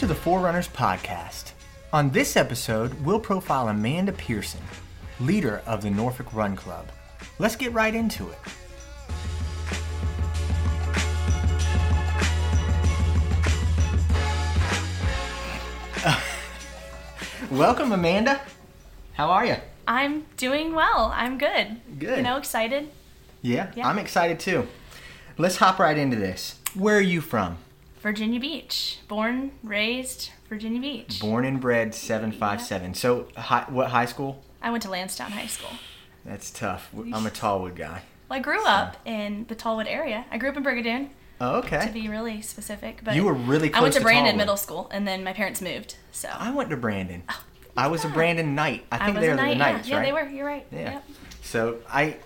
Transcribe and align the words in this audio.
to 0.00 0.06
the 0.06 0.14
Forerunners 0.14 0.66
Podcast. 0.66 1.52
On 1.92 2.08
this 2.08 2.34
episode, 2.34 2.94
we'll 3.04 3.20
profile 3.20 3.68
Amanda 3.68 4.12
Pearson, 4.12 4.62
leader 5.20 5.60
of 5.66 5.82
the 5.82 5.90
Norfolk 5.90 6.32
Run 6.32 6.56
Club. 6.56 6.86
Let's 7.38 7.54
get 7.54 7.74
right 7.74 7.94
into 7.94 8.26
it. 8.30 8.38
welcome, 17.50 17.92
Amanda. 17.92 18.40
How 19.12 19.28
are 19.28 19.44
you? 19.44 19.56
I'm 19.86 20.24
doing 20.38 20.74
well. 20.74 21.12
I'm 21.14 21.36
good. 21.36 21.78
Good. 21.98 22.16
You 22.16 22.22
know, 22.22 22.38
excited. 22.38 22.88
Yeah, 23.42 23.70
Yeah. 23.76 23.86
I'm 23.86 23.98
excited 23.98 24.40
too. 24.40 24.66
Let's 25.36 25.56
hop 25.56 25.78
right 25.78 25.98
into 25.98 26.16
this. 26.16 26.58
Where 26.72 26.96
are 26.96 27.02
you 27.02 27.20
from? 27.20 27.58
Virginia 28.00 28.40
Beach. 28.40 28.98
Born, 29.08 29.52
raised, 29.62 30.30
Virginia 30.48 30.80
Beach. 30.80 31.20
Born 31.20 31.44
and 31.44 31.60
bred 31.60 31.94
757. 31.94 32.94
So, 32.94 33.28
hi, 33.36 33.64
what 33.68 33.88
high 33.90 34.06
school? 34.06 34.42
I 34.62 34.70
went 34.70 34.82
to 34.84 34.88
Landstown 34.88 35.30
High 35.30 35.46
School. 35.46 35.70
That's 36.24 36.50
tough. 36.50 36.90
I'm 36.94 37.26
a 37.26 37.30
Tallwood 37.30 37.76
guy. 37.76 38.02
Well, 38.28 38.38
I 38.38 38.42
grew 38.42 38.64
up 38.64 38.96
in 39.04 39.46
the 39.48 39.54
Tallwood 39.54 39.86
area. 39.86 40.24
I 40.30 40.38
grew 40.38 40.50
up 40.50 40.56
in 40.56 40.62
Brigadoon, 40.64 41.08
Oh, 41.40 41.56
okay. 41.58 41.86
to 41.86 41.92
be 41.92 42.08
really 42.08 42.42
specific. 42.42 43.00
But 43.02 43.14
You 43.16 43.24
were 43.24 43.32
really 43.34 43.72
I 43.72 43.80
went 43.80 43.94
to 43.94 44.00
to 44.00 44.04
Brandon 44.04 44.24
Tallwood. 44.24 44.38
Middle 44.38 44.56
School, 44.56 44.88
and 44.92 45.06
then 45.08 45.24
my 45.24 45.32
parents 45.32 45.60
moved. 45.62 45.96
So 46.12 46.28
I 46.32 46.50
went 46.52 46.70
to 46.70 46.76
Brandon. 46.76 47.22
Oh, 47.28 47.42
I 47.76 47.86
was 47.88 48.04
a. 48.04 48.08
Brandon 48.08 48.54
Knight. 48.54 48.84
I 48.92 48.96
I 48.96 48.98
think 49.06 49.16
was 49.16 49.22
they're 49.24 49.34
a 49.34 49.36
the. 49.36 49.54
Knights, 49.54 49.88
yeah, 49.88 49.96
right? 49.96 50.06
yeah, 50.06 50.06
they 50.06 50.12
were. 50.24 50.28
You're 50.28 50.46
right. 50.46 50.66
Yeah. 50.70 50.78
Yep. 50.92 51.04
So 51.42 51.78
I, 51.88 52.16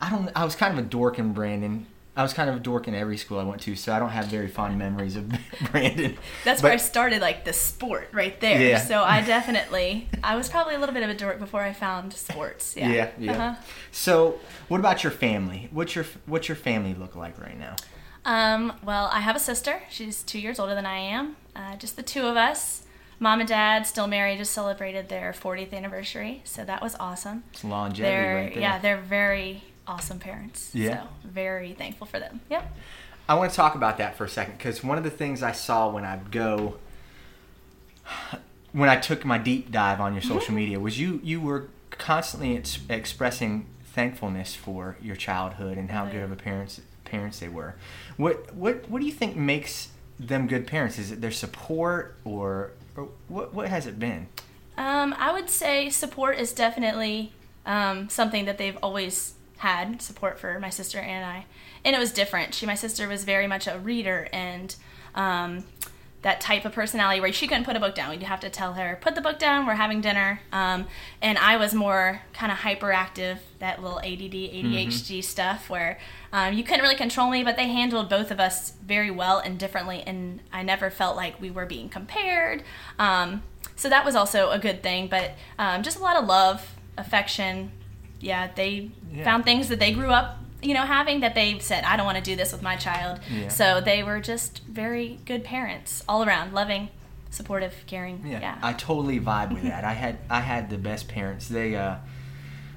I 0.00 0.10
don't. 0.10 0.30
I 0.34 0.44
was 0.44 0.56
kind 0.56 0.78
of 0.78 0.84
a 0.84 0.88
dork 0.88 1.18
in 1.18 1.32
Brandon. 1.32 1.86
I 2.14 2.22
was 2.22 2.34
kind 2.34 2.50
of 2.50 2.56
a 2.56 2.60
dork 2.60 2.88
in 2.88 2.94
every 2.94 3.16
school 3.16 3.38
I 3.38 3.44
went 3.44 3.62
to, 3.62 3.74
so 3.74 3.92
I 3.94 3.98
don't 3.98 4.10
have 4.10 4.26
very 4.26 4.48
fond 4.48 4.78
memories 4.78 5.16
of 5.16 5.32
Brandon. 5.70 6.18
That's 6.44 6.60
But- 6.60 6.68
where 6.68 6.72
I 6.74 6.76
started, 6.76 7.22
like 7.22 7.44
the 7.46 7.54
sport 7.54 8.10
right 8.12 8.38
there. 8.40 8.60
Yeah. 8.60 8.78
So 8.78 9.02
I 9.02 9.22
definitely, 9.22 10.08
I 10.22 10.36
was 10.36 10.48
probably 10.50 10.74
a 10.74 10.78
little 10.78 10.92
bit 10.94 11.02
of 11.04 11.08
a 11.10 11.14
dork 11.14 11.38
before 11.38 11.62
I 11.62 11.72
found 11.72 12.12
sports. 12.12 12.74
Yeah. 12.76 12.88
Yeah, 12.90 13.10
yeah. 13.18 13.32
Uh-huh. 13.32 13.62
So, 13.92 14.40
what 14.68 14.78
about 14.78 15.02
your 15.02 15.10
family? 15.10 15.68
What's 15.72 15.94
your 15.94 16.04
What's 16.26 16.48
your 16.48 16.56
family 16.56 16.92
look 16.94 17.16
like 17.16 17.40
right 17.40 17.58
now? 17.58 17.76
Um, 18.24 18.74
well, 18.84 19.08
I 19.12 19.20
have 19.20 19.34
a 19.34 19.40
sister. 19.40 19.82
She's 19.90 20.22
two 20.22 20.38
years 20.38 20.58
older 20.60 20.74
than 20.74 20.86
I 20.86 20.98
am. 20.98 21.36
Uh, 21.56 21.76
just 21.76 21.96
the 21.96 22.02
two 22.02 22.26
of 22.26 22.36
us. 22.36 22.82
Mom 23.18 23.40
and 23.40 23.48
dad 23.48 23.86
still 23.86 24.06
married. 24.06 24.38
Just 24.38 24.52
celebrated 24.52 25.08
their 25.08 25.32
40th 25.32 25.72
anniversary, 25.72 26.42
so 26.44 26.64
that 26.64 26.82
was 26.82 26.94
awesome. 27.00 27.44
It's 27.52 27.64
longevity 27.64 28.02
They're 28.02 28.34
right 28.36 28.52
there. 28.52 28.60
yeah, 28.62 28.78
they're 28.78 29.00
very 29.00 29.62
awesome 29.92 30.18
parents. 30.18 30.70
Yeah. 30.74 31.02
So 31.02 31.08
very 31.24 31.72
thankful 31.74 32.06
for 32.06 32.18
them. 32.18 32.40
Yep. 32.50 32.76
I 33.28 33.34
want 33.34 33.50
to 33.50 33.56
talk 33.56 33.74
about 33.74 33.98
that 33.98 34.16
for 34.16 34.24
a 34.24 34.28
second 34.28 34.56
because 34.58 34.82
one 34.82 34.98
of 34.98 35.04
the 35.04 35.10
things 35.10 35.42
I 35.42 35.52
saw 35.52 35.88
when 35.90 36.04
I 36.04 36.18
go, 36.30 36.76
when 38.72 38.88
I 38.88 38.96
took 38.96 39.24
my 39.24 39.38
deep 39.38 39.70
dive 39.70 40.00
on 40.00 40.12
your 40.14 40.22
Mm-hmm. 40.22 40.32
social 40.32 40.54
media, 40.54 40.80
was 40.80 40.98
you 40.98 41.20
you 41.22 41.40
were 41.40 41.68
constantly 41.90 42.56
ex- 42.56 42.78
expressing 42.88 43.66
thankfulness 43.84 44.54
for 44.54 44.96
your 45.02 45.16
childhood 45.16 45.76
and 45.76 45.90
how 45.90 46.06
Oh, 46.06 46.10
good 46.10 46.22
of 46.22 46.32
a 46.32 46.36
parents 46.36 46.80
parents 47.04 47.38
they 47.40 47.48
were. 47.48 47.74
What 48.16 48.54
what 48.54 48.88
what 48.88 49.00
do 49.00 49.06
you 49.06 49.12
think 49.12 49.36
makes 49.36 49.88
them 50.18 50.46
good 50.46 50.66
parents? 50.66 50.98
Is 50.98 51.10
it 51.12 51.20
their 51.20 51.30
support 51.30 52.16
or, 52.24 52.72
or 52.96 53.08
what 53.28 53.52
what 53.54 53.68
has 53.68 53.86
it 53.86 53.98
been? 53.98 54.26
Um, 54.76 55.14
I 55.18 55.32
would 55.32 55.50
say 55.50 55.90
support 55.90 56.38
is 56.38 56.52
definitely 56.52 57.32
um, 57.66 58.08
something 58.08 58.46
that 58.46 58.56
they've 58.58 58.78
always 58.82 59.34
had 59.62 60.02
support 60.02 60.40
for 60.40 60.58
my 60.58 60.70
sister 60.70 60.98
and 60.98 61.24
I, 61.24 61.46
and 61.84 61.94
it 61.94 61.98
was 61.98 62.12
different. 62.12 62.52
She, 62.52 62.66
my 62.66 62.74
sister, 62.74 63.06
was 63.08 63.22
very 63.22 63.46
much 63.46 63.68
a 63.68 63.78
reader 63.78 64.28
and 64.32 64.74
um, 65.14 65.64
that 66.22 66.40
type 66.40 66.64
of 66.64 66.72
personality 66.72 67.20
where 67.20 67.32
she 67.32 67.46
couldn't 67.46 67.62
put 67.62 67.76
a 67.76 67.80
book 67.80 67.94
down. 67.94 68.10
We'd 68.10 68.24
have 68.24 68.40
to 68.40 68.50
tell 68.50 68.72
her, 68.74 68.98
"Put 69.00 69.14
the 69.14 69.20
book 69.20 69.38
down. 69.38 69.64
We're 69.66 69.74
having 69.74 70.00
dinner." 70.00 70.40
Um, 70.50 70.88
and 71.20 71.38
I 71.38 71.56
was 71.56 71.74
more 71.74 72.22
kind 72.32 72.50
of 72.50 72.58
hyperactive, 72.58 73.38
that 73.60 73.80
little 73.80 74.00
ADD, 74.00 74.34
ADHD 74.34 75.22
stuff, 75.22 75.70
where 75.70 76.00
um, 76.32 76.54
you 76.54 76.64
couldn't 76.64 76.82
really 76.82 76.96
control 76.96 77.30
me. 77.30 77.44
But 77.44 77.56
they 77.56 77.68
handled 77.68 78.08
both 78.08 78.32
of 78.32 78.40
us 78.40 78.72
very 78.84 79.12
well 79.12 79.38
and 79.38 79.58
differently, 79.58 80.02
and 80.04 80.40
I 80.52 80.64
never 80.64 80.90
felt 80.90 81.14
like 81.14 81.40
we 81.40 81.52
were 81.52 81.66
being 81.66 81.88
compared. 81.88 82.64
Um, 82.98 83.44
so 83.76 83.88
that 83.88 84.04
was 84.04 84.16
also 84.16 84.50
a 84.50 84.58
good 84.58 84.82
thing. 84.82 85.06
But 85.06 85.32
um, 85.56 85.84
just 85.84 85.98
a 85.98 86.02
lot 86.02 86.16
of 86.16 86.24
love, 86.26 86.66
affection. 86.98 87.70
Yeah, 88.22 88.48
they 88.54 88.90
Yeah. 89.12 89.24
found 89.24 89.44
things 89.44 89.68
that 89.68 89.78
they 89.80 89.92
grew 89.92 90.10
up, 90.10 90.38
you 90.62 90.74
know, 90.74 90.86
having 90.86 91.20
that 91.20 91.34
they 91.34 91.58
said, 91.58 91.84
"I 91.84 91.96
don't 91.96 92.06
want 92.06 92.18
to 92.18 92.24
do 92.24 92.36
this 92.36 92.52
with 92.52 92.62
my 92.62 92.76
child." 92.76 93.20
Yeah. 93.30 93.48
So 93.48 93.80
they 93.80 94.02
were 94.02 94.20
just 94.20 94.60
very 94.66 95.18
good 95.26 95.42
parents 95.44 96.02
all 96.08 96.24
around, 96.24 96.52
loving, 96.54 96.88
supportive, 97.30 97.74
caring. 97.86 98.22
Yeah, 98.24 98.40
Yeah. 98.40 98.54
I 98.62 98.72
totally 98.72 99.18
vibe 99.20 99.52
with 99.52 99.64
that. 99.64 99.84
I 99.84 99.92
had 99.94 100.18
I 100.30 100.40
had 100.40 100.70
the 100.70 100.78
best 100.78 101.08
parents. 101.08 101.48
They 101.48 101.74
uh, 101.76 101.96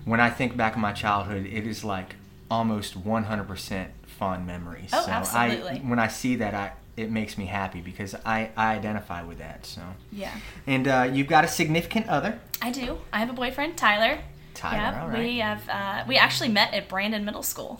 when 0.03 0.19
I 0.19 0.29
think 0.29 0.57
back 0.57 0.75
on 0.75 0.81
my 0.81 0.91
childhood, 0.93 1.45
it 1.45 1.65
is 1.67 1.83
like 1.83 2.15
almost 2.49 2.95
100% 3.03 3.87
fond 4.07 4.45
memories. 4.45 4.91
Oh, 4.93 5.01
so 5.05 5.11
absolutely. 5.11 5.77
I 5.79 5.89
when 5.89 5.99
I 5.99 6.07
see 6.07 6.35
that, 6.37 6.53
I 6.53 6.71
it 6.97 7.11
makes 7.11 7.37
me 7.37 7.45
happy 7.45 7.81
because 7.81 8.15
I 8.25 8.49
I 8.57 8.73
identify 8.75 9.21
with 9.23 9.37
that. 9.39 9.65
So 9.65 9.81
yeah. 10.11 10.31
and 10.65 10.87
uh, 10.87 11.09
you've 11.13 11.27
got 11.27 11.43
a 11.43 11.47
significant 11.47 12.07
other, 12.07 12.39
I 12.61 12.71
do. 12.71 12.97
I 13.13 13.19
have 13.19 13.29
a 13.29 13.33
boyfriend, 13.33 13.77
Tyler. 13.77 14.19
Tyler. 14.55 15.09
Right. 15.09 15.19
We 15.19 15.37
have 15.39 15.69
uh, 15.69 16.03
we 16.07 16.17
actually 16.17 16.49
met 16.49 16.73
at 16.73 16.87
Brandon 16.87 17.23
Middle 17.25 17.43
School. 17.43 17.79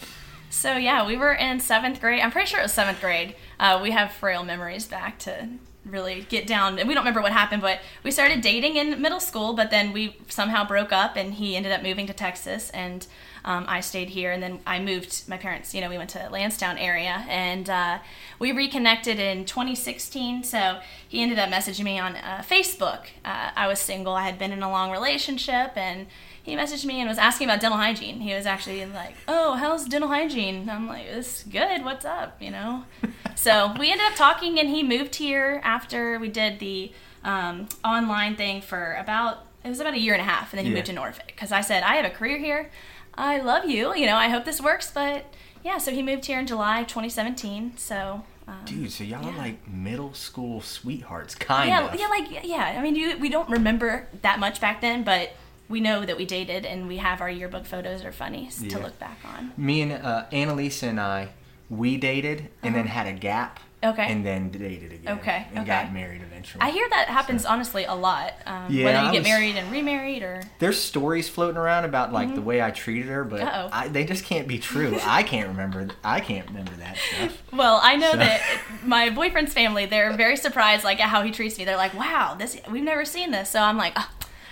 So 0.49 0.77
yeah, 0.77 1.05
we 1.05 1.17
were 1.17 1.33
in 1.33 1.59
seventh 1.59 1.99
grade. 1.99 2.21
I'm 2.21 2.31
pretty 2.31 2.47
sure 2.47 2.59
it 2.59 2.63
was 2.63 2.73
seventh 2.73 3.01
grade. 3.01 3.35
Uh, 3.59 3.79
we 3.81 3.91
have 3.91 4.11
frail 4.11 4.43
memories 4.43 4.85
back 4.85 5.19
to 5.19 5.49
really 5.85 6.25
get 6.29 6.47
down. 6.47 6.79
And 6.79 6.87
we 6.87 6.93
don't 6.95 7.03
remember 7.03 7.21
what 7.21 7.31
happened, 7.31 7.61
but 7.61 7.79
we 8.03 8.11
started 8.11 8.41
dating 8.41 8.75
in 8.75 9.01
middle 9.01 9.19
school. 9.19 9.53
But 9.53 9.69
then 9.71 9.93
we 9.93 10.17
somehow 10.27 10.67
broke 10.67 10.91
up, 10.91 11.15
and 11.15 11.33
he 11.33 11.55
ended 11.55 11.71
up 11.71 11.83
moving 11.83 12.07
to 12.07 12.13
Texas, 12.13 12.69
and 12.71 13.05
um, 13.43 13.65
I 13.67 13.81
stayed 13.81 14.09
here. 14.09 14.31
And 14.31 14.41
then 14.41 14.59
I 14.65 14.79
moved. 14.79 15.27
My 15.27 15.37
parents, 15.37 15.73
you 15.73 15.81
know, 15.81 15.89
we 15.89 15.97
went 15.97 16.09
to 16.11 16.19
Landstown 16.31 16.79
area, 16.79 17.25
and 17.29 17.69
uh, 17.69 17.99
we 18.39 18.51
reconnected 18.51 19.19
in 19.19 19.45
2016. 19.45 20.43
So 20.43 20.79
he 21.07 21.21
ended 21.21 21.39
up 21.39 21.49
messaging 21.49 21.83
me 21.83 21.99
on 21.99 22.15
uh, 22.15 22.43
Facebook. 22.47 23.05
Uh, 23.23 23.51
I 23.55 23.67
was 23.67 23.79
single. 23.79 24.13
I 24.13 24.23
had 24.23 24.39
been 24.39 24.51
in 24.51 24.63
a 24.63 24.69
long 24.69 24.91
relationship, 24.91 25.77
and 25.77 26.07
he 26.45 26.55
messaged 26.55 26.85
me 26.85 26.99
and 26.99 27.09
was 27.09 27.17
asking 27.17 27.47
about 27.47 27.59
dental 27.59 27.79
hygiene. 27.79 28.21
He 28.21 28.31
was 28.35 28.45
actually 28.45 28.85
like, 28.85 29.15
"Oh, 29.27 29.53
how's 29.55 29.85
dental 29.85 30.09
hygiene?" 30.09 30.69
I'm 30.69 30.87
like, 30.87 31.05
"It's 31.07 31.41
good. 31.43 31.83
What's 31.83 32.05
up?" 32.05 32.39
You 32.39 32.51
know. 32.51 32.83
so 33.35 33.73
we 33.79 33.91
ended 33.91 34.05
up 34.05 34.15
talking, 34.15 34.59
and 34.59 34.69
he 34.69 34.83
moved 34.83 35.15
here 35.15 35.59
after 35.63 36.19
we 36.19 36.29
did 36.29 36.59
the 36.59 36.91
um, 37.23 37.67
online 37.83 38.35
thing 38.35 38.61
for 38.61 38.93
about 38.93 39.45
it 39.63 39.69
was 39.69 39.79
about 39.79 39.95
a 39.95 39.99
year 39.99 40.13
and 40.13 40.21
a 40.21 40.25
half, 40.25 40.53
and 40.53 40.59
then 40.59 40.65
he 40.65 40.71
Yeah. 40.71 40.75
moved 40.75 40.85
to 40.87 40.93
Norfolk 40.93 41.25
because 41.27 41.51
I 41.51 41.61
said, 41.61 41.81
"I 41.81 41.95
have 41.95 42.05
a 42.05 42.11
career 42.11 42.37
here. 42.37 42.69
I 43.15 43.39
love 43.39 43.65
you. 43.65 43.95
You 43.95 44.05
know, 44.05 44.15
I 44.15 44.29
hope 44.29 44.45
this 44.45 44.61
works." 44.61 44.91
But 44.91 45.33
yeah, 45.63 45.79
so 45.79 45.89
he 45.91 46.03
moved 46.03 46.25
here 46.27 46.37
in 46.39 46.45
July 46.45 46.83
2017. 46.83 47.73
So. 47.77 48.23
Um, 48.47 48.57
Dude, 48.65 48.91
so 48.91 49.03
y'all 49.03 49.25
are 49.27 49.35
like 49.35 49.67
middle 49.67 50.13
school 50.13 50.61
sweethearts, 50.61 51.33
kind 51.33 51.67
yeah, 51.69 51.91
of. 51.91 51.99
yeah, 51.99 52.07
like 52.09 52.45
yeah. 52.45 52.75
I 52.77 52.81
mean, 52.83 52.95
you, 52.95 53.17
we 53.17 53.27
don't 53.29 53.49
remember 53.49 54.07
that 54.21 54.37
much 54.37 54.61
back 54.61 54.81
then, 54.81 55.03
but 55.03 55.31
we 55.69 55.79
know 55.79 56.05
that 56.05 56.17
we 56.17 56.25
dated, 56.25 56.65
and 56.65 56.87
we 56.87 56.97
have 56.97 57.21
our 57.21 57.29
yearbook 57.29 57.65
photos 57.65 58.03
are 58.05 58.11
funny 58.11 58.47
s- 58.47 58.61
Yeah. 58.61 58.77
to 58.77 58.79
look 58.83 58.99
back 58.99 59.17
on. 59.25 59.51
Me 59.57 59.81
and 59.81 59.91
uh, 59.93 60.25
Annalisa 60.31 60.83
and 60.89 60.99
I, 60.99 61.29
we 61.69 61.97
dated 61.97 62.49
and 62.63 62.75
then 62.75 62.85
had 62.87 63.07
a 63.07 63.13
gap. 63.13 63.57
Uh-huh. 63.57 63.61
Okay. 63.91 64.11
And 64.11 64.25
then 64.25 64.49
dated 64.49 64.93
again. 64.93 65.19
Okay, 65.19 65.45
And 65.49 65.59
okay. 65.59 65.67
got 65.67 65.93
married 65.93 66.21
eventually. 66.23 66.59
I 66.59 66.71
hear 66.71 66.87
that 66.89 67.07
happens 67.07 67.45
honestly 67.45 67.83
a 67.83 67.93
lot. 67.93 68.33
Um, 68.47 68.65
Yeah, 68.67 68.85
whether 68.85 68.97
I 68.97 69.05
you 69.07 69.11
get 69.11 69.17
was- 69.19 69.27
married 69.27 69.55
and 69.57 69.71
remarried 69.71 70.23
or 70.23 70.41
There's 70.57 70.79
stories 70.79 71.29
floating 71.29 71.57
around 71.57 71.85
about 71.85 72.11
like 72.11 72.33
the 72.33 72.41
way 72.41 72.63
I 72.63 72.71
treated 72.71 73.07
her, 73.09 73.23
but 73.23 73.41
Mm-hmm. 73.41 73.69
I, 73.71 73.87
they 73.89 74.03
just 74.03 74.25
can't 74.25 74.47
be 74.47 74.57
true. 74.57 74.97
I 75.03 75.21
can't 75.21 75.49
remember. 75.49 75.89
I 76.03 76.19
can't 76.19 76.47
remember 76.47 76.71
that 76.77 76.97
stuff. 76.97 77.37
well, 77.53 77.79
I 77.83 77.95
know 77.95 78.11
So- 78.13 78.17
that 78.17 78.41
my 78.83 79.11
boyfriend's 79.11 79.53
family 79.53 79.85
they're 79.85 80.13
very 80.13 80.37
surprised 80.37 80.83
like 80.83 80.99
at 80.99 81.09
how 81.09 81.21
he 81.21 81.29
treats 81.31 81.57
me. 81.59 81.65
They're 81.65 81.77
like, 81.77 81.93
"Wow, 81.93 82.33
this 82.39 82.57
we've 82.71 82.83
never 82.83 83.05
seen 83.05 83.29
this." 83.29 83.51
So 83.51 83.59
I'm 83.59 83.77
like, 83.77 83.93
oh, 83.97 84.09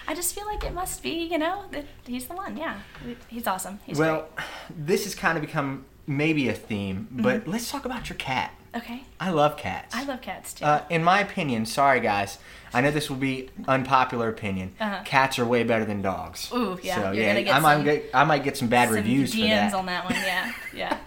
I 0.07 0.15
just 0.15 0.35
feel 0.35 0.45
like 0.45 0.63
it 0.63 0.73
must 0.73 1.01
be, 1.03 1.23
you 1.25 1.37
know, 1.37 1.63
that 1.71 1.85
he's 2.05 2.25
the 2.27 2.33
one. 2.35 2.57
Yeah, 2.57 2.79
he's 3.27 3.47
awesome. 3.47 3.79
He's 3.85 3.97
well, 3.97 4.27
this 4.69 5.03
has 5.05 5.15
kind 5.15 5.37
of 5.37 5.41
become 5.41 5.85
maybe 6.07 6.49
a 6.49 6.53
theme, 6.53 7.07
Mm-hmm. 7.11 7.21
but 7.21 7.47
let's 7.47 7.71
talk 7.71 7.85
about 7.85 8.09
your 8.09 8.17
cat. 8.17 8.53
okay. 8.75 9.03
I 9.19 9.29
love 9.29 9.55
cats. 9.55 9.95
I 9.95 10.03
love 10.03 10.21
cats 10.21 10.53
too. 10.55 10.65
Uh, 10.65 10.83
in 10.89 11.03
my 11.03 11.19
opinion, 11.21 11.65
sorry 11.65 11.99
guys, 12.01 12.37
I 12.73 12.81
know 12.81 12.91
this 12.91 13.09
will 13.09 13.17
be 13.17 13.49
unpopular 13.67 14.27
opinion. 14.29 14.75
Uh-huh. 14.79 15.03
Cats 15.05 15.37
are 15.39 15.45
way 15.45 15.63
better 15.63 15.85
than 15.85 16.01
dogs. 16.01 16.51
Ooh, 16.53 16.77
yeah, 16.83 16.95
So 16.95 17.11
you're 17.11 17.23
yeah, 17.39 17.55
I 17.55 17.59
might 17.59 17.75
some- 17.75 17.83
get 17.85 18.03
I 18.13 18.23
might 18.25 18.43
get 18.43 18.57
some 18.57 18.67
bad 18.67 18.87
Some 18.89 18.95
reviews 18.95 19.31
for 19.31 19.37
DMs 19.39 19.47
that. 19.71 19.73
on 19.75 19.85
that 19.85 20.03
one. 20.05 20.13
Yeah, 20.15 20.53
yeah, 20.73 20.97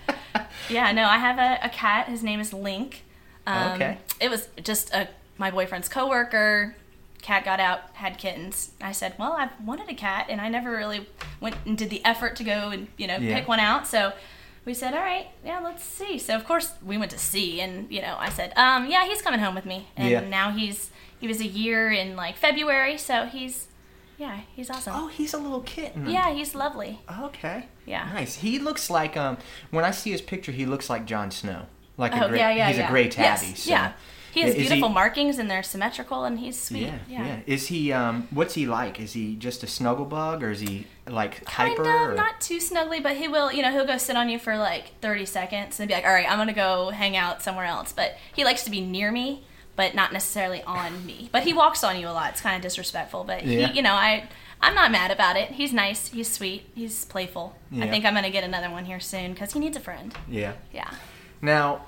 yeah. 0.70 0.92
No, 0.92 1.04
I 1.04 1.19
have 1.19 1.38
a, 1.38 1.66
a 1.66 1.69
cat. 1.69 2.08
His 2.08 2.22
name 2.22 2.40
is 2.40 2.52
Link. 2.52 3.02
Um, 3.46 3.72
Okay. 3.75 3.99
It 4.20 4.31
was 4.31 4.49
just 4.62 4.94
a 4.94 5.08
my 5.37 5.50
boyfriend's 5.50 5.88
coworker. 5.88 6.75
Cat 7.26 7.44
got 7.44 7.58
out, 7.58 7.81
had 7.94 8.19
kittens. 8.19 8.70
I 8.81 8.93
said, 8.93 9.14
"Well, 9.19 9.32
I've 9.32 9.50
wanted 9.61 9.88
a 9.90 9.94
cat, 9.94 10.26
and 10.31 10.40
I 10.40 10.49
never 10.49 10.70
really 10.70 11.08
went 11.40 11.56
and 11.67 11.76
did 11.76 11.90
the 11.90 12.00
effort 12.05 12.37
to 12.37 12.44
go 12.44 12.70
and 12.70 12.87
you 12.96 13.08
know 13.08 13.17
Yeah. 13.17 13.34
pick 13.37 13.49
one 13.49 13.58
out." 13.58 13.84
So 13.88 14.12
we 14.64 14.73
said, 14.75 14.94
all 14.94 15.00
right, 15.00 15.26
yeah, 15.44 15.58
let's 15.58 15.82
see. 15.84 16.19
So 16.20 16.37
of 16.37 16.44
course 16.44 16.75
we 16.84 16.96
went 16.99 17.11
to 17.11 17.19
see, 17.19 17.61
and 17.61 17.90
you 17.90 18.00
know, 18.00 18.17
I 18.19 18.28
said, 18.31 18.52
um, 18.56 18.87
yeah, 18.88 19.06
he's 19.06 19.23
coming 19.23 19.40
home 19.40 19.56
with 19.56 19.67
me, 19.67 19.88
and 19.96 20.08
Yeah. 20.08 20.20
now 20.20 20.50
he's 20.52 20.90
he 21.20 21.26
was 21.26 21.40
a 21.40 21.46
year 21.46 21.90
in 21.90 22.14
like 22.14 22.37
February, 22.37 22.96
so 22.96 23.26
he's 23.26 23.67
yeah, 24.19 24.40
he's 24.55 24.70
awesome. 24.70 24.93
Oh, 24.96 25.08
he's 25.08 25.34
a 25.34 25.38
little 25.38 25.62
kitten. 25.62 26.08
Yeah, 26.08 26.32
he's 26.32 26.55
lovely. 26.55 27.00
Okay. 27.25 27.67
Yeah. 27.87 28.08
Nice. 28.14 28.37
He 28.37 28.61
looks 28.61 28.88
like 28.88 29.17
um 29.17 29.37
when 29.73 29.84
I 29.84 29.90
see 29.90 30.12
his 30.12 30.23
picture, 30.23 30.52
he 30.52 30.64
looks 30.64 30.88
like 30.88 31.06
Jon 31.06 31.31
Snow. 31.32 31.67
Like 31.99 32.14
a 32.14 32.25
Oh 32.25 32.28
gray, 32.28 32.38
yeah, 32.38 32.50
yeah, 32.50 32.69
he's 32.69 32.78
yeah. 32.78 32.87
a 32.87 32.90
gray 32.90 33.08
tabby. 33.08 33.46
Yes, 33.49 33.61
so. 33.64 33.70
yeah. 33.70 33.93
He 34.37 34.43
has 34.43 34.50
Is 34.55 34.56
beautiful 34.69 34.91
markings 34.91 35.38
and 35.38 35.50
they're 35.50 35.62
symmetrical 35.62 36.25
and 36.25 36.38
he's 36.38 36.61
sweet. 36.61 36.83
Yeah, 36.83 36.99
Yeah. 37.09 37.27
yeah, 37.27 37.41
Is 37.47 37.69
he 37.69 37.91
um 37.91 38.29
what's 38.31 38.53
he 38.53 38.67
like? 38.67 39.00
Is 39.00 39.15
he 39.15 39.35
just 39.35 39.62
a 39.62 39.67
snuggle 39.67 40.05
bug 40.05 40.43
or 40.43 40.50
is 40.50 40.61
he 40.61 40.87
like 41.09 41.43
Kind 41.47 41.71
hyper 41.71 41.83
of, 41.88 42.11
or 42.11 42.15
not 42.15 42.38
too 42.43 42.59
snuggly, 42.59 43.03
but 43.03 43.17
he 43.17 43.29
will, 43.29 43.50
you 43.50 43.62
know, 43.62 43.71
he'll 43.73 43.87
go 43.87 43.97
sit 43.97 44.15
on 44.15 44.29
you 44.29 44.38
for 44.38 44.59
like 44.59 44.93
30 45.00 45.25
seconds 45.25 45.81
and 45.81 45.88
be 45.88 45.94
like, 45.94 46.05
all 46.05 46.12
right, 46.12 46.31
I'm 46.31 46.37
going 46.37 46.49
to 46.49 46.53
go 46.55 46.91
hang 46.91 47.17
out 47.17 47.43
somewhere 47.43 47.65
else. 47.65 47.93
But 47.94 48.17
he 48.35 48.44
likes 48.44 48.62
to 48.65 48.71
be 48.71 48.83
near 48.83 49.11
me, 49.11 49.44
but 49.75 49.94
not 49.94 50.12
necessarily 50.12 50.62
on 50.65 51.06
me. 51.06 51.31
But 51.33 51.44
he 51.44 51.55
walks 51.55 51.83
on 51.83 51.99
you 51.99 52.06
a 52.06 52.11
lot. 52.11 52.33
It's 52.33 52.43
kind 52.43 52.56
of 52.56 52.61
disrespectful. 52.62 53.25
But, 53.25 53.47
Yeah. 53.47 53.69
he, 53.69 53.77
you 53.77 53.83
know, 53.83 53.94
I, 53.94 54.29
I'm 54.61 54.75
not 54.75 54.91
mad 54.91 55.11
about 55.11 55.37
it. 55.37 55.53
He's 55.53 55.73
nice. 55.73 56.09
He's 56.09 56.31
sweet. 56.31 56.69
He's 56.75 57.05
playful. 57.06 57.56
I 57.81 57.87
think 57.88 58.05
I'm 58.05 58.12
going 58.12 58.25
to 58.25 58.31
get 58.31 58.44
another 58.44 58.69
one 58.71 58.85
here 58.85 59.00
soon 59.00 59.33
because 59.33 59.53
he 59.55 59.61
needs 59.61 59.77
a 59.77 59.81
friend. 59.81 60.12
Yeah. 60.29 60.55
Yeah. 60.75 60.91
Now, 61.41 61.87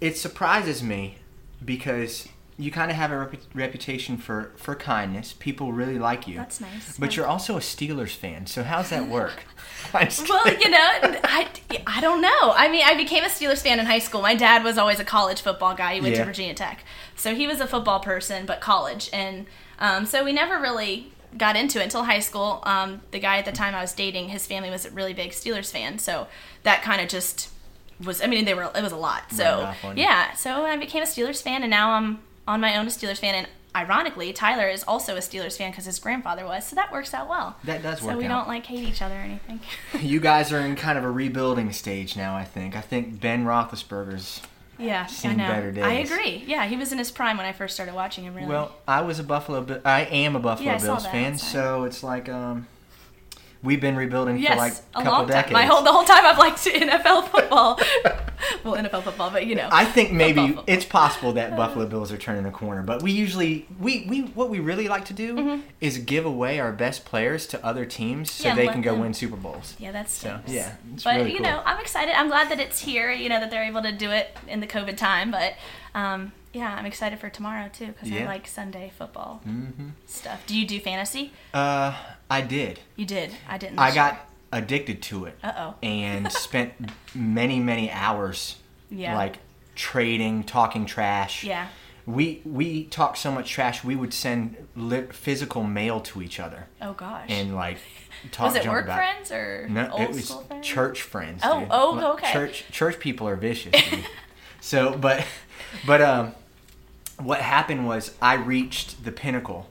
it 0.00 0.16
surprises 0.18 0.82
me 0.82 1.16
because 1.64 2.28
you 2.58 2.70
kind 2.70 2.90
of 2.90 2.96
have 2.98 3.10
a 3.10 3.14
repu- 3.14 3.38
reputation 3.54 4.16
for 4.18 4.52
for 4.56 4.74
kindness. 4.74 5.32
People 5.38 5.72
really 5.72 5.98
like 5.98 6.28
you. 6.28 6.36
That's 6.36 6.60
nice. 6.60 6.98
But 6.98 7.10
Yeah. 7.12 7.16
you're 7.22 7.26
also 7.26 7.56
a 7.56 7.60
Steelers 7.60 8.14
fan, 8.14 8.46
so 8.46 8.62
how's 8.62 8.90
that 8.90 9.08
work? 9.08 9.44
Well, 9.94 10.06
kidding. 10.44 10.60
you 10.60 10.68
know, 10.70 10.88
I, 11.24 11.48
I 11.86 12.00
don't 12.02 12.20
know. 12.20 12.52
I 12.54 12.68
mean, 12.70 12.82
I 12.84 12.94
became 12.94 13.24
a 13.24 13.28
Steelers 13.28 13.62
fan 13.62 13.80
in 13.80 13.86
high 13.86 13.98
school. 13.98 14.20
My 14.20 14.34
dad 14.34 14.62
was 14.62 14.76
always 14.76 15.00
a 15.00 15.04
college 15.04 15.40
football 15.40 15.74
guy. 15.74 15.94
He 15.94 16.00
went 16.02 16.12
Yeah. 16.14 16.20
to 16.20 16.26
Virginia 16.26 16.52
Tech. 16.54 16.84
So 17.16 17.34
he 17.34 17.46
was 17.46 17.60
a 17.60 17.66
football 17.66 17.98
person, 17.98 18.44
but 18.46 18.60
college. 18.60 19.08
And 19.12 19.46
um, 19.78 20.04
so 20.04 20.22
we 20.22 20.32
never 20.32 20.60
really 20.60 21.12
got 21.36 21.56
into 21.56 21.80
it 21.80 21.84
until 21.84 22.04
high 22.04 22.18
school. 22.20 22.60
Um, 22.64 23.00
the 23.10 23.18
guy 23.18 23.38
at 23.38 23.46
the 23.46 23.52
time 23.52 23.74
I 23.74 23.80
was 23.80 23.94
dating, 23.94 24.28
his 24.28 24.46
family 24.46 24.68
was 24.70 24.84
a 24.84 24.90
really 24.90 25.14
big 25.14 25.30
Steelers 25.30 25.72
fan. 25.72 25.98
So 25.98 26.26
that 26.62 26.82
kind 26.82 27.00
of 27.00 27.08
just 27.08 27.48
was, 28.04 28.22
I 28.22 28.26
mean, 28.26 28.44
they 28.44 28.54
were, 28.54 28.70
it 28.74 28.82
was 28.82 28.92
a 28.92 28.96
lot. 28.96 29.30
So 29.32 29.44
Rubbed 29.44 29.62
off 29.62 29.84
on 29.84 29.96
you. 29.96 30.02
yeah, 30.04 30.32
so 30.34 30.64
I 30.64 30.76
became 30.76 31.02
a 31.02 31.06
Steelers 31.06 31.42
fan 31.42 31.62
and 31.62 31.70
now 31.70 31.90
I'm 31.92 32.20
on 32.48 32.60
my 32.60 32.76
own 32.76 32.86
a 32.86 32.90
Steelers 32.90 33.18
fan. 33.18 33.34
And 33.34 33.46
ironically, 33.76 34.32
Tyler 34.32 34.68
is 34.68 34.82
also 34.84 35.14
a 35.16 35.20
Steelers 35.20 35.56
fan 35.56 35.70
because 35.70 35.84
his 35.84 35.98
grandfather 35.98 36.44
was. 36.44 36.66
So 36.66 36.74
that 36.76 36.90
works 36.92 37.14
out 37.14 37.28
well. 37.28 37.56
That 37.64 37.82
does 37.82 38.00
So 38.00 38.06
work 38.06 38.16
we 38.18 38.24
out. 38.26 38.28
don't 38.28 38.48
like 38.48 38.66
hate 38.66 38.88
each 38.88 39.02
other 39.02 39.14
or 39.14 39.18
anything. 39.22 39.60
You 40.00 40.18
guys 40.20 40.52
are 40.52 40.60
in 40.60 40.76
kind 40.76 40.96
of 40.98 41.04
a 41.04 41.10
rebuilding 41.10 41.72
stage 41.72 42.16
now. 42.16 42.34
I 42.36 42.44
think. 42.44 42.74
I 42.76 42.80
think 42.80 43.20
Ben 43.20 43.44
Roethlisberger's. 43.44 44.40
Yeah, 44.78 45.04
Seen 45.04 45.32
I 45.32 45.34
know. 45.34 45.48
better 45.48 45.72
days. 45.72 45.84
I 45.84 45.92
agree. 45.92 46.42
Yeah, 46.46 46.64
he 46.66 46.74
was 46.76 46.90
in 46.90 46.96
his 46.96 47.10
prime 47.10 47.36
when 47.36 47.44
I 47.44 47.52
first 47.52 47.74
started 47.74 47.94
watching 47.94 48.24
him. 48.24 48.34
Really. 48.34 48.48
Well, 48.48 48.74
I 48.88 49.02
was 49.02 49.18
a 49.18 49.22
Buffalo. 49.22 49.78
I 49.84 50.02
am 50.06 50.34
a 50.36 50.40
Buffalo 50.40 50.70
Yeah, 50.70 50.78
Bills 50.78 51.04
fan, 51.06 51.34
outside. 51.34 51.46
so 51.52 51.84
it's 51.84 52.02
like 52.02 52.30
um, 52.30 52.66
we've 53.62 53.80
been 53.80 53.96
rebuilding 53.96 54.38
yes, 54.38 54.52
for 54.52 54.58
like 54.58 54.72
a 54.94 55.02
couple 55.04 55.12
long 55.12 55.26
decades. 55.26 55.52
My 55.52 55.64
whole 55.64 55.82
the 55.82 55.92
whole 55.92 56.04
time 56.04 56.24
I've 56.24 56.38
liked 56.38 56.58
NFL 56.64 57.28
football. 57.28 57.78
well, 58.64 58.74
NFL 58.74 59.02
football, 59.02 59.30
but 59.30 59.46
you 59.46 59.54
know. 59.54 59.68
I 59.70 59.84
think 59.84 60.12
maybe 60.12 60.58
it's 60.66 60.84
possible 60.84 61.32
that 61.34 61.56
Buffalo 61.56 61.86
Bills 61.86 62.10
are 62.12 62.16
turning 62.18 62.42
the 62.44 62.50
corner, 62.50 62.82
but 62.82 63.02
we 63.02 63.12
usually 63.12 63.66
we, 63.78 64.06
we 64.08 64.20
what 64.22 64.50
we 64.50 64.60
really 64.60 64.88
like 64.88 65.04
to 65.06 65.12
do 65.12 65.62
is 65.80 65.98
give 65.98 66.24
away 66.26 66.58
our 66.60 66.72
best 66.72 67.04
players 67.04 67.46
to 67.48 67.64
other 67.64 67.84
teams 67.84 68.30
so 68.30 68.50
Mm-hmm. 68.50 68.58
Yeah, 68.58 68.66
they 68.66 68.72
can 68.72 68.80
go 68.82 68.92
them- 68.92 69.00
win 69.02 69.14
Super 69.14 69.36
Bowls. 69.36 69.74
yeah, 69.78 69.92
that's 69.92 70.12
So, 70.12 70.40
yeah, 70.46 70.74
but 71.04 71.16
really 71.16 71.32
you 71.32 71.38
cool. 71.38 71.46
know, 71.46 71.62
I'm 71.64 71.78
excited. 71.80 72.18
I'm 72.18 72.28
glad 72.28 72.50
that 72.50 72.58
it's 72.58 72.80
here. 72.80 73.10
You 73.12 73.28
know 73.28 73.38
that 73.40 73.50
they're 73.50 73.64
able 73.64 73.82
to 73.82 73.92
do 73.92 74.10
it 74.10 74.36
in 74.48 74.60
the 74.60 74.66
COVID 74.66 74.96
time. 74.96 75.30
But 75.30 75.54
um, 75.94 76.32
yeah, 76.52 76.74
I'm 76.74 76.86
excited 76.86 77.18
for 77.18 77.28
tomorrow 77.30 77.68
too 77.72 77.88
because 77.88 78.10
I 78.12 78.24
like 78.24 78.46
Sunday 78.46 78.92
football 78.96 79.40
hmm 79.44 79.90
stuff. 80.06 80.44
Do 80.46 80.58
you 80.58 80.66
do 80.66 80.80
fantasy? 80.80 81.32
Uh, 81.54 81.94
I 82.28 82.40
did. 82.40 82.80
You 82.96 83.06
did. 83.06 83.32
I 83.48 83.58
didn't. 83.58 83.78
I 83.78 83.94
got 83.94 84.18
addicted 84.52 85.00
to 85.02 85.26
it 85.26 85.36
Uh 85.44 85.52
oh. 85.56 85.74
and 85.82 86.30
spent 86.46 86.72
many 87.14 87.60
many 87.60 87.90
hours 87.90 88.56
Yeah. 88.90 89.14
like 89.16 89.36
trading, 89.76 90.44
talking 90.44 90.86
trash. 90.86 91.44
Yeah. 91.44 91.68
We 92.06 92.40
we 92.44 92.84
talked 92.84 93.18
so 93.18 93.30
much 93.30 93.48
trash. 93.50 93.84
We 93.84 93.94
would 93.94 94.12
send 94.12 94.56
li- 94.74 95.06
physical 95.12 95.62
mail 95.62 96.00
to 96.00 96.22
each 96.22 96.40
other 96.40 96.66
Oh 96.82 96.92
gosh. 96.94 97.26
and 97.28 97.54
like 97.54 97.78
talk 98.32 98.46
was 98.46 98.56
it 98.56 98.68
work 98.68 98.84
about 98.86 98.96
friends 98.96 99.30
or 99.30 99.68
No, 99.70 99.88
old 99.90 100.00
it 100.00 100.08
was 100.08 100.24
school 100.28 100.42
friends? 100.42 100.66
church 100.66 101.02
friends. 101.02 101.42
Oh, 101.44 101.60
dude. 101.60 101.68
oh, 101.70 102.12
okay. 102.14 102.32
Church 102.32 102.64
church 102.72 102.98
people 102.98 103.28
are 103.28 103.36
vicious. 103.36 103.74
So, 104.62 104.94
but 104.94 105.24
but 105.86 106.00
um, 106.00 106.34
what 107.18 107.40
happened 107.40 107.86
was 107.86 108.14
I 108.20 108.34
reached 108.34 109.04
the 109.04 109.12
pinnacle 109.12 109.68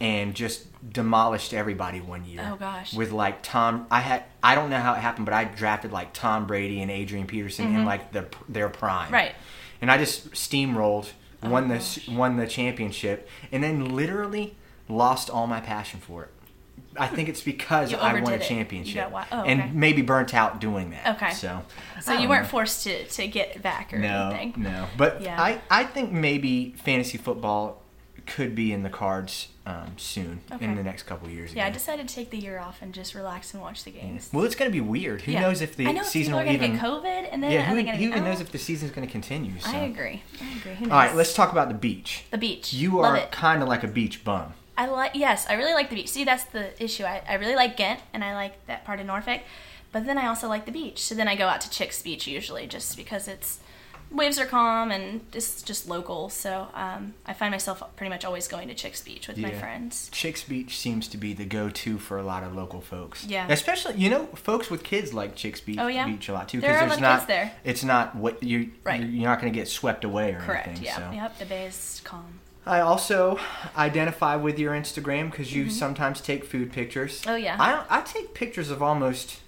and 0.00 0.34
just 0.34 0.66
demolished 0.92 1.54
everybody 1.54 2.00
one 2.00 2.24
year. 2.24 2.40
Mm-hmm. 2.40 2.52
Oh, 2.52 2.56
gosh. 2.56 2.94
With 2.94 3.12
like 3.12 3.42
Tom, 3.42 3.86
I 3.90 4.00
had 4.00 4.24
I 4.42 4.54
don't 4.54 4.70
know 4.70 4.78
how 4.78 4.94
it 4.94 4.98
happened, 4.98 5.24
but 5.24 5.34
I 5.34 5.44
drafted 5.44 5.92
like 5.92 6.12
Tom 6.12 6.46
Brady 6.46 6.80
and 6.82 6.90
Adrian 6.90 7.26
Peterson 7.26 7.74
in 7.74 7.84
like 7.84 8.12
the 8.12 8.26
their 8.48 8.68
prime. 8.68 9.06
Mm-hmm. 9.06 9.14
Right. 9.14 9.34
And 9.80 9.90
I 9.90 9.98
just 9.98 10.32
steamrolled, 10.32 11.10
Oh, 11.42 11.50
won 11.50 11.68
the 11.68 12.02
won 12.08 12.36
the 12.36 12.46
championship, 12.46 13.28
and 13.52 13.62
then 13.62 13.94
literally 13.94 14.56
lost 14.88 15.28
all 15.28 15.46
my 15.46 15.60
passion 15.60 16.00
for 16.00 16.24
it. 16.24 16.30
I 16.98 17.06
think 17.08 17.28
it's 17.28 17.42
because 17.42 17.90
You 17.92 17.98
I 17.98 18.18
won 18.20 18.32
a 18.32 18.38
championship 18.38 19.04
wi- 19.04 19.26
oh, 19.30 19.42
okay. 19.42 19.52
and 19.52 19.74
maybe 19.74 20.00
burnt 20.02 20.32
out 20.34 20.60
doing 20.60 20.90
that. 20.92 21.16
Okay. 21.16 21.32
So, 21.34 21.62
So 22.00 22.14
you 22.14 22.26
weren't 22.28 22.44
know. 22.44 22.48
forced 22.48 22.84
to, 22.84 23.04
to 23.06 23.26
get 23.28 23.60
back 23.62 23.92
or 23.92 23.98
no, 23.98 24.30
anything. 24.34 24.62
no. 24.62 24.86
But 24.96 25.20
Yeah. 25.20 25.40
I, 25.40 25.60
I 25.70 25.84
think 25.84 26.10
maybe 26.12 26.74
fantasy 26.82 27.18
football 27.18 27.82
could 28.26 28.54
be 28.54 28.72
in 28.72 28.82
the 28.82 28.88
cards 28.90 29.48
um, 29.66 29.92
soon 29.98 30.40
Okay. 30.50 30.64
in 30.64 30.74
the 30.74 30.82
next 30.82 31.02
couple 31.04 31.28
years. 31.28 31.54
Yeah, 31.54 31.66
I 31.66 31.70
decided 31.70 32.08
to 32.08 32.14
take 32.14 32.30
the 32.30 32.38
year 32.38 32.58
off 32.58 32.80
and 32.80 32.94
just 32.94 33.14
relax 33.14 33.52
and 33.52 33.62
watch 33.62 33.84
the 33.84 33.90
games. 33.90 34.30
Well, 34.32 34.44
it's 34.44 34.54
going 34.54 34.70
to 34.70 34.72
be 34.72 34.80
weird. 34.80 35.22
Who 35.22 35.32
Yeah. 35.32 35.40
knows 35.42 35.60
if 35.60 35.76
the 35.76 35.86
I 35.88 35.92
know 35.92 36.02
season 36.02 36.34
will 36.34 36.42
even? 36.50 36.72
get 36.72 36.80
COVID, 36.80 37.28
and 37.30 37.42
then 37.42 37.52
yeah, 37.52 37.62
who, 37.64 37.74
who 37.76 38.04
even 38.04 38.24
knows 38.24 38.40
if 38.40 38.50
the 38.52 38.58
season's 38.58 38.90
going 38.92 39.06
to 39.06 39.10
continue? 39.12 39.58
So. 39.60 39.70
I 39.70 39.80
agree. 39.82 40.22
I 40.40 40.56
agree. 40.58 40.90
All 40.90 40.96
right, 40.96 41.14
let's 41.14 41.34
talk 41.34 41.52
about 41.52 41.68
the 41.68 41.74
beach. 41.74 42.24
the 42.30 42.38
beach. 42.38 42.72
You 42.72 42.98
Love 43.00 43.16
are 43.18 43.26
kind 43.26 43.62
of 43.62 43.68
like 43.68 43.82
a 43.84 43.88
beach 43.88 44.24
bum. 44.24 44.54
I 44.76 44.86
like. 44.86 45.12
Yes, 45.14 45.46
I 45.48 45.54
really 45.54 45.72
like 45.72 45.88
the 45.90 45.96
beach. 45.96 46.08
See, 46.08 46.24
that's 46.24 46.44
the 46.44 46.82
issue. 46.82 47.04
I, 47.04 47.22
I 47.28 47.34
really 47.34 47.56
like 47.56 47.76
Ghent, 47.76 48.00
and 48.12 48.22
I 48.22 48.34
like 48.34 48.66
that 48.66 48.84
part 48.84 49.00
of 49.00 49.06
Norfolk, 49.06 49.42
but 49.92 50.06
then 50.06 50.18
I 50.18 50.26
also 50.26 50.48
like 50.48 50.66
the 50.66 50.72
beach. 50.72 51.02
So 51.02 51.14
then 51.14 51.28
I 51.28 51.34
go 51.36 51.46
out 51.46 51.60
to 51.62 51.70
Chicks 51.70 52.02
Beach 52.02 52.26
usually, 52.26 52.66
just 52.66 52.96
because 52.96 53.28
it's 53.28 53.60
waves 54.10 54.38
are 54.38 54.46
calm 54.46 54.92
and 54.92 55.20
it's 55.32 55.62
just 55.62 55.88
local. 55.88 56.28
So 56.28 56.68
um, 56.74 57.14
I 57.26 57.32
find 57.32 57.50
myself 57.50 57.82
pretty 57.96 58.10
much 58.10 58.24
always 58.24 58.46
going 58.48 58.68
to 58.68 58.74
Chicks 58.74 59.02
Beach 59.02 59.26
with 59.28 59.36
my 59.38 59.52
friends. 59.52 60.08
Chicks 60.12 60.44
Beach 60.44 60.78
seems 60.78 61.08
to 61.08 61.16
be 61.16 61.32
the 61.32 61.44
go-to 61.44 61.98
for 61.98 62.18
a 62.18 62.22
lot 62.22 62.44
of 62.44 62.54
local 62.54 62.80
folks. 62.80 63.24
Yeah. 63.24 63.46
Especially, 63.50 63.94
you 63.96 64.10
know, 64.10 64.26
folks 64.26 64.70
with 64.70 64.84
kids 64.84 65.12
like 65.12 65.34
Chicks 65.34 65.60
Beach, 65.60 65.78
Oh, 65.80 65.88
yeah? 65.88 66.06
Beach 66.06 66.28
a 66.28 66.32
lot 66.32 66.48
too. 66.48 66.60
There 66.60 66.76
are 66.76 66.86
there's 66.86 67.00
not, 67.00 67.20
kids 67.20 67.26
there. 67.26 67.52
It's 67.64 67.82
not 67.82 68.14
what 68.14 68.42
you. 68.42 68.70
Right. 68.84 69.02
You're 69.02 69.28
not 69.28 69.40
going 69.40 69.52
to 69.52 69.58
get 69.58 69.68
swept 69.68 70.04
away 70.04 70.32
or 70.34 70.40
Correct. 70.40 70.68
anything. 70.68 70.84
Yeah. 70.84 70.96
So. 70.96 71.10
Yep. 71.12 71.38
The 71.38 71.44
bay 71.46 71.66
is 71.66 72.00
calm. 72.04 72.40
I 72.66 72.80
also 72.80 73.38
identify 73.76 74.34
with 74.36 74.58
your 74.58 74.72
Instagram 74.74 75.30
because 75.30 75.54
you 75.54 75.70
sometimes 75.70 76.20
take 76.20 76.44
food 76.44 76.72
pictures. 76.72 77.20
Mm-hmm. 77.22 77.30
Oh, 77.30 77.36
yeah. 77.36 77.56
I 77.60 77.98
I 77.98 78.00
take 78.02 78.34
pictures 78.34 78.70
of 78.70 78.82
almost. 78.82 79.40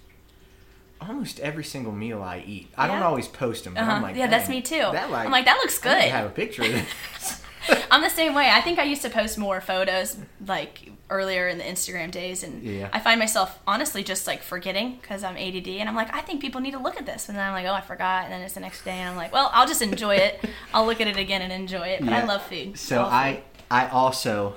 Almost 1.01 1.39
every 1.39 1.63
single 1.63 1.93
meal 1.93 2.21
I 2.21 2.43
eat. 2.45 2.67
I 2.77 2.85
don't 2.85 3.01
always 3.01 3.27
post 3.29 3.63
them, 3.63 3.73
but 3.73 3.83
Uh-huh. 3.83 3.91
I'm 3.93 4.01
like, 4.01 4.17
yeah, 4.17 4.27
that's 4.27 4.49
me 4.49 4.61
too. 4.61 4.75
That 4.91 5.09
like, 5.09 5.25
I'm 5.25 5.31
like, 5.31 5.45
that 5.45 5.55
looks 5.55 5.85
I 5.85 5.95
need 6.01 6.09
have 6.09 6.25
a 6.25 6.29
picture 6.29 6.61
of 6.63 6.71
this. 6.73 7.41
I'm 7.91 8.01
the 8.01 8.09
same 8.09 8.33
way. 8.33 8.49
I 8.49 8.61
think 8.61 8.79
I 8.79 8.83
used 8.83 9.01
to 9.03 9.09
post 9.09 9.37
more 9.37 9.61
photos 9.61 10.17
like 10.45 10.91
earlier 11.09 11.47
in 11.47 11.57
the 11.57 11.63
Instagram 11.63 12.11
days, 12.11 12.43
and 12.43 12.61
Yeah. 12.63 12.89
I 12.93 12.99
find 12.99 13.19
myself 13.19 13.57
honestly 13.65 14.03
just 14.03 14.27
like 14.27 14.43
forgetting 14.43 14.97
because 15.01 15.23
I'm 15.23 15.35
ADD, 15.37 15.67
and 15.67 15.89
I'm 15.89 15.95
like, 15.95 16.13
I 16.13 16.21
think 16.21 16.41
people 16.41 16.61
need 16.61 16.71
to 16.71 16.79
look 16.79 16.97
at 16.97 17.05
this, 17.05 17.29
and 17.29 17.37
then 17.37 17.45
I'm 17.47 17.53
like, 17.53 17.65
oh, 17.65 17.73
I 17.73 17.81
forgot, 17.81 18.25
and 18.25 18.33
then 18.33 18.41
it's 18.41 18.53
the 18.53 18.59
next 18.59 18.83
day, 18.83 18.91
and 18.91 19.09
I'm 19.09 19.15
like, 19.15 19.33
well, 19.33 19.49
I'll 19.53 19.67
just 19.67 19.81
enjoy 19.81 20.15
it. 20.15 20.43
I'll 20.73 20.85
look 20.85 21.01
at 21.01 21.07
it 21.07 21.17
again 21.17 21.41
and 21.41 21.51
enjoy 21.51 21.87
it. 21.87 22.01
But 22.01 22.13
I 22.13 22.23
love 22.25 22.43
food. 22.43 22.77
So 22.77 23.03
I 23.03 23.35
food. 23.35 23.43
I 23.71 23.87
also 23.89 24.55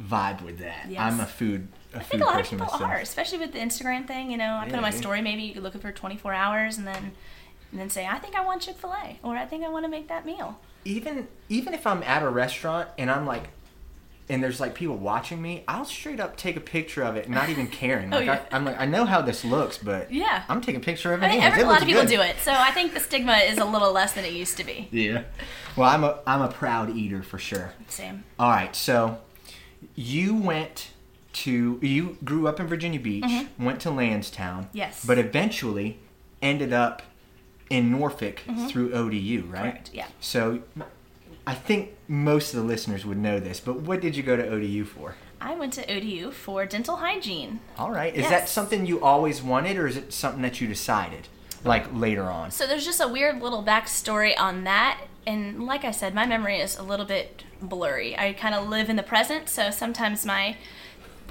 vibe 0.00 0.42
with 0.42 0.58
that. 0.58 0.86
Yes. 0.88 1.00
I'm 1.00 1.20
a 1.20 1.26
food 1.26 1.68
a 1.92 1.96
I 1.96 2.00
food 2.00 2.08
think 2.10 2.22
a 2.22 2.26
lot 2.26 2.40
of 2.40 2.46
people 2.48 2.66
myself. 2.66 2.82
are, 2.82 2.96
especially 2.98 3.38
with 3.38 3.52
the 3.52 3.58
Instagram 3.58 4.06
thing. 4.06 4.30
You 4.30 4.36
know, 4.36 4.54
I 4.56 4.64
put 4.64 4.70
Yeah, 4.70 4.76
on 4.76 4.82
my 4.82 4.90
yeah. 4.90 4.96
story 4.96 5.22
maybe 5.22 5.42
you 5.42 5.52
could 5.54 5.62
look 5.64 5.74
it 5.74 5.82
for 5.82 5.90
24 5.92 6.32
hours, 6.32 6.78
and 6.78 6.86
then 6.86 7.12
and 7.72 7.80
then 7.80 7.90
say, 7.90 8.06
I 8.06 8.18
think 8.18 8.34
I 8.36 8.44
want 8.44 8.62
Chick 8.62 8.76
Fil 8.76 8.92
A, 8.92 9.18
or 9.24 9.36
I 9.36 9.44
think 9.46 9.64
I 9.64 9.68
want 9.68 9.84
to 9.84 9.90
make 9.90 10.08
that 10.08 10.24
meal. 10.24 10.58
Even 10.84 11.28
even 11.48 11.74
if 11.74 11.86
I'm 11.86 12.02
at 12.02 12.22
a 12.22 12.28
restaurant 12.28 12.88
and 12.98 13.10
I'm 13.10 13.26
like 13.26 13.44
and 14.28 14.40
there's 14.42 14.60
like 14.60 14.74
people 14.76 14.96
watching 14.96 15.42
me, 15.42 15.64
I'll 15.66 15.84
straight 15.84 16.20
up 16.20 16.36
take 16.36 16.56
a 16.56 16.60
picture 16.60 17.02
of 17.02 17.16
it, 17.16 17.28
not 17.28 17.48
even 17.48 17.66
caring. 17.82 18.14
Oh, 18.14 18.18
Like 18.18 18.26
yeah. 18.26 18.42
I, 18.52 18.56
I'm 18.56 18.64
like, 18.64 18.78
I 18.80 18.86
know 18.86 19.04
how 19.04 19.20
this 19.22 19.44
looks, 19.44 19.76
but 19.76 20.12
Yeah. 20.12 20.44
I'm 20.48 20.60
taking 20.60 20.80
a 20.80 20.84
picture 20.84 21.12
of 21.12 21.20
it. 21.22 21.26
I 21.26 21.30
mean, 21.30 21.40
every, 21.42 21.62
It 21.62 21.64
a 21.64 21.68
lot 21.68 21.80
of 21.82 21.86
people 21.88 22.02
good. 22.02 22.10
do 22.10 22.20
it, 22.20 22.36
so 22.40 22.52
I 22.52 22.70
think 22.70 22.94
the 22.94 23.00
stigma 23.00 23.38
is 23.38 23.58
a 23.58 23.64
little 23.64 23.92
less 23.92 24.12
than 24.12 24.24
it 24.24 24.32
used 24.32 24.56
to 24.58 24.64
be. 24.64 24.88
Yeah. 24.92 25.24
Well, 25.76 25.88
I'm 25.90 26.04
a 26.04 26.20
I'm 26.26 26.42
a 26.42 26.48
proud 26.48 26.90
eater 26.96 27.22
for 27.22 27.38
sure. 27.38 27.72
Same. 27.88 28.22
All 28.38 28.50
right, 28.50 28.74
so 28.76 29.18
you 29.96 30.34
went 30.36 30.90
to 31.32 31.78
you 31.82 32.16
grew 32.24 32.46
up 32.48 32.60
in 32.60 32.66
Virginia 32.66 33.00
Beach, 33.00 33.24
went 33.58 33.80
to 33.80 33.88
Landstown, 33.90 34.64
Mm-hmm. 34.66 34.76
Yes. 34.76 35.04
but 35.04 35.18
eventually 35.18 35.98
ended 36.42 36.72
up 36.72 37.02
in 37.70 37.90
Norfolk 37.90 38.42
through 38.68 38.92
ODU, 38.92 39.46
right? 39.46 39.46
Mm-hmm. 39.46 39.60
Correct, 39.62 39.90
yeah. 39.94 40.06
So 40.20 40.60
I 41.46 41.54
think 41.54 41.96
most 42.08 42.52
of 42.52 42.60
the 42.60 42.66
listeners 42.66 43.06
would 43.06 43.18
know 43.18 43.40
this, 43.40 43.60
but 43.60 43.80
what 43.80 44.00
did 44.00 44.16
you 44.16 44.22
go 44.22 44.36
to 44.36 44.46
ODU 44.46 44.84
for? 44.84 45.14
I 45.40 45.54
went 45.54 45.72
to 45.74 45.90
ODU 45.90 46.32
for 46.32 46.66
dental 46.66 46.96
hygiene. 46.96 47.60
All 47.78 47.90
right. 47.90 48.14
Is 48.14 48.28
that 48.28 48.48
something 48.48 48.84
you 48.84 49.02
always 49.02 49.42
wanted, 49.42 49.78
or 49.78 49.86
is 49.86 49.96
it 49.96 50.12
something 50.12 50.42
that 50.42 50.60
you 50.60 50.66
decided, 50.68 51.28
like 51.64 51.86
later 51.94 52.24
on? 52.24 52.50
So 52.50 52.66
there's 52.66 52.84
just 52.84 53.00
a 53.00 53.08
weird 53.08 53.40
little 53.40 53.64
backstory 53.64 54.38
on 54.38 54.64
that. 54.64 55.00
And 55.26 55.64
like 55.64 55.84
I 55.84 55.92
said, 55.92 56.14
my 56.14 56.26
memory 56.26 56.58
is 56.60 56.76
a 56.76 56.82
little 56.82 57.06
bit 57.06 57.44
blurry. 57.62 58.18
I 58.18 58.32
kind 58.34 58.54
of 58.54 58.68
live 58.68 58.90
in 58.90 58.96
the 58.96 59.02
present, 59.02 59.48
so 59.48 59.70
sometimes 59.70 60.26
my 60.26 60.56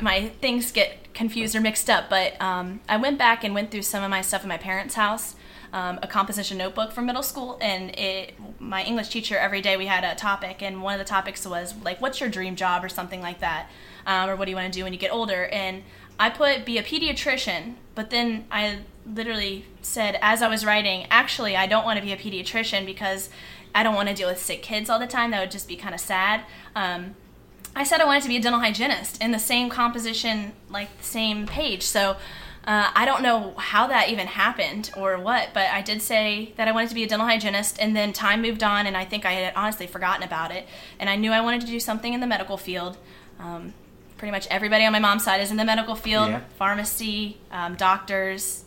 my 0.01 0.29
things 0.41 0.71
get 0.71 1.13
confused 1.13 1.55
or 1.55 1.61
mixed 1.61 1.89
up. 1.89 2.09
But 2.09 2.41
um, 2.41 2.79
I 2.87 2.97
went 2.97 3.17
back 3.17 3.43
and 3.43 3.53
went 3.53 3.69
through 3.69 3.81
some 3.81 4.03
of 4.03 4.09
my 4.09 4.21
stuff 4.21 4.43
in 4.43 4.49
my 4.49 4.57
parents' 4.57 4.95
house, 4.95 5.35
um, 5.73 5.99
a 6.01 6.07
composition 6.07 6.57
notebook 6.57 6.91
from 6.91 7.05
middle 7.05 7.23
school, 7.23 7.57
and 7.61 7.97
it. 7.97 8.33
My 8.59 8.83
English 8.83 9.09
teacher 9.09 9.37
every 9.37 9.61
day 9.61 9.77
we 9.77 9.85
had 9.85 10.03
a 10.03 10.15
topic, 10.15 10.61
and 10.61 10.81
one 10.81 10.93
of 10.93 10.99
the 10.99 11.05
topics 11.05 11.45
was 11.45 11.75
like, 11.83 12.01
"What's 12.01 12.19
your 12.19 12.29
dream 12.29 12.55
job?" 12.55 12.83
or 12.83 12.89
something 12.89 13.21
like 13.21 13.39
that, 13.39 13.69
um, 14.05 14.29
or 14.29 14.35
"What 14.35 14.45
do 14.45 14.51
you 14.51 14.55
want 14.55 14.71
to 14.71 14.77
do 14.77 14.83
when 14.83 14.93
you 14.93 14.99
get 14.99 15.11
older?" 15.11 15.45
And 15.45 15.83
I 16.19 16.29
put 16.29 16.65
be 16.65 16.77
a 16.77 16.83
pediatrician, 16.83 17.75
but 17.95 18.09
then 18.09 18.45
I 18.51 18.79
literally 19.05 19.65
said 19.81 20.19
as 20.21 20.41
I 20.41 20.49
was 20.49 20.65
writing, 20.65 21.07
actually, 21.09 21.55
I 21.55 21.65
don't 21.65 21.85
want 21.85 21.97
to 21.97 22.05
be 22.05 22.11
a 22.11 22.17
pediatrician 22.17 22.85
because 22.85 23.29
I 23.73 23.83
don't 23.83 23.95
want 23.95 24.09
to 24.09 24.15
deal 24.15 24.27
with 24.27 24.41
sick 24.41 24.61
kids 24.61 24.89
all 24.89 24.99
the 24.99 25.07
time. 25.07 25.31
That 25.31 25.39
would 25.39 25.51
just 25.51 25.67
be 25.67 25.75
kind 25.75 25.95
of 25.95 26.01
sad. 26.01 26.41
Um, 26.75 27.15
I 27.75 27.83
said 27.83 28.01
I 28.01 28.05
wanted 28.05 28.23
to 28.23 28.29
be 28.29 28.37
a 28.37 28.41
dental 28.41 28.59
hygienist 28.59 29.21
in 29.21 29.31
the 29.31 29.39
same 29.39 29.69
composition, 29.69 30.53
like 30.69 30.95
the 30.97 31.03
same 31.03 31.47
page. 31.47 31.83
So 31.83 32.17
uh, 32.69 32.91
I 33.01 33.03
don't 33.05 33.23
know 33.23 33.53
how 33.57 33.87
that 33.87 34.09
even 34.09 34.27
happened 34.27 34.91
or 34.95 35.17
what, 35.17 35.49
but 35.55 35.67
I 35.71 35.81
did 35.81 36.01
say 36.03 36.53
that 36.57 36.67
I 36.67 36.71
wanted 36.71 36.89
to 36.89 36.95
be 36.95 37.03
a 37.03 37.07
dental 37.07 37.25
hygienist, 37.27 37.77
and 37.81 37.95
then 37.95 38.13
time 38.13 38.41
moved 38.43 38.63
on, 38.63 38.85
and 38.85 38.95
I 38.95 39.05
think 39.05 39.25
I 39.25 39.31
had 39.33 39.53
honestly 39.55 39.87
forgotten 39.87 40.23
about 40.23 40.51
it. 40.51 40.67
And 40.99 41.09
I 41.09 41.15
knew 41.15 41.31
I 41.31 41.41
wanted 41.41 41.61
to 41.61 41.67
do 41.67 41.79
something 41.79 42.13
in 42.13 42.19
the 42.19 42.27
medical 42.27 42.57
field. 42.57 42.97
Um, 43.39 43.73
pretty 44.17 44.31
much 44.31 44.45
everybody 44.51 44.85
on 44.85 44.91
my 44.91 44.99
mom's 44.99 45.23
side 45.23 45.41
is 45.41 45.49
in 45.49 45.57
the 45.57 45.65
medical 45.65 45.95
field 45.95 46.29
Yeah. 46.29 46.41
pharmacy, 46.57 47.37
um, 47.51 47.75
doctors, 47.75 48.65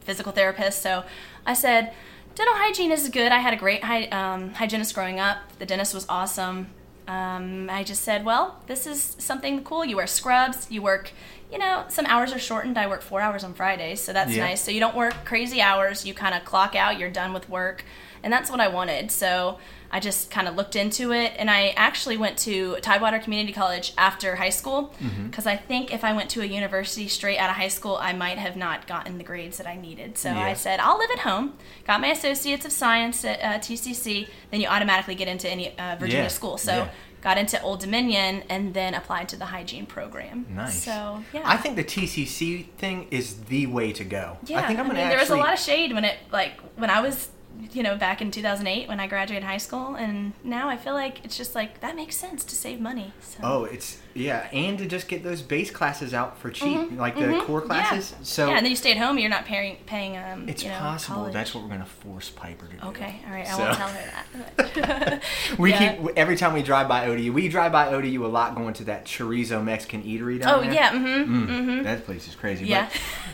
physical 0.00 0.32
therapists. 0.32 0.80
So 0.80 1.04
I 1.46 1.54
said, 1.54 1.92
dental 2.34 2.54
hygiene 2.56 2.90
is 2.90 3.08
good. 3.08 3.30
I 3.30 3.38
had 3.38 3.52
a 3.52 3.56
great 3.56 3.84
hy- 3.84 4.08
um, 4.08 4.54
hygienist 4.54 4.94
growing 4.94 5.20
up. 5.20 5.38
The 5.60 5.66
dentist 5.66 5.94
was 5.94 6.06
awesome. 6.08 6.70
Um, 7.06 7.68
I 7.70 7.84
just 7.84 8.02
said, 8.02 8.24
well, 8.24 8.62
this 8.66 8.86
is 8.86 9.14
something 9.18 9.62
cool. 9.62 9.84
You 9.84 9.96
wear 9.96 10.06
scrubs. 10.06 10.66
You 10.70 10.80
work, 10.80 11.12
you 11.54 11.60
know, 11.60 11.84
some 11.88 12.04
hours 12.06 12.32
are 12.32 12.38
shortened. 12.40 12.76
I 12.76 12.88
work 12.88 13.00
four 13.00 13.20
hours 13.20 13.44
on 13.44 13.54
Fridays, 13.54 14.00
so 14.00 14.12
that's 14.12 14.32
Yeah. 14.32 14.44
nice. 14.44 14.60
So 14.60 14.72
you 14.72 14.80
don't 14.80 14.96
work 14.96 15.14
crazy 15.24 15.60
hours. 15.62 16.04
You 16.04 16.12
kind 16.12 16.34
of 16.34 16.44
clock 16.44 16.74
out. 16.74 16.98
You're 16.98 17.10
done 17.10 17.32
with 17.32 17.48
work, 17.48 17.84
and 18.24 18.32
that's 18.32 18.50
what 18.50 18.58
I 18.60 18.66
wanted. 18.66 19.12
So 19.12 19.58
I 19.92 20.00
just 20.00 20.32
kind 20.32 20.48
of 20.48 20.56
looked 20.56 20.74
into 20.74 21.12
it, 21.12 21.32
and 21.38 21.48
I 21.48 21.68
actually 21.76 22.16
went 22.16 22.36
to 22.38 22.76
Tidewater 22.82 23.20
Community 23.20 23.52
College 23.52 23.92
after 23.96 24.34
high 24.34 24.50
school 24.50 24.92
Mm-hmm. 25.00 25.26
because 25.28 25.46
I 25.46 25.56
think 25.56 25.94
if 25.94 26.02
I 26.02 26.12
went 26.12 26.28
to 26.30 26.40
a 26.42 26.44
university 26.44 27.06
straight 27.06 27.38
out 27.38 27.50
of 27.50 27.54
high 27.54 27.68
school, 27.68 27.96
I 28.00 28.12
might 28.12 28.38
have 28.38 28.56
not 28.56 28.88
gotten 28.88 29.18
the 29.18 29.24
grades 29.24 29.56
that 29.58 29.68
I 29.68 29.76
needed. 29.76 30.18
So 30.18 30.30
Yeah. 30.30 30.40
I 30.40 30.54
said, 30.54 30.80
I'll 30.80 30.98
live 30.98 31.10
at 31.12 31.20
home. 31.20 31.52
Got 31.86 32.00
my 32.00 32.08
Associates 32.08 32.66
of 32.66 32.72
Science 32.72 33.24
at 33.24 33.38
uh, 33.40 33.58
TCC. 33.60 34.26
Then 34.50 34.60
you 34.60 34.66
automatically 34.66 35.14
get 35.14 35.28
into 35.28 35.48
any 35.48 35.78
uh, 35.78 35.94
Virginia 36.00 36.24
Yeah, 36.24 36.28
school. 36.28 36.58
So. 36.58 36.88
Got 37.24 37.38
into 37.38 37.60
Old 37.62 37.80
Dominion 37.80 38.44
and 38.50 38.74
then 38.74 38.92
applied 38.94 39.30
to 39.30 39.36
the 39.36 39.46
hygiene 39.46 39.86
program. 39.86 40.46
Nice. 40.50 40.84
So 40.84 41.24
yeah. 41.32 41.40
I 41.44 41.56
think 41.56 41.74
the 41.76 41.82
TCC 41.82 42.66
thing 42.76 43.08
is 43.10 43.36
the 43.44 43.66
way 43.66 43.92
to 43.92 44.04
go. 44.04 44.36
Yeah, 44.46 44.60
I 44.60 44.66
think 44.66 44.78
I'm 44.78 44.84
I 44.84 44.88
gonna 44.90 45.00
mean, 45.00 45.08
there 45.08 45.18
was 45.18 45.30
a 45.30 45.36
lot 45.36 45.54
of 45.54 45.58
shade 45.58 45.92
when 45.94 46.04
it 46.04 46.18
like 46.30 46.60
when 46.76 46.90
I 46.90 47.00
was, 47.00 47.30
you 47.72 47.82
know, 47.82 47.96
back 47.96 48.20
in 48.22 48.30
2008 48.30 48.88
when 48.88 49.00
I 49.00 49.06
graduated 49.06 49.44
high 49.44 49.56
school, 49.58 49.94
and 49.94 50.32
now 50.42 50.68
I 50.68 50.76
feel 50.76 50.94
like 50.94 51.24
it's 51.24 51.36
just 51.36 51.54
like 51.54 51.80
that 51.80 51.96
makes 51.96 52.16
sense 52.16 52.44
to 52.44 52.54
save 52.54 52.80
money. 52.80 53.12
So. 53.20 53.38
Oh, 53.42 53.64
it's 53.64 53.98
yeah, 54.14 54.48
and 54.52 54.78
to 54.78 54.86
just 54.86 55.08
get 55.08 55.24
those 55.24 55.42
base 55.42 55.70
classes 55.72 56.14
out 56.14 56.38
for 56.38 56.50
cheap, 56.50 56.78
Mhm, 56.78 56.98
like 56.98 57.16
the 57.16 57.22
mhm, 57.22 57.44
core 57.46 57.60
classes. 57.60 58.12
Yeah. 58.12 58.18
So 58.22 58.48
yeah, 58.48 58.56
and 58.56 58.64
then 58.64 58.70
you 58.70 58.76
stay 58.76 58.92
at 58.92 58.98
home. 58.98 59.18
You're 59.18 59.30
not 59.30 59.44
paying 59.44 59.76
paying 59.86 60.16
um. 60.16 60.48
it's 60.48 60.62
you 60.62 60.68
know, 60.70 60.78
possible. 60.78 61.16
college. 61.16 61.32
That's 61.32 61.54
what 61.54 61.64
we're 61.64 61.70
gonna 61.70 61.84
force 61.86 62.30
Piper 62.30 62.66
to 62.66 62.76
do. 62.76 62.86
Okay, 62.88 63.20
all 63.26 63.32
right. 63.32 63.46
I 63.46 63.50
So- 63.50 63.58
won't 63.64 63.76
tell 63.76 63.88
her 63.88 64.10
that. 64.56 65.22
We 65.58 65.70
Yeah. 65.70 65.94
keep 65.96 66.10
every 66.16 66.36
time 66.36 66.52
we 66.54 66.62
drive 66.62 66.88
by 66.88 67.06
ODU. 67.06 67.32
We 67.32 67.48
drive 67.48 67.72
by 67.72 67.88
ODU 67.88 68.24
a 68.24 68.28
lot, 68.28 68.54
going 68.54 68.74
to 68.74 68.84
that 68.84 69.04
chorizo 69.04 69.62
Mexican 69.62 70.02
eatery 70.02 70.40
down 70.40 70.54
Oh 70.54 70.62
there. 70.62 70.72
yeah. 70.72 70.90
Mm-hmm. 70.92 71.34
Mm, 71.36 71.48
Mm-hmm. 71.48 71.82
That 71.84 72.04
place 72.04 72.26
is 72.28 72.34
crazy. 72.34 72.66
Yeah. 72.66 72.88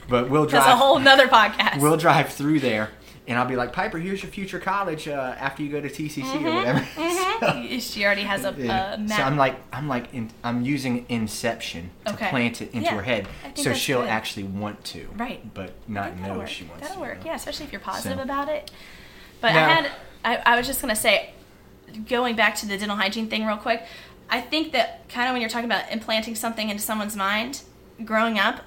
But, 0.09 0.23
but 0.23 0.31
we'll 0.31 0.47
drive. 0.47 0.65
That's 0.65 0.75
a 0.75 0.77
whole 0.77 0.99
nother 0.99 1.29
podcast. 1.29 1.81
we'll 1.81 1.97
drive 1.97 2.31
through 2.33 2.61
there, 2.61 2.91
and 3.29 3.39
I'll 3.39 3.47
be 3.47 3.57
like, 3.57 3.73
Piper, 3.73 3.99
here's 3.99 4.23
your 4.23 4.31
future 4.33 4.59
college 4.59 5.07
uh, 5.09 5.35
after 5.39 5.63
you 5.63 5.71
go 5.71 5.81
to 5.81 5.89
TCC 5.89 6.43
or 6.45 6.55
whatever. 6.55 6.87
Mhm. 7.41 7.81
she 7.81 8.05
already 8.05 8.25
has 8.25 8.45
a, 8.45 8.55
Yeah. 8.59 8.95
a 8.95 8.99
map. 8.99 9.17
So 9.19 9.23
I'm 9.25 9.37
like, 9.39 9.57
I'm 9.73 9.89
like, 9.89 10.13
in, 10.13 10.31
I'm 10.45 10.61
using 10.63 11.07
Inception 11.09 11.91
to 12.05 12.13
Okay. 12.13 12.29
plant 12.29 12.61
it 12.61 12.73
into 12.75 12.91
Yeah, 12.91 12.97
her 12.97 13.03
head, 13.03 13.29
so 13.55 13.73
she'll 13.73 14.01
good. 14.03 14.11
actually 14.11 14.43
want 14.43 14.85
to, 14.87 15.09
Right. 15.17 15.53
But 15.55 15.73
not 15.89 16.19
know 16.19 16.39
work. 16.39 16.49
she 16.49 16.65
wants 16.65 16.83
That'll 16.83 16.97
to. 16.97 17.01
work. 17.09 17.25
Yeah, 17.25 17.35
especially 17.37 17.65
if 17.65 17.73
you're 17.73 17.81
positive 17.81 18.19
So- 18.19 18.23
about 18.25 18.49
it. 18.51 18.71
But 19.41 19.55
Now- 19.55 19.65
I 19.67 19.69
had, 19.73 19.91
I, 20.23 20.37
I 20.53 20.57
was 20.59 20.67
just 20.67 20.83
gonna 20.83 20.95
say, 20.95 21.31
going 22.09 22.37
back 22.37 22.55
to 22.57 22.67
the 22.67 22.77
dental 22.77 22.97
hygiene 22.97 23.29
thing 23.29 23.47
real 23.47 23.57
quick. 23.57 23.85
I 24.29 24.41
think 24.43 24.73
that 24.73 25.09
kind 25.09 25.29
of 25.29 25.33
when 25.33 25.41
you're 25.41 25.49
talking 25.51 25.65
about 25.65 25.91
implanting 25.91 26.35
something 26.35 26.69
into 26.69 26.83
someone's 26.83 27.17
mind, 27.17 27.63
growing 28.05 28.39
up, 28.39 28.61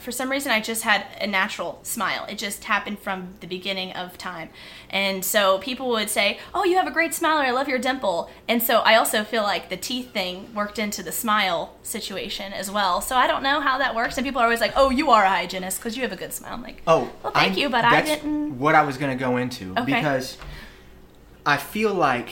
for 0.00 0.12
some 0.12 0.30
reason 0.30 0.50
I 0.52 0.60
just 0.60 0.82
had 0.82 1.06
a 1.20 1.26
natural 1.26 1.78
smile. 1.82 2.24
It 2.28 2.38
just 2.38 2.64
happened 2.64 2.98
from 2.98 3.34
the 3.40 3.46
beginning 3.46 3.92
of 3.92 4.16
time. 4.18 4.48
And 4.90 5.24
so 5.24 5.58
people 5.58 5.88
would 5.90 6.08
say, 6.10 6.38
"Oh, 6.54 6.64
you 6.64 6.76
have 6.76 6.86
a 6.86 6.90
great 6.90 7.14
smile," 7.14 7.38
or 7.38 7.42
"I 7.44 7.50
love 7.50 7.68
your 7.68 7.78
dimple." 7.78 8.30
And 8.48 8.62
so 8.62 8.78
I 8.80 8.94
also 8.96 9.24
feel 9.24 9.42
like 9.42 9.68
the 9.68 9.76
teeth 9.76 10.12
thing 10.12 10.52
worked 10.54 10.78
into 10.78 11.02
the 11.02 11.12
smile 11.12 11.74
situation 11.82 12.52
as 12.52 12.70
well. 12.70 13.00
So 13.00 13.16
I 13.16 13.26
don't 13.26 13.42
know 13.42 13.60
how 13.60 13.78
that 13.78 13.94
works. 13.94 14.16
And 14.18 14.24
people 14.26 14.40
are 14.40 14.44
always 14.44 14.60
like, 14.60 14.72
"Oh, 14.76 14.90
you 14.90 15.10
are 15.10 15.24
a 15.24 15.28
hygienist 15.28 15.78
because 15.78 15.96
you 15.96 16.02
have 16.02 16.12
a 16.12 16.16
good 16.16 16.32
smile." 16.32 16.54
I'm 16.54 16.62
like, 16.62 16.82
Oh, 16.86 17.10
well, 17.22 17.32
thank 17.32 17.54
I- 17.54 17.60
you, 17.60 17.68
but 17.68 17.84
I 17.84 18.00
didn't. 18.02 18.58
What 18.58 18.74
I 18.74 18.82
was 18.82 18.96
going 18.98 19.16
to 19.16 19.22
go 19.24 19.36
into 19.36 19.72
Okay. 19.76 19.84
because 19.94 20.36
I 21.46 21.56
feel 21.56 21.92
like 21.94 22.30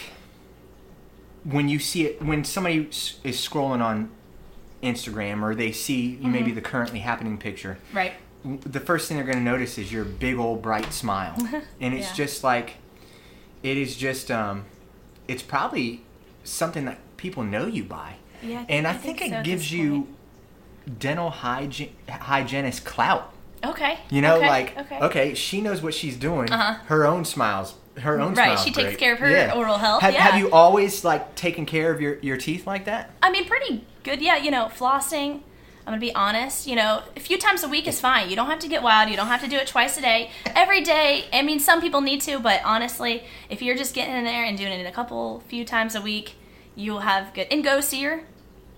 when 1.45 1.69
you 1.69 1.79
see 1.79 2.07
it, 2.07 2.23
when 2.23 2.45
somebody 2.45 2.79
is 3.23 3.37
scrolling 3.37 3.83
on 3.83 4.11
Instagram 4.83 5.43
or 5.43 5.55
they 5.55 5.73
see 5.73 6.19
maybe 6.23 6.51
the 6.53 6.61
currently 6.61 7.01
happening 7.01 7.39
picture, 7.39 7.79
Right. 7.93 8.13
the 8.45 8.81
first 8.81 9.09
thing 9.09 9.17
they're 9.17 9.27
going 9.27 9.39
to 9.39 9.43
notice 9.45 9.79
is 9.79 9.93
your 9.93 10.05
big 10.05 10.37
old 10.39 10.63
bright 10.63 10.93
smile, 10.93 11.35
and 11.81 11.95
it's 11.95 12.09
Yeah. 12.11 12.15
just 12.15 12.45
like, 12.45 12.75
it 13.63 13.77
is 13.77 13.97
just, 13.97 14.31
um, 14.31 14.65
it's 15.27 15.43
probably 15.43 16.03
something 16.45 16.85
that 16.85 16.99
people 17.17 17.43
know 17.43 17.67
you 17.67 17.83
by, 17.85 18.15
Yeah. 18.43 18.65
and 18.69 18.87
I, 18.87 18.93
think, 18.93 19.19
so 19.21 19.25
it 19.27 19.33
at 19.33 19.45
gives 19.45 19.73
you 19.73 20.09
dental 20.99 21.31
hygiene 21.31 21.91
hygienist 22.09 22.85
clout. 22.85 23.33
Okay. 23.65 23.99
You 24.11 24.21
know, 24.23 24.37
okay, 24.37 24.47
like 24.49 24.79
okay. 24.79 24.99
okay. 25.01 25.35
she 25.35 25.61
knows 25.61 25.83
what 25.83 25.95
she's 25.95 26.17
doing. 26.17 26.53
Uh-huh. 26.53 26.75
Her 26.87 27.07
own 27.07 27.25
smiles, 27.25 27.75
her 27.99 28.21
own 28.21 28.35
Right, 28.35 28.57
she 28.59 28.71
takes 28.71 28.91
great. 28.91 28.99
care 28.99 29.13
of 29.15 29.19
her 29.19 29.51
oral 29.53 29.79
health, 29.79 30.03
Have, 30.03 30.13
yeah. 30.15 30.21
have 30.23 30.39
you 30.39 30.51
always 30.53 31.05
like 31.05 31.35
taken 31.35 31.67
care 31.67 31.91
of 31.93 32.01
your 32.01 32.19
your 32.21 32.37
teeth 32.37 32.67
like 32.67 32.85
that? 32.85 33.11
I 33.23 33.31
mean, 33.33 33.47
pretty 33.47 33.85
good. 34.07 34.23
Yeah, 34.23 34.37
you 34.37 34.51
know, 34.51 34.67
flossing. 34.75 35.43
I'm 35.87 35.93
gonna 35.93 36.01
be 36.01 36.15
honest. 36.15 36.67
You 36.67 36.75
know, 36.77 37.03
a 37.17 37.21
few 37.21 37.39
times 37.39 37.63
a 37.63 37.69
week 37.69 37.87
is 37.87 38.01
fine. 38.01 38.29
You 38.31 38.35
don't 38.37 38.47
have 38.49 38.59
to 38.61 38.69
get 38.69 38.83
wild. 38.83 39.09
You 39.11 39.17
don't 39.17 39.29
have 39.29 39.43
to 39.43 39.49
do 39.49 39.57
it 39.57 39.67
twice 39.69 39.97
a 39.99 40.01
day. 40.01 40.31
Every 40.47 40.81
day. 40.83 41.27
I 41.33 41.43
mean, 41.43 41.61
some 41.61 41.81
people 41.81 42.01
need 42.01 42.21
to, 42.23 42.39
but 42.41 42.61
honestly, 42.65 43.23
if 43.51 43.63
you're 43.63 43.77
just 43.77 43.95
getting 43.95 44.17
in 44.17 44.25
there 44.25 44.45
and 44.45 44.57
doing 44.59 44.73
it 44.73 44.87
a 44.87 44.91
couple, 44.91 45.45
few 45.49 45.65
times 45.65 45.95
a 45.95 46.01
week, 46.01 46.35
you'll 46.75 47.01
have 47.01 47.33
good. 47.35 47.47
And 47.51 47.63
go 47.63 47.81
see 47.81 48.01
your. 48.01 48.23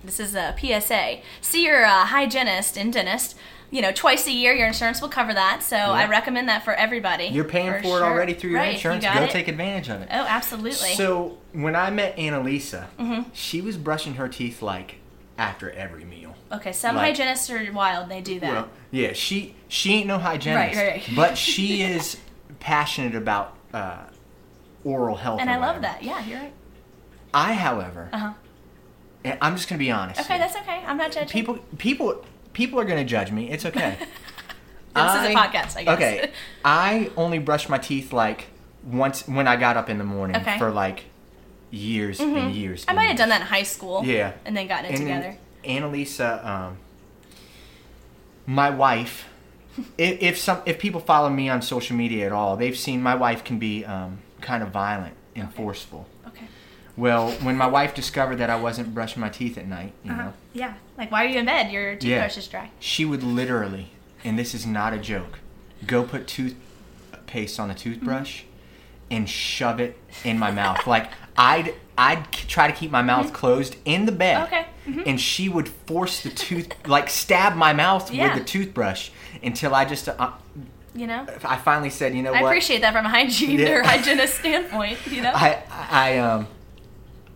This 0.05 0.21
is 0.21 0.35
a 0.35 0.55
PSA. 0.61 1.19
See 1.41 1.65
your 1.65 1.85
uh, 1.85 2.05
hygienist 2.07 2.77
and 2.77 2.93
dentist. 2.93 3.37
You 3.71 3.83
know, 3.83 3.91
twice 3.93 4.27
a 4.27 4.31
year. 4.33 4.53
Your 4.55 4.67
insurance 4.69 5.01
will 5.03 5.09
cover 5.11 5.33
that. 5.35 5.63
So 5.63 5.77
I 5.77 6.07
recommend 6.09 6.49
that 6.51 6.63
for 6.65 6.73
everybody. 6.75 7.25
You're 7.27 7.45
paying 7.45 7.71
for, 7.73 7.79
it 7.79 7.83
sure. 7.85 8.05
already 8.05 8.33
through 8.35 8.51
your 8.51 8.61
Right, 8.61 8.69
you 8.69 8.75
insurance. 8.75 9.05
got 9.05 9.17
Go 9.19 9.25
it. 9.25 9.31
take 9.31 9.49
advantage 9.49 9.89
of 9.91 10.01
it. 10.03 10.09
Oh, 10.13 10.25
absolutely. 10.29 10.95
So 10.95 11.37
when 11.53 11.75
I 11.75 11.91
met 11.91 12.17
Annalisa, 12.17 12.87
Mm-hmm. 12.99 13.31
she 13.35 13.61
was 13.61 13.77
brushing 13.77 14.15
her 14.15 14.29
teeth 14.29 14.63
like 14.63 14.98
after 15.39 15.71
every 15.71 16.05
meal. 16.05 16.35
okay, 16.53 16.73
some 16.73 16.97
like- 16.97 17.17
hygienists 17.17 17.49
are 17.51 17.73
wild. 17.73 18.09
They 18.11 18.21
do 18.21 18.39
that. 18.41 18.53
Well, 18.53 18.69
yeah, 18.91 19.13
she 19.15 19.55
she 19.69 19.95
ain't 19.95 20.07
no 20.07 20.19
hygienist, 20.19 20.77
Right, 20.77 20.77
right, 20.77 21.07
right. 21.07 21.17
but 21.17 21.39
she 21.39 21.83
is 21.95 22.19
passionate 22.61 23.15
about 23.15 23.57
uh, 23.73 24.05
oral 24.85 25.17
health. 25.17 25.41
and 25.41 25.49
I 25.49 25.57
love 25.59 25.81
that. 25.83 26.03
Yeah, 26.03 26.25
you're 26.27 26.39
right. 26.41 26.53
I, 27.33 27.53
however, 27.55 28.09
Uh 28.13 28.19
huh. 28.19 28.33
I'm 29.43 29.57
just 29.57 29.69
gonna 29.69 29.79
be 29.79 29.91
honest. 29.91 30.21
Okay, 30.21 30.35
here. 30.35 30.39
that's 30.39 30.57
okay. 30.57 30.83
I'm 30.87 30.97
not 30.97 31.13
judging. 31.13 31.29
people 31.29 31.59
people 31.79 32.25
people 32.53 32.81
are 32.81 32.85
gonna 32.85 33.05
judge 33.05 33.31
me. 33.31 33.51
It's 33.51 33.65
okay. 33.65 33.97
This 34.97 35.15
is 35.15 35.21
a 35.31 35.35
podcast, 35.35 35.77
I 35.77 35.85
guess. 35.85 35.95
Okay, 35.97 36.31
I 36.65 37.11
only 37.17 37.39
brush 37.39 37.69
my 37.69 37.79
teeth 37.79 38.13
like 38.13 38.47
once 38.83 39.29
when 39.29 39.47
I 39.47 39.55
got 39.55 39.77
up 39.77 39.89
in 39.89 39.99
the 39.99 40.03
morning 40.05 40.37
Okay. 40.39 40.59
for 40.59 40.71
like 40.73 41.05
years 41.71 42.21
and 42.21 42.53
years. 42.53 42.85
I 42.87 42.93
and 42.93 42.97
might 42.97 43.05
have 43.09 43.17
done 43.19 43.29
that 43.31 43.41
in 43.43 43.47
high 43.47 43.63
school. 43.63 44.05
Yeah. 44.05 44.33
And 44.45 44.57
then 44.57 44.67
gotten 44.67 44.87
it 44.87 44.89
And 44.95 44.99
together. 45.01 45.37
Annalisa, 45.65 46.45
um, 46.45 46.79
my 48.47 48.71
wife, 48.71 49.27
if, 49.99 50.23
if 50.23 50.39
some 50.39 50.63
if 50.67 50.79
people 50.79 51.01
follow 51.01 51.29
me 51.29 51.49
on 51.49 51.63
social 51.63 51.97
media 51.97 52.27
at 52.27 52.33
all, 52.33 52.57
they've 52.57 52.77
seen 52.79 53.03
my 53.03 53.15
wife 53.15 53.45
can 53.45 53.59
be 53.59 53.85
um, 53.85 54.19
kind 54.41 54.63
of 54.63 54.71
violent 54.71 55.15
and 55.35 55.49
Okay. 55.49 55.57
forceful. 55.57 56.07
Okay. 56.27 56.47
Well, 56.97 57.31
when 57.43 57.57
my 57.57 57.67
wife 57.67 57.95
discovered 57.95 58.37
that 58.37 58.51
I 58.51 58.57
wasn't 58.57 58.93
brushing 58.95 59.21
my 59.21 59.29
teeth 59.29 59.57
at 59.59 59.67
night, 59.69 59.93
you 60.03 60.11
Uh-huh. 60.13 60.23
know, 60.25 60.33
Yeah. 60.53 60.75
Like, 60.97 61.13
why 61.13 61.25
are 61.25 61.29
you 61.29 61.39
in 61.39 61.45
bed? 61.45 61.71
Your 61.71 61.93
Yeah. 61.93 61.99
toothbrush 61.99 62.37
is 62.39 62.49
dry. 62.49 62.71
she 62.81 63.05
would 63.05 63.23
literally, 63.23 63.91
and 64.25 64.37
this 64.39 64.53
is 64.55 64.67
not 64.67 64.93
a 64.93 64.99
joke, 64.99 65.39
go 65.87 66.03
put 66.03 66.27
toothpaste 66.27 67.61
on 67.61 67.71
a 67.71 67.75
toothbrush 67.75 68.43
and 69.11 69.29
shove 69.31 69.79
it 69.81 69.97
in 70.25 70.39
my 70.41 70.51
mouth. 70.51 70.87
Like 70.89 71.11
I'd 71.39 71.75
I'd 71.97 72.31
try 72.33 72.67
to 72.67 72.73
keep 72.73 72.91
my 72.91 73.03
mouth 73.03 73.33
closed 73.33 73.77
in 73.85 74.05
the 74.07 74.13
bed. 74.13 74.45
Okay. 74.49 74.67
Mhm. 74.87 75.03
And 75.07 75.21
she 75.21 75.49
would 75.49 75.69
force 75.69 76.21
the 76.23 76.31
tooth, 76.31 76.69
like 76.87 77.09
stab 77.11 77.57
my 77.57 77.73
mouth 77.73 78.11
Yeah. 78.13 78.25
with 78.35 78.39
the 78.39 78.45
toothbrush 78.45 79.11
until 79.43 79.75
I 79.75 79.85
just, 79.85 80.09
uh, 80.09 80.31
You 80.95 81.07
know? 81.07 81.27
I 81.45 81.57
finally 81.57 81.91
said, 81.91 82.15
you 82.15 82.23
know 82.23 82.33
I 82.33 82.43
what? 82.43 82.49
appreciate 82.49 82.81
that 82.83 82.93
from 82.93 83.05
a 83.07 83.09
hygiene 83.09 83.59
Yeah. 83.59 83.71
or 83.71 83.83
hygienist 83.83 84.39
standpoint, 84.39 84.99
you 85.07 85.23
know? 85.23 85.33
I 85.35 85.59
I 85.91 86.19
um 86.19 86.47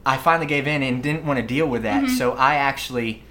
I 0.04 0.16
finally 0.16 0.46
gave 0.46 0.66
in 0.66 0.82
and 0.82 1.02
didn't 1.02 1.24
want 1.24 1.38
to 1.38 1.46
deal 1.46 1.66
with 1.66 1.82
that. 1.84 2.04
Mm-hmm. 2.04 2.14
So 2.16 2.32
I 2.32 2.54
actually 2.56 3.22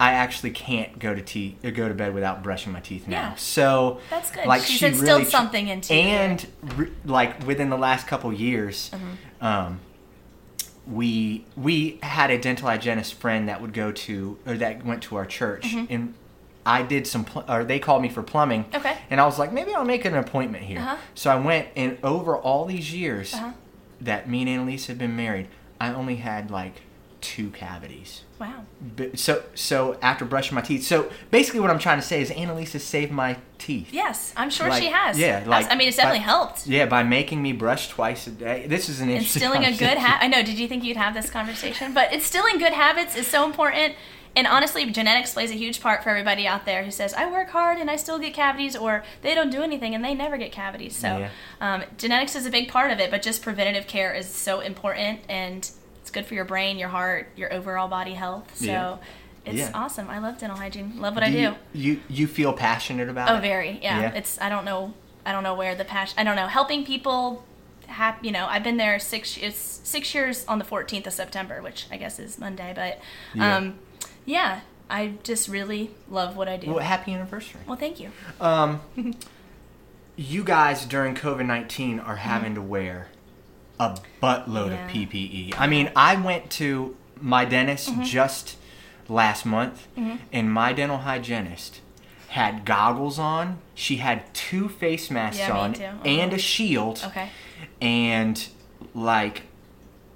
I 0.00 0.12
actually 0.12 0.50
can't 0.52 0.98
go 0.98 1.14
to 1.14 1.20
tea 1.20 1.56
or 1.64 1.70
go 1.70 1.88
to 1.88 1.94
bed 1.94 2.14
without 2.14 2.42
brushing 2.42 2.72
my 2.72 2.80
teeth 2.80 3.06
now. 3.08 3.16
Yeah. 3.30 3.34
So 3.36 4.00
That's 4.10 4.30
good. 4.30 4.46
Like 4.46 4.62
She's 4.62 4.78
she 4.78 4.86
instilled 4.86 5.08
really 5.20 5.24
something 5.30 5.68
into 5.68 5.92
And 5.94 6.46
re- 6.76 6.92
like 7.04 7.46
within 7.46 7.68
the 7.70 7.78
last 7.78 8.06
couple 8.06 8.32
years, 8.32 8.90
Mm-hmm. 8.92 9.44
um, 9.46 9.80
we 10.90 11.44
we 11.56 11.98
had 12.02 12.30
a 12.30 12.38
dental 12.38 12.68
hygienist 12.68 13.14
friend 13.14 13.48
that 13.48 13.60
would 13.60 13.72
go 13.74 13.92
to 13.92 14.38
or 14.46 14.56
that 14.56 14.84
went 14.84 15.02
to 15.04 15.16
our 15.16 15.26
church 15.26 15.64
Mm-hmm. 15.74 15.92
and. 15.92 16.14
I 16.66 16.82
did 16.82 17.06
some, 17.06 17.24
pl- 17.24 17.46
or 17.48 17.64
they 17.64 17.78
called 17.78 18.02
me 18.02 18.10
for 18.10 18.22
plumbing, 18.22 18.66
Okay. 18.74 18.94
and 19.08 19.22
I 19.22 19.24
was 19.24 19.38
like, 19.38 19.54
maybe 19.54 19.72
I'll 19.74 19.86
make 19.86 20.04
an 20.04 20.14
appointment 20.14 20.64
here. 20.64 20.80
Uh-huh. 20.80 20.96
So 21.14 21.30
I 21.30 21.36
went, 21.36 21.68
and 21.76 21.96
over 22.02 22.36
all 22.36 22.66
these 22.66 22.92
years, 22.92 23.32
Uh-huh. 23.32 23.52
that 24.02 24.28
me 24.28 24.42
and 24.42 24.50
Annalise 24.50 24.86
had 24.86 24.98
been 24.98 25.16
married, 25.16 25.48
I 25.80 25.94
only 25.94 26.16
had 26.16 26.50
like 26.50 26.82
two 27.20 27.50
cavities. 27.50 28.22
Wow. 28.38 28.62
So 29.14 29.42
so 29.54 29.98
after 30.00 30.24
brushing 30.24 30.54
my 30.54 30.60
teeth, 30.60 30.84
so 30.86 31.10
basically 31.32 31.58
what 31.60 31.70
I'm 31.70 31.78
trying 31.80 31.98
to 31.98 32.06
say 32.06 32.20
is 32.22 32.30
Annalise 32.30 32.72
has 32.74 32.84
saved 32.84 33.10
my 33.10 33.36
teeth. 33.58 33.88
Yes, 33.92 34.32
I'm 34.36 34.50
sure 34.50 34.68
Like, 34.68 34.80
she 34.82 34.88
has. 34.90 35.18
yeah, 35.18 35.42
like, 35.46 35.66
I 35.70 35.74
mean, 35.74 35.88
it's 35.88 35.96
definitely 35.96 36.20
but- 36.20 36.24
helped. 36.26 36.66
Yeah, 36.66 36.86
by 36.86 37.02
making 37.02 37.42
me 37.42 37.52
brush 37.52 37.88
twice 37.88 38.26
a 38.28 38.30
day. 38.30 38.66
This 38.68 38.88
is 38.88 39.00
an 39.00 39.10
interesting. 39.10 39.42
Instilling 39.42 39.64
a 39.64 39.76
good 39.76 39.98
habit. 39.98 40.24
I 40.24 40.28
know. 40.28 40.42
Did 40.44 40.58
you 40.58 40.68
think 40.68 40.84
you'd 40.84 40.96
have 40.96 41.14
this 41.14 41.30
conversation? 41.30 41.92
But 41.92 42.12
instilling 42.12 42.58
good 42.58 42.72
habits 42.72 43.16
is 43.16 43.26
so 43.26 43.44
important. 43.44 43.96
And 44.36 44.46
honestly, 44.46 44.88
genetics 44.92 45.32
plays 45.32 45.50
a 45.50 45.54
huge 45.54 45.80
part 45.80 46.04
for 46.04 46.10
everybody 46.10 46.46
out 46.46 46.64
there 46.64 46.84
who 46.84 46.92
says, 46.92 47.12
I 47.14 47.28
work 47.28 47.48
hard 47.48 47.78
and 47.78 47.90
I 47.90 47.96
still 47.96 48.20
get 48.20 48.34
cavities, 48.34 48.76
or 48.76 49.02
they 49.22 49.34
don't 49.34 49.50
do 49.50 49.62
anything 49.62 49.96
and 49.96 50.04
they 50.04 50.14
never 50.14 50.36
get 50.36 50.52
cavities. 50.52 50.94
So, 50.94 51.18
Yeah. 51.18 51.28
um, 51.60 51.82
genetics 51.96 52.36
is 52.36 52.46
a 52.46 52.50
big 52.50 52.68
part 52.68 52.92
of 52.92 53.00
it, 53.00 53.10
but 53.10 53.20
just 53.22 53.42
preventative 53.42 53.88
care 53.88 54.14
is 54.14 54.28
so 54.28 54.60
important 54.60 55.20
and 55.28 55.68
it's 56.08 56.14
good 56.14 56.24
for 56.24 56.32
your 56.34 56.46
brain, 56.46 56.78
your 56.78 56.88
heart, 56.88 57.28
your 57.36 57.52
overall 57.52 57.86
body 57.86 58.14
health. 58.14 58.56
So, 58.56 58.64
Yeah. 58.64 58.96
it's 59.44 59.58
Yeah. 59.58 59.70
awesome. 59.74 60.08
I 60.08 60.18
love 60.20 60.38
dental 60.38 60.56
hygiene. 60.56 60.94
Love 60.98 61.14
what 61.14 61.22
I 61.22 61.30
do. 61.30 61.38
You, 61.38 61.54
you 61.74 62.00
you 62.08 62.26
feel 62.26 62.54
passionate 62.54 63.10
about 63.10 63.30
Oh, 63.30 63.36
it? 63.36 63.40
very. 63.42 63.78
Yeah. 63.82 64.00
Yeah. 64.00 64.14
It's 64.14 64.40
I 64.40 64.48
don't 64.48 64.64
know. 64.64 64.94
I 65.26 65.32
don't 65.32 65.42
know 65.42 65.54
where 65.54 65.74
the 65.74 65.84
passion. 65.84 66.18
I 66.18 66.24
don't 66.24 66.36
know. 66.36 66.46
Helping 66.46 66.84
people. 66.84 67.44
Have, 67.88 68.16
you 68.22 68.32
know, 68.32 68.46
I've 68.46 68.62
been 68.62 68.76
there 68.76 68.98
six. 68.98 69.38
It's 69.38 69.80
six 69.82 70.14
years 70.14 70.44
on 70.46 70.58
the 70.58 70.64
14th 70.64 71.06
of 71.06 71.12
September, 71.14 71.62
which 71.62 71.86
I 71.90 71.96
guess 71.96 72.18
is 72.18 72.38
Monday. 72.38 72.72
But, 72.74 73.00
Yeah. 73.34 73.56
um, 73.56 73.78
yeah, 74.26 74.60
I 74.90 75.14
just 75.22 75.48
really 75.48 75.90
love 76.10 76.36
what 76.36 76.48
I 76.48 76.58
do. 76.58 76.70
Well, 76.70 76.84
happy 76.84 77.14
anniversary. 77.14 77.62
well, 77.66 77.78
thank 77.78 77.98
you. 77.98 78.10
Um, 78.42 78.82
you 80.16 80.44
guys 80.44 80.84
during 80.84 81.14
COVID 81.14 81.46
nineteen 81.46 81.98
are 82.00 82.16
having 82.16 82.54
to 82.56 82.60
wear 82.62 83.08
a 83.80 83.96
buttload 84.22 84.70
Yeah. 84.70 84.84
of 84.84 84.90
PPE. 84.90 85.54
I 85.58 85.66
mean, 85.66 85.90
I 85.94 86.16
went 86.16 86.50
to 86.52 86.96
my 87.20 87.44
dentist 87.44 87.90
Mm-hmm. 87.90 88.02
just 88.02 88.56
last 89.08 89.44
month, 89.46 89.86
and 90.32 90.52
my 90.52 90.72
dental 90.72 90.98
hygienist 90.98 91.80
had 92.28 92.64
goggles 92.64 93.18
on. 93.18 93.58
She 93.74 93.96
had 93.96 94.32
two 94.34 94.68
face 94.68 95.10
masks 95.10 95.38
Yeah, 95.38 95.56
on 95.56 95.72
too. 95.72 95.84
Uh-huh. 95.84 96.02
and 96.04 96.32
a 96.32 96.38
shield, 96.38 97.02
Okay. 97.06 97.30
and 97.80 98.46
like. 98.94 99.42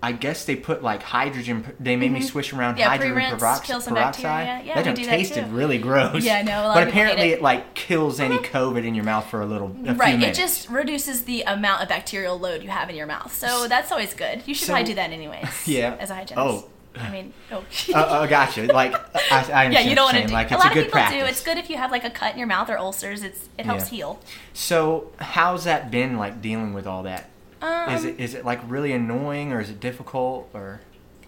I 0.04 0.10
guess 0.12 0.44
they 0.46 0.56
put 0.56 0.82
like 0.82 1.02
hydrogen. 1.02 1.64
They 1.78 1.94
made 1.94 2.10
me 2.10 2.22
swish 2.22 2.52
around 2.52 2.72
Mm-hmm. 2.72 2.78
Yeah, 2.80 2.88
hydrogen 2.88 3.38
perox- 3.38 3.62
kill 3.62 3.80
some 3.80 3.94
peroxide. 3.94 4.46
bacteria. 4.46 4.62
Yeah, 4.66 4.74
that 4.82 4.84
we 4.84 4.90
just 4.90 4.96
do 5.02 5.06
that 5.06 5.16
tasted 5.16 5.44
too. 5.46 5.50
really 5.52 5.78
gross. 5.78 6.24
Yeah, 6.24 6.38
I 6.38 6.42
know, 6.42 6.62
a 6.62 6.66
lot 6.66 6.74
but 6.74 6.82
of 6.82 6.88
people 6.88 7.02
hate 7.02 7.10
apparently 7.12 7.28
it. 7.30 7.38
it 7.38 7.42
like 7.42 7.74
kills 7.74 8.18
any 8.18 8.38
COVID 8.38 8.84
in 8.84 8.94
your 8.96 9.04
mouth 9.04 9.26
for 9.30 9.40
a 9.40 9.46
little. 9.46 9.74
A 9.86 9.94
Right. 9.94 10.20
It 10.20 10.34
just 10.34 10.68
reduces 10.68 11.22
the 11.24 11.42
amount 11.42 11.82
of 11.82 11.88
bacterial 11.88 12.36
load 12.38 12.62
you 12.64 12.70
have 12.70 12.90
in 12.90 12.96
your 12.96 13.06
mouth. 13.06 13.32
So 13.32 13.68
that's 13.68 13.92
always 13.92 14.12
good. 14.14 14.42
You 14.46 14.54
should 14.54 14.66
So- 14.66 14.72
probably 14.72 14.88
do 14.88 14.94
that 14.96 15.10
anyways. 15.10 15.48
Yeah. 15.68 15.96
As 16.00 16.10
a 16.10 16.14
hygienist. 16.16 16.36
Oh. 16.38 16.68
I 16.94 17.10
mean, 17.10 17.32
oh. 17.50 17.64
uh, 17.94 17.96
uh, 17.96 18.26
gotcha. 18.26 18.64
Like 18.66 18.92
I, 19.32 19.50
I 19.50 19.68
yeah, 19.70 19.80
you 19.80 19.94
don't 19.94 20.04
want 20.04 20.16
to 20.16 20.22
to 20.24 20.28
do. 20.28 20.34
like 20.34 20.50
a 20.50 20.56
lot 20.56 20.66
a 20.66 20.68
of 20.68 20.74
people 20.74 20.90
practice. 20.90 21.20
do. 21.22 21.24
It's 21.26 21.42
good 21.42 21.56
if 21.56 21.70
you 21.70 21.78
have 21.78 21.90
like 21.90 22.04
a 22.04 22.10
cut 22.10 22.32
in 22.32 22.38
your 22.38 22.46
mouth 22.48 22.68
or 22.68 22.76
ulcers. 22.76 23.22
It's 23.22 23.48
it 23.56 23.64
helps 23.64 23.84
Yeah. 23.84 23.96
heal. 23.96 24.20
So 24.52 25.10
how's 25.18 25.64
that 25.64 25.90
been 25.90 26.18
like 26.18 26.42
dealing 26.42 26.74
with 26.74 26.86
all 26.86 27.04
that? 27.04 27.30
Um, 27.62 27.94
Is 27.94 28.04
it 28.04 28.18
is 28.20 28.34
it 28.34 28.44
like 28.44 28.60
really 28.68 28.92
annoying 28.92 29.52
or 29.52 29.60
is 29.60 29.70
it 29.70 29.78
difficult 29.80 30.50
or? 30.52 30.80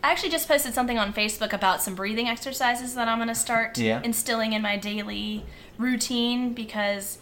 I 0.03 0.11
actually 0.11 0.31
just 0.31 0.47
posted 0.49 0.75
something 0.75 0.99
on 0.99 1.14
Facebook 1.14 1.55
about 1.55 1.81
some 1.81 1.94
breathing 1.94 2.29
exercises 2.29 2.94
that 2.94 3.09
I'm 3.09 3.16
going 3.16 3.29
to 3.29 3.35
start 3.35 3.79
Yeah. 3.79 4.03
instilling 4.03 4.53
in 4.53 4.61
my 4.61 4.77
daily 4.77 5.47
routine 5.79 6.53
because 6.53 7.16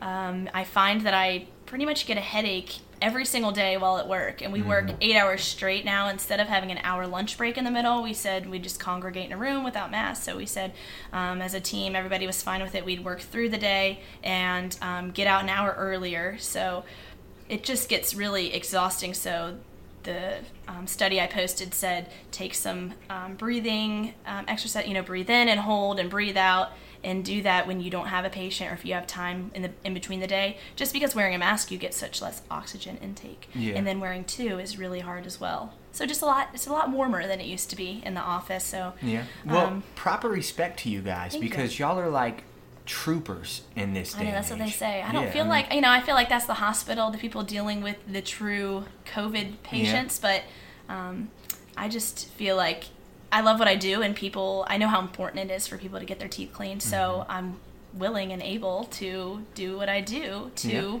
um, 0.00 0.48
I 0.54 0.64
find 0.64 1.02
that 1.02 1.12
I 1.12 1.46
pretty 1.66 1.84
much 1.84 2.06
get 2.06 2.16
a 2.16 2.22
headache 2.22 2.76
every 3.02 3.24
single 3.26 3.50
day 3.50 3.76
while 3.76 3.98
at 3.98 4.08
work. 4.08 4.40
And 4.42 4.52
we 4.52 4.62
work 4.62 4.90
eight 5.00 5.16
hours 5.16 5.42
straight 5.42 5.84
now. 5.84 6.08
Instead 6.08 6.38
of 6.40 6.46
having 6.46 6.70
an 6.70 6.78
hour 6.84 7.06
lunch 7.06 7.36
break 7.36 7.58
in 7.58 7.64
the 7.64 7.70
middle, 7.70 8.02
we 8.02 8.14
said 8.14 8.48
we'd 8.48 8.62
just 8.62 8.78
congregate 8.80 9.26
in 9.26 9.32
a 9.32 9.36
room 9.36 9.62
without 9.64 9.90
masks. 9.90 10.24
So 10.24 10.36
we 10.36 10.46
said, 10.46 10.72
um, 11.12 11.42
as 11.42 11.52
a 11.52 11.60
team, 11.60 11.94
everybody 11.96 12.26
was 12.26 12.42
fine 12.42 12.62
with 12.62 12.74
it. 12.76 12.84
We'd 12.84 13.04
work 13.04 13.20
through 13.20 13.48
the 13.50 13.58
day 13.58 14.00
and 14.22 14.74
um, 14.80 15.10
get 15.10 15.26
out 15.26 15.42
an 15.42 15.48
hour 15.48 15.74
earlier. 15.76 16.38
So 16.38 16.84
it 17.48 17.62
just 17.64 17.88
gets 17.88 18.14
really 18.14 18.52
exhausting. 18.54 19.14
So 19.14 19.56
the 20.04 20.38
um, 20.66 20.86
study 20.86 21.20
I 21.20 21.26
posted 21.28 21.74
said 21.74 22.10
take 22.32 22.54
some 22.54 22.94
um, 23.08 23.34
breathing 23.34 24.14
um, 24.26 24.44
exercise, 24.48 24.86
you 24.88 24.94
know, 24.94 25.02
breathe 25.02 25.30
in 25.30 25.48
and 25.48 25.60
hold 25.60 26.00
and 26.00 26.10
breathe 26.10 26.36
out, 26.36 26.70
and 27.04 27.24
do 27.24 27.42
that 27.42 27.66
when 27.66 27.80
you 27.80 27.90
don't 27.90 28.06
have 28.06 28.24
a 28.24 28.30
patient 28.30 28.70
or 28.70 28.74
if 28.74 28.84
you 28.84 28.94
have 28.94 29.06
time 29.06 29.50
in 29.54 29.62
the 29.62 29.70
in 29.84 29.92
between 29.94 30.20
the 30.20 30.26
day. 30.26 30.56
Just 30.76 30.92
because 30.92 31.14
wearing 31.14 31.34
a 31.34 31.38
mask, 31.38 31.70
you 31.70 31.78
get 31.78 31.94
such 31.94 32.20
less 32.22 32.42
oxygen 32.50 32.96
intake, 33.02 33.48
Yeah. 33.54 33.74
and 33.74 33.86
then 33.86 34.00
wearing 34.00 34.24
two 34.24 34.58
is 34.58 34.78
really 34.78 35.00
hard 35.00 35.26
as 35.26 35.40
well. 35.40 35.72
So 35.92 36.06
just 36.06 36.22
a 36.22 36.26
lot, 36.26 36.48
it's 36.54 36.66
a 36.66 36.72
lot 36.72 36.90
warmer 36.90 37.26
than 37.26 37.38
it 37.40 37.46
used 37.46 37.68
to 37.70 37.76
be 37.76 38.02
in 38.06 38.14
the 38.14 38.20
office. 38.20 38.64
So 38.64 38.94
Yeah. 39.02 39.24
Well, 39.44 39.66
Um, 39.66 39.82
proper 39.94 40.28
respect 40.28 40.78
to 40.80 40.90
you 40.90 41.00
guys 41.02 41.32
thank 41.32 41.44
you. 41.44 41.50
because 41.50 41.78
y'all 41.78 41.98
are 41.98 42.08
like 42.08 42.44
troopers 42.86 43.62
in 43.76 43.94
this 43.94 44.12
day. 44.14 44.20
I 44.20 44.24
and 44.24 44.34
that's 44.34 44.50
what 44.50 44.58
they 44.58 44.70
say. 44.70 45.02
I 45.02 45.12
don't 45.12 45.24
Yeah, 45.24 45.30
feel 45.32 45.44
mean, 45.44 45.50
like 45.50 45.72
you 45.72 45.80
know. 45.80 45.90
I 45.90 46.00
feel 46.00 46.14
like 46.14 46.28
that's 46.28 46.46
the 46.46 46.54
hospital, 46.54 47.10
the 47.10 47.18
people 47.18 47.42
dealing 47.42 47.82
with 47.82 47.96
the 48.10 48.22
true 48.22 48.84
COVID 49.06 49.62
patients. 49.62 50.18
But 50.18 50.42
um, 50.88 51.30
I 51.76 51.88
just 51.88 52.28
feel 52.30 52.56
like 52.56 52.84
I 53.30 53.40
love 53.40 53.58
what 53.58 53.68
I 53.68 53.76
do, 53.76 54.02
and 54.02 54.14
people. 54.16 54.66
I 54.68 54.76
know 54.78 54.88
how 54.88 55.00
important 55.00 55.50
it 55.50 55.54
is 55.54 55.66
for 55.66 55.78
people 55.78 55.98
to 55.98 56.04
get 56.04 56.18
their 56.18 56.28
teeth 56.28 56.52
cleaned. 56.52 56.82
So 56.82 56.96
Mm-hmm. 57.22 57.30
I'm 57.32 57.56
willing 57.94 58.32
and 58.32 58.42
able 58.42 58.84
to 58.84 59.44
do 59.54 59.76
what 59.76 59.88
I 59.88 60.00
do 60.00 60.50
to, 60.56 60.68
Yeah. 60.68 60.98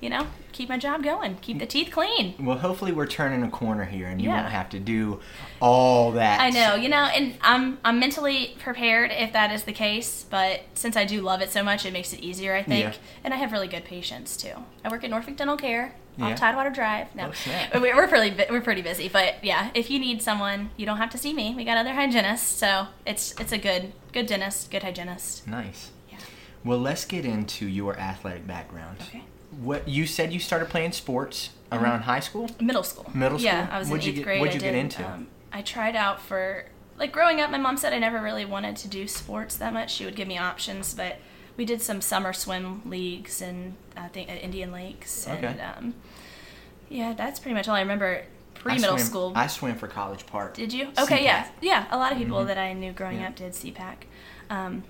You 0.00 0.08
know, 0.10 0.26
keep 0.52 0.68
my 0.68 0.78
job 0.78 1.02
going, 1.02 1.36
keep 1.40 1.58
the 1.58 1.66
teeth 1.66 1.90
clean. 1.92 2.34
Well, 2.38 2.58
hopefully 2.58 2.92
we're 2.92 3.06
turning 3.06 3.42
a 3.42 3.50
corner 3.50 3.84
here, 3.84 4.06
and 4.08 4.20
you 4.20 4.28
Yeah. 4.28 4.40
won't 4.42 4.52
have 4.52 4.68
to 4.70 4.78
do 4.78 5.20
all 5.60 6.12
that. 6.12 6.40
I 6.40 6.50
know, 6.50 6.74
you 6.76 6.88
know, 6.88 7.04
and 7.04 7.34
I'm 7.42 7.78
I'm 7.84 7.98
mentally 7.98 8.56
prepared 8.60 9.10
if 9.12 9.32
that 9.32 9.50
is 9.52 9.64
the 9.64 9.72
case. 9.72 10.24
But 10.30 10.62
since 10.74 10.96
I 10.96 11.04
do 11.04 11.20
love 11.20 11.40
it 11.40 11.50
so 11.50 11.62
much, 11.62 11.84
it 11.84 11.92
makes 11.92 12.12
it 12.12 12.20
easier, 12.20 12.54
I 12.54 12.62
think. 12.62 12.84
Yeah. 12.94 13.00
And 13.24 13.34
I 13.34 13.38
have 13.38 13.52
really 13.52 13.68
good 13.68 13.84
patients 13.84 14.36
too. 14.36 14.52
I 14.84 14.88
work 14.88 15.02
at 15.04 15.10
Norfolk 15.10 15.36
Dental 15.36 15.56
Care 15.56 15.94
Yeah. 16.16 16.26
off 16.26 16.36
Tidewater 16.36 16.70
Drive. 16.70 17.14
No, 17.14 17.32
Oh, 17.74 17.80
we're 17.80 17.96
we're 17.96 18.08
pretty 18.08 18.44
we're 18.50 18.60
pretty 18.60 18.82
busy. 18.82 19.08
But 19.08 19.42
yeah, 19.42 19.70
if 19.74 19.90
you 19.90 19.98
need 19.98 20.22
someone, 20.22 20.70
you 20.76 20.86
don't 20.86 20.98
have 20.98 21.10
to 21.10 21.18
see 21.18 21.32
me. 21.32 21.54
We 21.56 21.64
got 21.64 21.76
other 21.76 21.92
hygienists, 21.94 22.56
so 22.56 22.86
it's 23.06 23.34
it's 23.40 23.52
a 23.52 23.58
good 23.58 23.92
good 24.12 24.26
dentist, 24.26 24.70
good 24.70 24.82
hygienist. 24.84 25.46
Nice. 25.46 25.90
Yeah. 26.62 26.68
Well, 26.70 26.78
let's 26.78 27.04
get 27.04 27.24
into 27.24 27.66
your 27.66 27.96
athletic 27.98 28.46
background. 28.46 28.98
Okay. 29.02 29.22
What 29.60 29.88
you 29.88 30.06
said 30.06 30.32
you 30.32 30.40
started 30.40 30.68
playing 30.68 30.92
sports 30.92 31.50
around 31.72 32.02
high 32.02 32.20
school? 32.20 32.48
Middle 32.60 32.82
school. 32.82 33.10
Middle 33.14 33.38
school. 33.38 33.46
Yeah. 33.46 33.68
I 33.70 33.78
was 33.78 33.88
What'd 33.88 34.04
in 34.04 34.10
eighth 34.10 34.16
get- 34.16 34.24
grade. 34.24 34.40
what'd 34.40 34.54
you 34.54 34.60
get 34.60 34.74
into? 34.74 35.04
Um, 35.06 35.28
I 35.52 35.62
tried 35.62 35.96
out 35.96 36.20
for 36.20 36.66
like 36.98 37.12
growing 37.12 37.40
up. 37.40 37.50
My 37.50 37.58
mom 37.58 37.76
said 37.76 37.92
I 37.92 37.98
never 37.98 38.20
really 38.20 38.44
wanted 38.44 38.76
to 38.76 38.88
do 38.88 39.06
sports 39.08 39.56
that 39.56 39.72
much. 39.72 39.92
She 39.94 40.04
would 40.04 40.16
give 40.16 40.28
me 40.28 40.36
options, 40.38 40.94
but 40.94 41.16
we 41.56 41.64
did 41.64 41.80
some 41.80 42.00
summer 42.00 42.32
swim 42.32 42.82
leagues 42.84 43.40
and 43.40 43.74
I 43.96 44.08
think 44.08 44.28
at 44.30 44.42
Indian 44.42 44.70
Lakes. 44.72 45.26
And, 45.26 45.44
Okay. 45.44 45.60
um, 45.60 45.94
yeah, 46.88 47.14
that's 47.14 47.40
pretty 47.40 47.54
much 47.54 47.68
all 47.68 47.74
I 47.76 47.80
remember. 47.80 48.24
Pre 48.54 48.74
middle 48.74 48.98
school. 48.98 49.32
I 49.36 49.46
swam 49.46 49.76
for 49.76 49.86
College 49.86 50.26
Park. 50.26 50.54
Did 50.54 50.72
you? 50.72 50.88
Okay, 50.98 51.22
yeah, 51.24 51.44
CPAC. 51.44 51.50
yeah. 51.62 51.86
A 51.92 51.96
lot 51.96 52.10
of 52.12 52.18
people 52.18 52.38
Mhm. 52.38 52.46
that 52.48 52.58
I 52.58 52.72
knew 52.72 52.92
growing 52.92 53.20
Yeah. 53.20 53.28
up 53.28 53.36
did 53.36 53.52
CPAC, 53.54 54.06
um, 54.50 54.82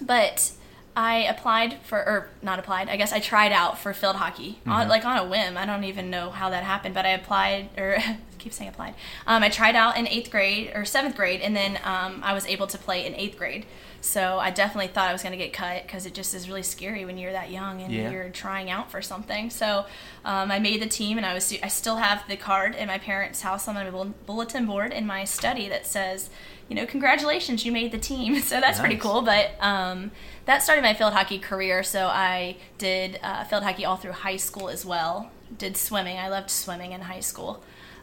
but 0.00 0.52
I 0.94 1.18
applied 1.24 1.78
for, 1.84 1.98
or 1.98 2.28
not 2.42 2.58
applied. 2.58 2.88
I 2.90 2.96
guess 2.96 3.12
I 3.12 3.18
tried 3.20 3.50
out 3.52 3.78
for 3.78 3.94
field 3.94 4.16
hockey, 4.16 4.58
on, 4.66 4.88
like 4.88 5.04
on 5.06 5.16
a 5.16 5.24
whim. 5.24 5.56
I 5.56 5.64
don't 5.64 5.84
even 5.84 6.10
know 6.10 6.30
how 6.30 6.50
that 6.50 6.64
happened, 6.64 6.94
but 6.94 7.06
I 7.06 7.10
applied, 7.10 7.70
or 7.78 7.96
I 7.98 8.18
keep 8.38 8.52
saying 8.52 8.68
applied. 8.68 8.94
Um, 9.26 9.42
I 9.42 9.48
tried 9.48 9.74
out 9.74 9.96
in 9.96 10.06
eighth 10.06 10.30
grade 10.30 10.70
or 10.74 10.84
seventh 10.84 11.16
grade, 11.16 11.40
and 11.40 11.56
then 11.56 11.78
um, 11.84 12.20
I 12.22 12.34
was 12.34 12.46
able 12.46 12.66
to 12.66 12.76
play 12.78 13.06
in 13.06 13.14
eighth 13.14 13.38
grade. 13.38 13.64
So 14.02 14.40
I 14.40 14.50
definitely 14.50 14.88
thought 14.88 15.08
I 15.08 15.12
was 15.12 15.22
going 15.22 15.30
to 15.32 15.38
get 15.38 15.52
cut 15.52 15.84
because 15.84 16.06
it 16.06 16.12
just 16.12 16.34
is 16.34 16.48
really 16.48 16.64
scary 16.64 17.04
when 17.04 17.16
you're 17.18 17.30
that 17.32 17.50
young 17.52 17.80
and 17.80 17.92
Yeah. 17.94 18.10
you're 18.10 18.28
trying 18.30 18.68
out 18.68 18.90
for 18.90 19.00
something. 19.00 19.48
So 19.48 19.86
um, 20.24 20.50
I 20.50 20.58
made 20.58 20.82
the 20.82 20.88
team, 20.88 21.16
and 21.18 21.24
I 21.24 21.32
was 21.34 21.54
I 21.62 21.68
still 21.68 21.96
have 21.96 22.24
the 22.28 22.36
card 22.36 22.74
in 22.74 22.88
my 22.88 22.98
parents' 22.98 23.42
house 23.42 23.66
on 23.68 23.76
my 23.76 23.88
bulletin 24.26 24.66
board 24.66 24.92
in 24.92 25.06
my 25.06 25.24
study 25.24 25.68
that 25.68 25.86
says, 25.86 26.30
you 26.68 26.74
know, 26.76 26.84
congratulations, 26.84 27.64
you 27.64 27.72
made 27.72 27.92
the 27.92 27.98
team. 27.98 28.40
So 28.42 28.60
that's 28.60 28.80
pretty 28.80 28.96
cool. 28.96 29.22
But 29.22 29.52
um, 29.60 30.10
that 30.46 30.62
started 30.62 30.82
my 30.82 30.94
field 30.94 31.12
hockey 31.12 31.38
career. 31.38 31.82
So 31.82 32.06
I 32.06 32.56
did 32.78 33.18
uh, 33.22 33.44
field 33.44 33.62
hockey 33.62 33.84
all 33.84 33.96
through 33.96 34.12
high 34.12 34.36
school 34.36 34.68
as 34.68 34.84
well. 34.84 35.30
Did 35.56 35.76
swimming. 35.76 36.18
I 36.18 36.28
loved 36.28 36.50
swimming 36.50 36.92
in 36.92 37.02
high 37.02 37.20
school. 37.20 37.62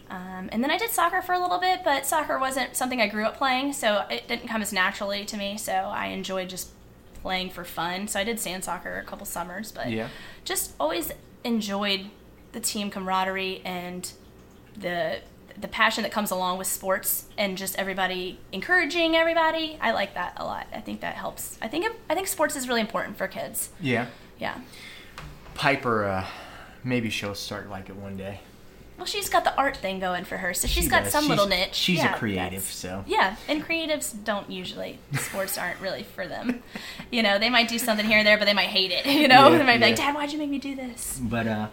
Um, 0.10 0.50
and 0.52 0.64
then 0.64 0.72
I 0.72 0.78
did 0.78 0.90
soccer 0.90 1.22
for 1.22 1.34
a 1.34 1.40
little 1.40 1.60
bit, 1.60 1.82
but 1.84 2.06
soccer 2.06 2.40
wasn't 2.40 2.76
something 2.76 3.00
I 3.00 3.08
grew 3.08 3.26
up 3.26 3.38
playing, 3.38 3.74
so 3.74 4.06
it 4.10 4.28
didn't 4.28 4.48
come 4.48 4.62
as 4.62 4.74
naturally 4.74 5.24
to 5.26 5.38
me. 5.38 5.56
So 5.58 5.72
I 5.72 6.08
enjoyed 6.08 6.50
just 6.50 6.70
playing 7.22 7.52
for 7.52 7.64
fun. 7.64 8.08
So 8.08 8.20
I 8.20 8.24
did 8.24 8.40
sand 8.40 8.64
soccer 8.64 8.98
a 8.98 9.04
couple 9.04 9.26
summers, 9.28 9.72
but 9.72 9.92
Yeah. 9.92 10.08
just 10.46 10.74
always 10.80 11.12
enjoyed 11.44 12.10
the 12.54 12.60
team 12.60 12.90
camaraderie 12.90 13.62
and 13.64 14.12
the 14.76 15.20
the 15.60 15.68
passion 15.68 16.04
that 16.04 16.12
comes 16.12 16.32
along 16.32 16.58
with 16.58 16.68
sports 16.68 17.26
and 17.38 17.58
just 17.58 17.78
everybody 17.78 18.40
encouraging 18.52 19.16
everybody. 19.16 19.78
I 19.82 19.92
like 19.92 20.14
that 20.14 20.34
a 20.38 20.46
lot. 20.46 20.68
I 20.74 20.80
think 20.80 21.02
that 21.02 21.16
helps. 21.16 21.58
I 21.62 21.68
think 21.68 21.86
I 22.10 22.16
think 22.16 22.28
sports 22.28 22.56
is 22.56 22.68
really 22.68 22.82
important 22.82 23.18
for 23.18 23.28
kids. 23.28 23.70
Yeah. 23.82 24.08
Yeah. 24.40 24.60
Piper, 25.56 26.06
uh, 26.06 26.26
maybe 26.84 27.10
she'll 27.10 27.36
start 27.36 27.70
like 27.70 27.90
it 27.90 27.96
one 27.96 28.16
day. 28.16 28.40
Well, 28.98 29.06
she's 29.06 29.30
got 29.30 29.46
the 29.46 29.56
art 29.58 29.78
thing 29.78 30.00
going 30.00 30.26
for 30.26 30.36
her, 30.38 30.54
so 30.54 30.68
she's 30.68 30.84
She 30.84 30.90
got 30.90 31.04
does. 31.06 31.14
some 31.14 31.24
She's- 31.24 31.30
little 31.30 31.48
niche. 31.48 31.74
she's 31.74 32.04
a 32.04 32.10
creative, 32.10 32.64
so. 32.64 33.06
Yeah, 33.08 33.38
and 33.48 33.66
creatives 33.66 34.14
don't 34.26 34.50
usually 34.50 35.00
sports 35.18 35.58
aren't 35.58 35.80
really 35.80 36.04
for 36.04 36.28
them. 36.28 36.62
You 37.12 37.24
know, 37.24 37.40
they 37.40 37.50
might 37.50 37.68
do 37.70 37.80
something 37.80 38.06
here 38.06 38.20
and 38.20 38.28
there, 38.28 38.38
but 38.38 38.46
they 38.46 38.54
might 38.54 38.68
hate 38.68 38.92
it. 38.92 39.06
You 39.22 39.28
know, 39.30 39.50
Yeah, 39.50 39.58
they 39.58 39.64
might 39.64 39.78
be 39.78 39.86
like, 39.86 39.96
"Dad, 39.96 40.14
why'd 40.16 40.32
you 40.32 40.38
make 40.38 40.50
me 40.50 40.60
do 40.60 40.76
this?" 40.76 41.20
But 41.24 41.48
uh, 41.48 41.68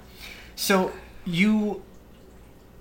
so 0.54 0.92
you, 1.26 1.82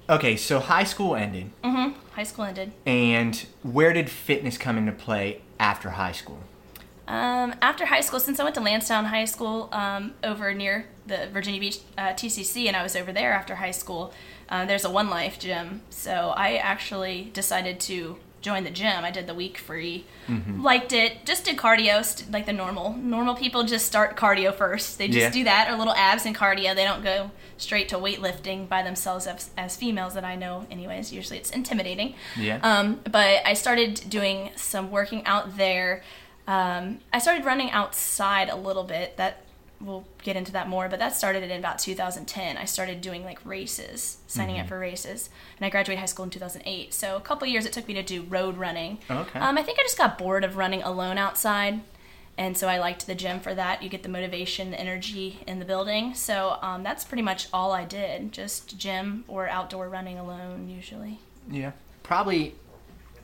okay, 0.09 0.35
so 0.35 0.59
high 0.59 0.83
school 0.83 1.15
ended, 1.15 1.51
Mm-hmm. 1.63 1.99
High 2.11 2.23
school 2.23 2.45
ended. 2.45 2.71
and 2.85 3.45
where 3.63 3.91
did 3.93 4.09
fitness 4.09 4.57
come 4.57 4.77
into 4.77 4.91
play 4.91 5.41
after 5.59 5.91
high 5.91 6.13
school? 6.13 6.39
Um, 7.07 7.53
after 7.61 7.85
high 7.85 8.01
school, 8.01 8.19
since 8.19 8.39
I 8.39 8.43
went 8.43 8.55
to 8.55 8.61
Landstown 8.61 9.05
High 9.05 9.25
School 9.25 9.69
um, 9.71 10.15
over 10.23 10.55
near 10.55 10.87
the 11.05 11.29
Virginia 11.31 11.59
Beach 11.59 11.77
uh, 11.99 12.13
TCC, 12.13 12.65
and 12.65 12.75
I 12.75 12.81
was 12.81 12.95
over 12.95 13.11
there 13.11 13.31
after 13.31 13.53
high 13.55 13.69
school, 13.71 14.11
uh, 14.49 14.65
there's 14.65 14.85
a 14.85 14.89
One 14.89 15.09
Life 15.11 15.37
gym. 15.37 15.81
So 15.91 16.33
I 16.35 16.55
actually 16.55 17.29
decided 17.33 17.79
to 17.81 18.17
join 18.45 18.63
the 18.63 18.69
gym. 18.69 19.03
I 19.03 19.09
did 19.11 19.25
the 19.27 19.33
week 19.33 19.57
free, 19.57 20.05
liked 20.59 20.93
it, 20.93 21.25
just 21.25 21.45
did 21.45 21.57
cardio, 21.57 22.05
st- 22.05 22.31
like 22.31 22.45
the 22.45 22.53
normal. 22.53 22.93
Normal 22.93 23.33
people 23.35 23.63
just 23.63 23.85
start 23.87 24.15
cardio 24.15 24.53
first. 24.53 24.97
They 24.99 25.07
just 25.07 25.19
Yeah. 25.19 25.29
do 25.31 25.43
that, 25.45 25.69
or 25.69 25.75
little 25.77 25.95
abs 25.95 26.25
and 26.27 26.35
cardio. 26.35 26.75
They 26.75 26.83
don't 26.83 27.03
go 27.03 27.31
straight 27.57 27.89
to 27.89 27.95
weightlifting 27.97 28.69
by 28.69 28.83
themselves 28.83 29.25
as, 29.27 29.49
as 29.57 29.75
females 29.75 30.13
that 30.13 30.23
I 30.23 30.35
know, 30.35 30.67
anyways. 30.69 31.11
Usually 31.11 31.39
it's 31.39 31.49
intimidating. 31.49 32.13
Yeah. 32.37 32.59
Um, 32.61 32.99
but 33.11 33.41
I 33.45 33.53
started 33.55 34.01
doing 34.09 34.51
some 34.55 34.91
working 34.91 35.25
out 35.25 35.57
there. 35.57 36.03
Um, 36.47 36.99
I 37.11 37.17
started 37.19 37.43
running 37.45 37.71
outside 37.71 38.49
a 38.49 38.55
little 38.55 38.83
bit. 38.83 39.17
That 39.17 39.41
we'll 39.81 40.05
get 40.23 40.35
into 40.35 40.51
that 40.53 40.69
more, 40.69 40.89
but 40.89 40.99
that 40.99 41.15
started 41.15 41.43
in 41.43 41.59
about 41.59 41.79
2010. 41.79 42.57
I 42.57 42.65
started 42.65 43.01
doing 43.01 43.23
like 43.23 43.45
races, 43.45 44.17
signing 44.27 44.59
up 44.59 44.67
for 44.67 44.79
races, 44.79 45.29
and 45.57 45.65
I 45.65 45.69
graduated 45.69 45.99
high 45.99 46.05
school 46.05 46.23
in 46.23 46.31
2008. 46.31 46.93
So 46.93 47.15
a 47.15 47.21
couple 47.21 47.47
years 47.47 47.65
it 47.65 47.73
took 47.73 47.87
me 47.87 47.93
to 47.95 48.03
do 48.03 48.23
road 48.23 48.57
running. 48.57 48.99
Okay. 49.09 49.39
Um, 49.39 49.57
I 49.57 49.63
think 49.63 49.79
I 49.79 49.83
just 49.83 49.97
got 49.97 50.17
bored 50.17 50.43
of 50.43 50.57
running 50.57 50.81
alone 50.81 51.17
outside. 51.17 51.81
And 52.37 52.57
so 52.57 52.67
I 52.67 52.79
liked 52.79 53.07
the 53.07 53.15
gym 53.15 53.39
for 53.39 53.55
that. 53.55 53.81
You 53.81 53.89
get 53.89 54.03
the 54.03 54.09
motivation, 54.09 54.71
the 54.71 54.79
energy 54.79 55.39
in 55.47 55.59
the 55.59 55.65
building. 55.65 56.13
So 56.13 56.57
um, 56.61 56.83
that's 56.83 57.05
pretty 57.05 57.21
much 57.21 57.47
all 57.53 57.71
I 57.71 57.85
did. 57.85 58.33
Just 58.33 58.77
gym 58.77 59.23
or 59.27 59.47
outdoor 59.47 59.87
running 59.87 60.17
alone, 60.17 60.67
usually. 60.67 61.19
Yeah. 61.49 61.71
Probably 62.03 62.55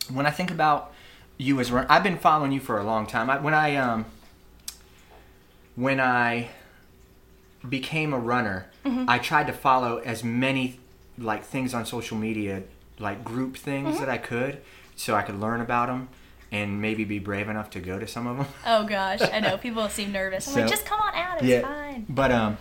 when 0.10 0.26
I 0.26 0.32
think 0.32 0.50
about 0.50 0.94
you 1.38 1.60
as 1.60 1.72
run, 1.72 1.86
I've 1.90 2.04
been 2.04 2.18
following 2.18 2.52
you 2.52 2.62
for 2.62 2.78
a 2.78 2.84
long 2.84 3.06
time. 3.06 3.30
I, 3.30 3.40
when 3.40 3.54
I 3.54 3.76
um 3.76 4.06
when 5.82 6.00
I 6.00 6.50
became 7.68 8.14
a 8.14 8.20
runner, 8.20 8.68
I 8.86 9.18
tried 9.18 9.48
to 9.48 9.54
follow 9.54 9.98
as 9.98 10.24
many 10.24 10.80
like 11.18 11.44
things 11.44 11.74
on 11.74 11.86
social 11.88 12.18
media, 12.18 12.62
like 13.00 13.24
group 13.24 13.58
things 13.58 14.00
that 14.00 14.08
I 14.08 14.20
could, 14.20 14.62
so 14.96 15.16
I 15.16 15.24
could 15.24 15.40
learn 15.40 15.60
about 15.60 15.88
them 15.88 16.10
and 16.52 16.82
maybe 16.82 17.04
be 17.04 17.18
brave 17.18 17.50
enough 17.50 17.72
to 17.72 17.80
go 17.80 17.98
to 17.98 18.08
some 18.08 18.28
of 18.28 18.38
them. 18.38 18.46
Oh 18.66 18.84
gosh, 18.84 19.22
I 19.22 19.40
know 19.40 19.58
people 19.66 19.90
seem 19.90 20.12
nervous. 20.12 20.48
I'm 20.48 20.62
like, 20.62 20.70
just 20.70 20.86
come 20.86 21.00
on 21.00 21.16
out. 21.16 21.44
It's 21.44 21.66
fine. 21.66 22.06
But 22.08 22.32
um, 22.32 22.58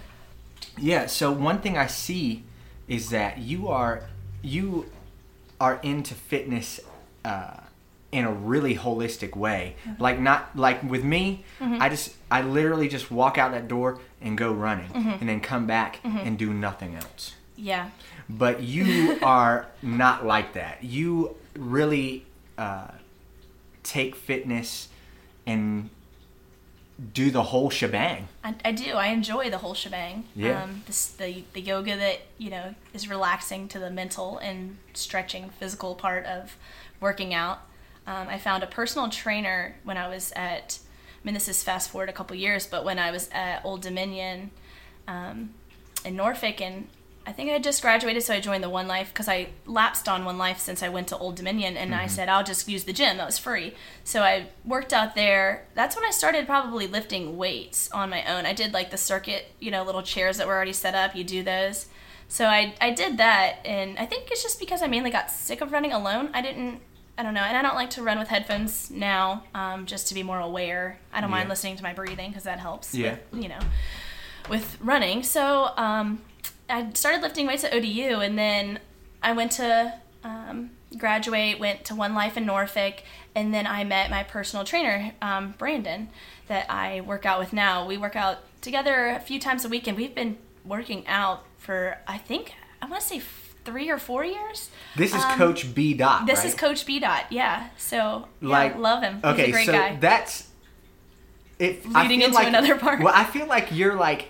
yeah. 0.79 1.05
So 1.07 1.31
one 1.31 1.61
thing 1.61 1.77
I 1.77 1.89
see 1.89 2.45
is 2.89 3.11
that 3.11 3.39
you 3.39 3.69
are 3.69 4.05
you 4.41 4.91
are 5.61 5.79
into 5.83 6.15
fitness 6.15 6.81
uh, 7.23 7.61
in 8.13 8.25
a 8.25 8.33
really 8.33 8.75
holistic 8.77 9.37
way. 9.37 9.77
Mm-hmm. 9.87 10.03
Like 10.03 10.19
not 10.19 10.57
like 10.57 10.83
with 10.83 11.05
me, 11.05 11.45
I 11.61 11.89
just 11.89 12.15
I 12.31 12.43
literally 12.43 12.89
just 12.89 13.11
walk 13.11 13.39
out 13.39 13.53
that 13.53 13.69
door 13.69 14.01
and 14.21 14.37
go 14.37 14.53
running, 14.53 14.89
Mm-hmm. 14.91 15.09
and 15.21 15.29
then 15.29 15.41
come 15.41 15.67
back 15.67 16.01
and 16.05 16.37
do 16.39 16.53
nothing 16.53 16.95
else. 16.97 17.35
Yeah. 17.57 17.91
But 18.29 18.63
you 18.63 19.19
are 19.23 19.67
not 19.83 20.25
like 20.27 20.55
that. 20.55 20.83
You 20.85 21.37
really 21.57 22.27
uh, 22.59 22.89
take 23.83 24.15
fitness 24.17 24.89
and 25.47 25.91
do 27.15 27.31
the 27.31 27.43
whole 27.45 27.71
shebang. 27.71 28.29
I, 28.45 28.55
I 28.65 28.73
do. 28.73 28.93
I 28.93 29.07
enjoy 29.09 29.49
the 29.51 29.59
whole 29.59 29.75
shebang. 29.75 30.25
Yeah. 30.37 30.63
Um, 30.65 30.83
this, 30.87 31.07
the 31.07 31.45
the 31.55 31.61
yoga 31.61 31.97
that 31.97 32.21
you 32.39 32.51
know 32.51 32.75
is 32.93 33.09
relaxing 33.09 33.69
to 33.69 33.79
the 33.79 33.91
mental 33.91 34.37
and 34.39 34.77
stretching 34.95 35.49
physical 35.51 35.95
part 35.95 36.25
of 36.27 36.57
working 37.01 37.33
out. 37.33 37.61
Um, 38.11 38.27
I 38.29 38.39
found 38.39 38.65
a 38.65 38.67
personal 38.67 39.09
trainer 39.09 39.77
when 39.85 39.97
I 39.97 40.09
was 40.09 40.33
at. 40.35 40.81
I 40.83 41.21
mean, 41.23 41.35
this 41.35 41.49
is 41.49 41.63
fast 41.63 41.91
forward 41.91 42.09
a 42.09 42.13
couple 42.13 42.35
years, 42.35 42.67
but 42.67 42.85
when 42.85 42.99
I 42.99 43.11
was 43.11 43.29
at 43.31 43.65
Old 43.65 43.83
Dominion 43.83 44.51
um, 45.07 45.51
in 46.05 46.17
Norfolk, 46.17 46.61
and 46.61 46.89
I 47.27 47.33
think 47.33 47.51
I 47.51 47.53
had 47.53 47.63
just 47.63 47.83
graduated, 47.83 48.23
so 48.23 48.35
I 48.35 48.41
joined 48.41 48.65
the 48.65 48.71
One 48.71 48.89
Life 48.89 49.11
because 49.13 49.29
I 49.29 49.51
lapsed 49.65 50.09
on 50.09 50.25
One 50.25 50.39
Life 50.39 50.59
since 50.59 50.83
I 50.83 50.89
went 50.89 51.07
to 51.09 51.19
Old 51.19 51.37
Dominion, 51.37 51.77
and 51.77 51.95
I 51.95 52.07
said 52.09 52.29
I'll 52.29 52.43
just 52.43 52.69
use 52.69 52.85
the 52.85 52.93
gym 52.93 53.19
that 53.19 53.27
was 53.27 53.39
free. 53.39 53.75
So 54.03 54.23
I 54.23 54.47
worked 54.65 54.93
out 54.93 55.15
there. 55.15 55.67
That's 55.75 55.95
when 55.95 56.05
I 56.05 56.11
started 56.11 56.47
probably 56.47 56.89
lifting 56.89 57.37
weights 57.37 57.93
on 57.93 58.11
my 58.11 58.25
own. 58.25 58.45
I 58.45 58.53
did 58.53 58.73
like 58.73 58.91
the 58.91 58.97
circuit, 58.97 59.53
you 59.61 59.71
know, 59.71 59.85
little 59.85 60.03
chairs 60.03 60.39
that 60.39 60.49
were 60.49 60.57
already 60.57 60.73
set 60.73 60.97
up. 60.97 61.15
You 61.15 61.23
do 61.23 61.45
those. 61.45 61.87
So 62.29 62.47
I 62.47 62.75
I 62.81 62.91
did 62.91 63.19
that, 63.19 63.59
and 63.65 63.99
I 63.99 64.07
think 64.07 64.31
it's 64.33 64.43
just 64.43 64.59
because 64.59 64.83
I 64.83 64.89
mainly 64.89 65.11
got 65.11 65.31
sick 65.31 65.61
of 65.61 65.71
running 65.71 65.93
alone. 65.93 66.31
I 66.33 66.43
didn't. 66.43 66.81
I 67.21 67.23
don't 67.23 67.35
know, 67.35 67.43
and 67.43 67.55
I 67.55 67.61
don't 67.61 67.75
like 67.75 67.91
to 67.91 68.03
run 68.03 68.19
with 68.19 68.29
headphones 68.29 68.91
now, 68.91 69.45
um, 69.55 69.85
just 69.85 70.09
to 70.09 70.15
be 70.15 70.23
more 70.23 70.41
aware. 70.41 70.99
I 71.13 71.21
don't 71.21 71.31
mind 71.31 71.51
listening 71.51 71.77
to 71.77 71.83
my 71.83 71.93
breathing 71.93 72.31
because 72.31 72.45
that 72.45 72.59
helps. 72.59 72.95
Yeah. 72.95 73.17
With, 73.31 73.43
you 73.43 73.51
know, 73.51 73.59
with 74.49 74.79
running. 74.81 75.23
So 75.23 75.71
um, 75.77 76.23
I 76.71 76.89
started 76.95 77.21
lifting 77.21 77.47
weights 77.47 77.63
at 77.63 77.75
ODU, 77.75 78.21
and 78.21 78.39
then 78.39 78.79
I 79.23 79.33
went 79.33 79.53
to 79.53 80.01
um, 80.25 80.71
graduate, 80.97 81.61
went 81.61 81.85
to 81.85 81.95
One 81.95 82.15
Life 82.15 82.39
in 82.39 82.47
Norfolk, 82.47 83.03
and 83.35 83.53
then 83.53 83.67
I 83.67 83.85
met 83.85 84.09
my 84.09 84.23
personal 84.23 84.65
trainer, 84.65 85.13
um, 85.21 85.55
Brandon, 85.59 86.09
that 86.49 86.71
I 86.71 87.03
work 87.03 87.27
out 87.27 87.39
with 87.39 87.53
now. 87.53 87.87
We 87.87 87.99
work 87.99 88.17
out 88.17 88.39
together 88.63 89.09
a 89.09 89.21
few 89.21 89.39
times 89.39 89.67
a 89.67 89.69
week, 89.69 89.87
and 89.87 89.95
we've 89.95 90.15
been 90.15 90.39
working 90.65 91.07
out 91.07 91.45
for 91.59 91.99
I 92.09 92.17
think 92.17 92.55
I 92.81 92.87
want 92.87 93.03
to 93.03 93.07
say 93.07 93.21
three 93.71 93.89
or 93.91 93.99
four 93.99 94.25
years. 94.25 94.71
This 94.97 95.15
is 95.15 95.23
Um, 95.23 95.37
Coach 95.39 95.75
B. 95.75 95.95
Dot. 95.95 96.27
This 96.27 96.39
right? 96.41 96.47
is 96.49 96.55
Coach 96.55 96.85
B. 96.87 96.99
Dot. 96.99 97.25
Yeah. 97.31 97.69
So 97.77 98.29
yeah, 98.41 98.49
like 98.49 98.77
love 98.77 99.03
him. 99.03 99.17
He's 99.17 99.25
okay, 99.25 99.49
a 99.49 99.53
great 99.53 99.67
so 99.67 99.73
guy. 99.73 99.97
that's 100.01 100.49
it. 101.59 101.83
I 101.95 102.03
Leading 102.03 102.23
into 102.23 102.35
like- 102.35 102.49
another 102.49 102.77
part. 102.85 103.01
Well, 103.03 103.15
I 103.15 103.25
feel 103.25 103.47
like 103.47 103.69
you're 103.73 103.95
like 103.97 104.29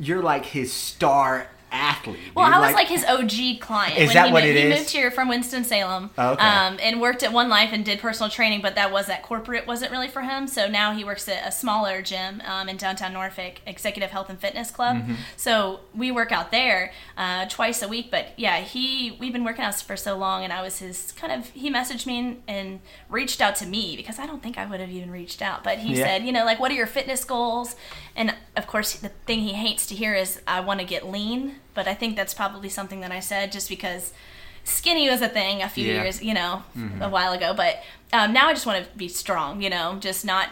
you're 0.00 0.22
like 0.22 0.44
his 0.46 0.72
star 0.72 1.48
athlete. 1.70 2.18
Well, 2.34 2.46
dude. 2.46 2.54
I 2.54 2.60
was 2.60 2.72
like, 2.74 2.88
his 2.88 3.04
OG 3.04 3.60
client. 3.60 3.98
Is 3.98 4.08
when 4.08 4.14
that 4.14 4.26
he 4.28 4.32
what 4.32 4.44
moved, 4.44 4.56
it 4.56 4.60
He 4.60 4.72
is? 4.72 4.78
moved 4.80 4.90
here 4.90 5.10
from 5.10 5.28
Winston 5.28 5.64
Salem, 5.64 6.10
Oh, 6.18 6.30
okay. 6.32 6.42
um, 6.46 6.78
and 6.82 7.00
worked 7.00 7.22
at 7.22 7.32
One 7.32 7.48
Life 7.48 7.70
and 7.72 7.84
did 7.84 7.98
personal 8.00 8.30
training. 8.30 8.60
But 8.62 8.74
that 8.76 8.90
was 8.92 9.06
that 9.06 9.22
corporate 9.22 9.66
wasn't 9.66 9.92
really 9.92 10.08
for 10.08 10.22
him. 10.22 10.46
So 10.48 10.68
now 10.68 10.92
he 10.92 11.04
works 11.04 11.28
at 11.28 11.46
a 11.46 11.52
smaller 11.52 12.02
gym 12.02 12.42
um, 12.46 12.68
in 12.68 12.76
downtown 12.76 13.12
Norfolk, 13.12 13.60
Executive 13.66 14.10
Health 14.10 14.30
and 14.30 14.40
Fitness 14.40 14.70
Club. 14.70 14.96
Mm-hmm. 14.98 15.14
So 15.36 15.80
we 15.94 16.10
work 16.10 16.32
out 16.32 16.50
there 16.50 16.92
uh, 17.16 17.46
twice 17.48 17.82
a 17.82 17.88
week. 17.88 18.10
But 18.10 18.28
yeah, 18.36 18.58
he 18.60 19.16
we've 19.20 19.32
been 19.32 19.44
working 19.44 19.64
out 19.64 19.74
for 19.80 19.96
so 19.96 20.16
long, 20.16 20.44
and 20.44 20.52
I 20.52 20.62
was 20.62 20.78
his 20.78 21.12
kind 21.12 21.32
of. 21.32 21.48
He 21.50 21.70
messaged 21.70 22.06
me 22.06 22.18
and, 22.18 22.42
and 22.48 22.80
reached 23.08 23.40
out 23.40 23.56
to 23.56 23.66
me 23.66 23.96
because 23.96 24.18
I 24.18 24.26
don't 24.26 24.42
think 24.42 24.56
I 24.58 24.64
would 24.66 24.80
have 24.80 24.90
even 24.90 25.10
reached 25.10 25.42
out. 25.42 25.62
But 25.64 25.78
he 25.78 25.94
Yeah. 25.94 26.04
said, 26.04 26.24
you 26.24 26.32
know, 26.32 26.44
like, 26.44 26.58
what 26.60 26.70
are 26.70 26.74
your 26.74 26.86
fitness 26.86 27.24
goals? 27.24 27.76
And 28.18 28.34
of 28.56 28.66
course, 28.66 28.94
the 28.96 29.10
thing 29.26 29.40
he 29.40 29.52
hates 29.54 29.86
to 29.86 29.94
hear 29.94 30.14
is, 30.14 30.40
I 30.46 30.60
want 30.60 30.80
to 30.80 30.86
get 30.86 31.06
lean. 31.06 31.54
But 31.72 31.86
I 31.88 31.94
think 31.94 32.16
that's 32.16 32.34
probably 32.34 32.68
something 32.68 33.00
that 33.00 33.12
I 33.12 33.20
said 33.20 33.52
just 33.52 33.68
because 33.68 34.12
skinny 34.64 35.08
was 35.08 35.22
a 35.22 35.28
thing 35.28 35.62
a 35.62 35.68
few 35.68 35.86
Yeah. 35.86 36.02
years, 36.02 36.20
you 36.22 36.34
know, 36.34 36.64
a 37.00 37.08
while 37.08 37.32
ago. 37.32 37.54
But 37.54 37.82
um, 38.12 38.32
now 38.32 38.48
I 38.48 38.52
just 38.54 38.66
want 38.66 38.84
to 38.84 38.98
be 38.98 39.08
strong, 39.08 39.62
you 39.62 39.70
know, 39.70 39.96
just 40.00 40.24
not 40.24 40.48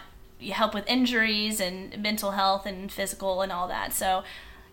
help 0.53 0.75
with 0.75 0.87
injuries 0.89 1.61
and 1.61 2.01
mental 2.01 2.31
health 2.33 2.67
and 2.67 2.91
physical 2.93 3.43
and 3.43 3.51
all 3.51 3.67
that. 3.69 3.93
So, 3.93 4.23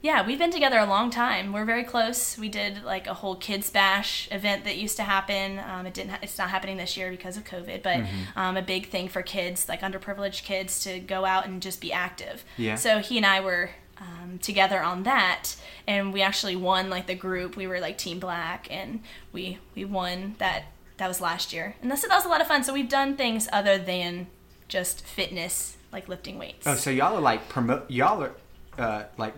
yeah, 0.04 0.28
we've 0.28 0.38
been 0.38 0.52
together 0.52 0.78
a 0.78 0.86
long 0.86 1.10
time. 1.10 1.54
We're 1.54 1.64
very 1.66 1.86
close. 1.86 2.38
We 2.38 2.50
did 2.50 2.84
like 2.84 3.08
a 3.08 3.14
whole 3.14 3.36
kids 3.36 3.70
bash 3.70 4.28
event 4.32 4.66
that 4.66 4.76
used 4.78 4.98
to 4.98 5.04
happen. 5.04 5.60
Um, 5.60 5.86
it 5.86 5.94
didn't. 5.94 6.12
Ha- 6.12 6.20
it's 6.22 6.38
not 6.38 6.50
happening 6.50 6.76
this 6.78 6.98
year 6.98 7.10
because 7.10 7.38
of 7.38 7.46
COVID, 7.46 7.82
but 7.82 7.98
Mm-hmm. 8.04 8.38
um, 8.40 8.58
a 8.58 8.62
big 8.62 8.90
thing 8.90 9.08
for 9.08 9.22
kids, 9.22 9.70
like 9.70 9.82
underprivileged 9.82 10.44
kids, 10.44 10.84
to 10.84 11.00
go 11.00 11.24
out 11.26 11.46
and 11.48 11.62
just 11.62 11.80
be 11.82 11.92
active. 11.94 12.44
Yeah. 12.58 12.76
So 12.76 13.00
he 13.00 13.16
and 13.18 13.26
I 13.26 13.40
were 13.40 13.70
um, 13.98 14.40
together 14.40 14.84
on 14.84 15.04
that, 15.04 15.56
and 15.88 16.12
we 16.12 16.22
actually 16.22 16.58
won 16.58 16.90
like 16.90 17.08
the 17.08 17.16
group. 17.16 17.56
We 17.56 17.66
were 17.66 17.80
like 17.80 17.98
Team 17.98 18.20
Black, 18.20 18.68
and 18.70 19.00
we 19.32 19.58
we 19.74 19.86
won 19.86 20.36
that. 20.38 20.66
That 20.98 21.08
was 21.08 21.20
last 21.20 21.54
year, 21.54 21.76
and 21.82 21.90
that's, 21.90 22.02
that 22.02 22.16
was 22.16 22.26
a 22.26 22.30
lot 22.30 22.40
of 22.40 22.48
fun. 22.48 22.64
So 22.64 22.72
we've 22.72 22.88
done 22.90 23.16
things 23.18 23.50
other 23.52 23.78
than 23.80 24.28
just 24.68 25.04
fitness, 25.06 25.76
like 25.92 26.08
lifting 26.08 26.38
weights. 26.38 26.68
oh, 26.68 26.76
so 26.76 26.92
y'all 26.92 27.16
are 27.18 27.22
like 27.22 27.50
promote. 27.50 27.90
Y'all 27.90 28.22
are 28.24 28.32
uh, 28.78 29.04
like 29.18 29.34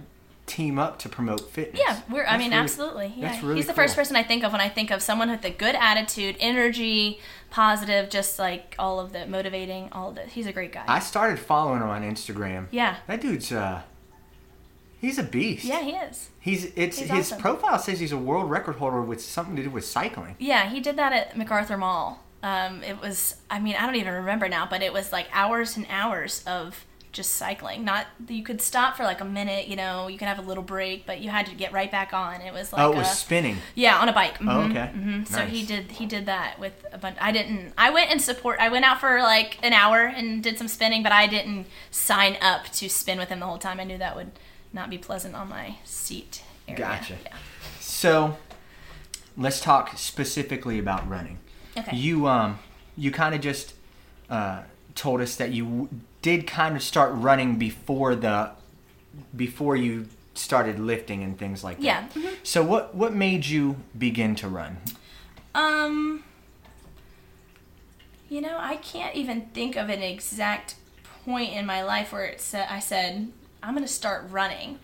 team 0.45 0.77
up 0.77 0.99
to 0.99 1.09
promote 1.09 1.49
fitness. 1.51 1.81
Yeah, 1.83 2.01
we're. 2.09 2.25
I 2.25 2.37
mean, 2.37 2.51
really- 2.51 2.61
absolutely. 2.61 3.13
Yeah, 3.17 3.29
that's 3.31 3.43
really 3.43 3.55
he's 3.57 3.67
the 3.67 3.73
first 3.73 3.95
person 3.95 4.15
I 4.15 4.23
think 4.23 4.43
of 4.43 4.51
when 4.51 4.61
I 4.61 4.69
think 4.69 4.91
of 4.91 5.01
someone 5.01 5.29
with 5.31 5.43
a 5.43 5.49
good 5.49 5.75
attitude, 5.75 6.35
energy, 6.39 7.19
positive, 7.49 8.09
just 8.09 8.37
like 8.39 8.75
all 8.77 8.99
of 8.99 9.11
the 9.13 9.25
motivating, 9.25 9.89
all 9.91 10.09
of 10.09 10.17
it. 10.17 10.29
He's 10.29 10.45
a 10.47 10.53
great 10.53 10.71
guy. 10.71 10.83
I 10.87 10.99
started 10.99 11.39
following 11.39 11.81
him 11.81 11.89
on 11.89 12.03
Instagram. 12.03 12.67
yeah, 12.71 12.97
That 13.07 13.21
dude's 13.21 13.51
uh, 13.51 13.81
he's 14.99 15.17
a 15.17 15.23
beast. 15.23 15.65
yeah, 15.65 15.81
he 15.81 15.91
is. 15.91 16.29
He's 16.39 16.65
it's 16.75 16.99
He's 16.99 17.09
his 17.09 17.31
awesome. 17.31 17.41
profile 17.41 17.79
says 17.79 17.99
he's 17.99 18.11
a 18.11 18.17
world 18.17 18.49
record 18.49 18.75
holder 18.75 19.01
with 19.01 19.21
something 19.21 19.55
to 19.55 19.63
do 19.63 19.69
with 19.69 19.85
cycling. 19.85 20.35
Yeah, 20.39 20.69
he 20.69 20.79
did 20.79 20.95
that 20.97 21.11
at 21.13 21.37
MacArthur 21.37 21.77
Mall. 21.77 22.21
Um, 22.43 22.83
it 22.83 23.01
was. 23.01 23.37
I 23.49 23.59
mean, 23.59 23.75
I 23.75 23.87
don't 23.87 23.95
even 23.95 24.13
remember 24.13 24.47
now, 24.47 24.67
but 24.69 24.83
it 24.83 24.93
was 24.93 25.11
like 25.11 25.25
hours 25.33 25.75
and 25.77 25.87
hours 25.89 26.43
of 26.45 26.85
just 27.15 27.31
cycling. 27.31 27.83
Not 27.83 28.05
you 28.27 28.43
could 28.43 28.61
stop 28.61 28.95
for 28.97 29.03
like 29.03 29.21
a 29.21 29.25
minute, 29.25 29.67
you 29.67 29.75
know, 29.75 30.07
you 30.07 30.17
could 30.19 30.27
have 30.27 30.37
a 30.37 30.41
little 30.43 30.61
break, 30.63 31.05
but 31.07 31.21
you 31.21 31.29
had 31.31 31.45
to 31.47 31.55
get 31.55 31.71
right 31.71 31.89
back 31.89 32.13
on. 32.13 32.41
It 32.41 32.53
was 32.53 32.71
like 32.71 32.81
oh, 32.81 32.91
it 32.91 32.97
was 32.97 33.11
a- 33.11 33.15
spinning. 33.15 33.57
Yeah, 33.73 33.97
on 33.97 34.09
a 34.09 34.13
bike. 34.13 34.35
Oh, 34.41 34.43
Mhm, 34.45 34.69
okay. 34.71 34.91
mhm. 34.95 35.27
So 35.27 35.41
he 35.45 35.65
did 35.65 35.91
he 35.93 36.05
did 36.05 36.25
that 36.27 36.59
with 36.59 36.85
a 36.91 36.97
bunch. 36.99 37.17
I 37.19 37.31
didn't. 37.31 37.73
I 37.77 37.89
went 37.89 38.11
and 38.11 38.21
support. 38.21 38.59
I 38.59 38.69
went 38.69 38.85
out 38.85 38.99
for 38.99 39.19
like 39.21 39.57
an 39.63 39.73
hour 39.73 40.01
and 40.05 40.43
did 40.43 40.57
some 40.57 40.67
spinning, 40.67 41.01
but 41.01 41.11
I 41.11 41.25
didn't 41.25 41.65
sign 41.89 42.37
up 42.41 42.65
to 42.73 42.89
spin 42.89 43.17
with 43.17 43.29
him 43.29 43.39
the 43.39 43.45
whole 43.47 43.57
time. 43.57 43.79
I 43.79 43.85
knew 43.85 43.97
that 43.97 44.15
would 44.15 44.31
not 44.73 44.89
be 44.89 44.97
pleasant 44.97 45.35
on 45.35 45.49
my 45.49 45.77
seat 45.85 46.43
area. 46.67 46.79
Gotcha. 46.79 47.15
Yeah. 47.23 47.35
So, 47.79 48.37
let's 49.37 49.61
talk 49.61 49.97
specifically 49.97 50.79
about 50.79 51.07
running. 51.09 51.39
Okay. 51.77 51.95
You 51.95 52.27
um 52.27 52.59
you 52.97 53.11
kind 53.11 53.33
of 53.35 53.41
just 53.41 53.73
uh, 54.29 54.63
told 54.95 55.21
us 55.21 55.35
that 55.35 55.51
you 55.51 55.63
w- 55.65 55.89
did 56.21 56.47
kind 56.47 56.75
of 56.75 56.81
start 56.81 57.11
running 57.13 57.57
before 57.57 58.15
the 58.15 58.51
before 59.35 59.75
you 59.75 60.07
started 60.33 60.79
lifting 60.79 61.23
and 61.23 61.37
things 61.37 61.63
like 61.63 61.77
that. 61.77 61.83
Yeah. 61.83 62.07
mhm. 62.13 62.35
So 62.43 62.63
what 62.63 62.95
what 62.95 63.13
made 63.13 63.45
you 63.45 63.77
begin 63.97 64.35
to 64.35 64.47
run? 64.47 64.77
Um, 65.53 66.23
you 68.29 68.41
know, 68.41 68.57
I 68.59 68.75
can't 68.77 69.15
even 69.15 69.41
think 69.53 69.75
of 69.75 69.89
an 69.89 70.01
exact 70.01 70.75
point 71.25 71.53
in 71.53 71.65
my 71.65 71.83
life 71.83 72.11
where 72.11 72.25
it 72.25 72.41
said 72.41 72.67
I 72.69 72.79
said 72.79 73.31
I'm 73.63 73.73
going 73.73 73.85
to 73.85 73.91
start 73.91 74.25
running. 74.29 74.79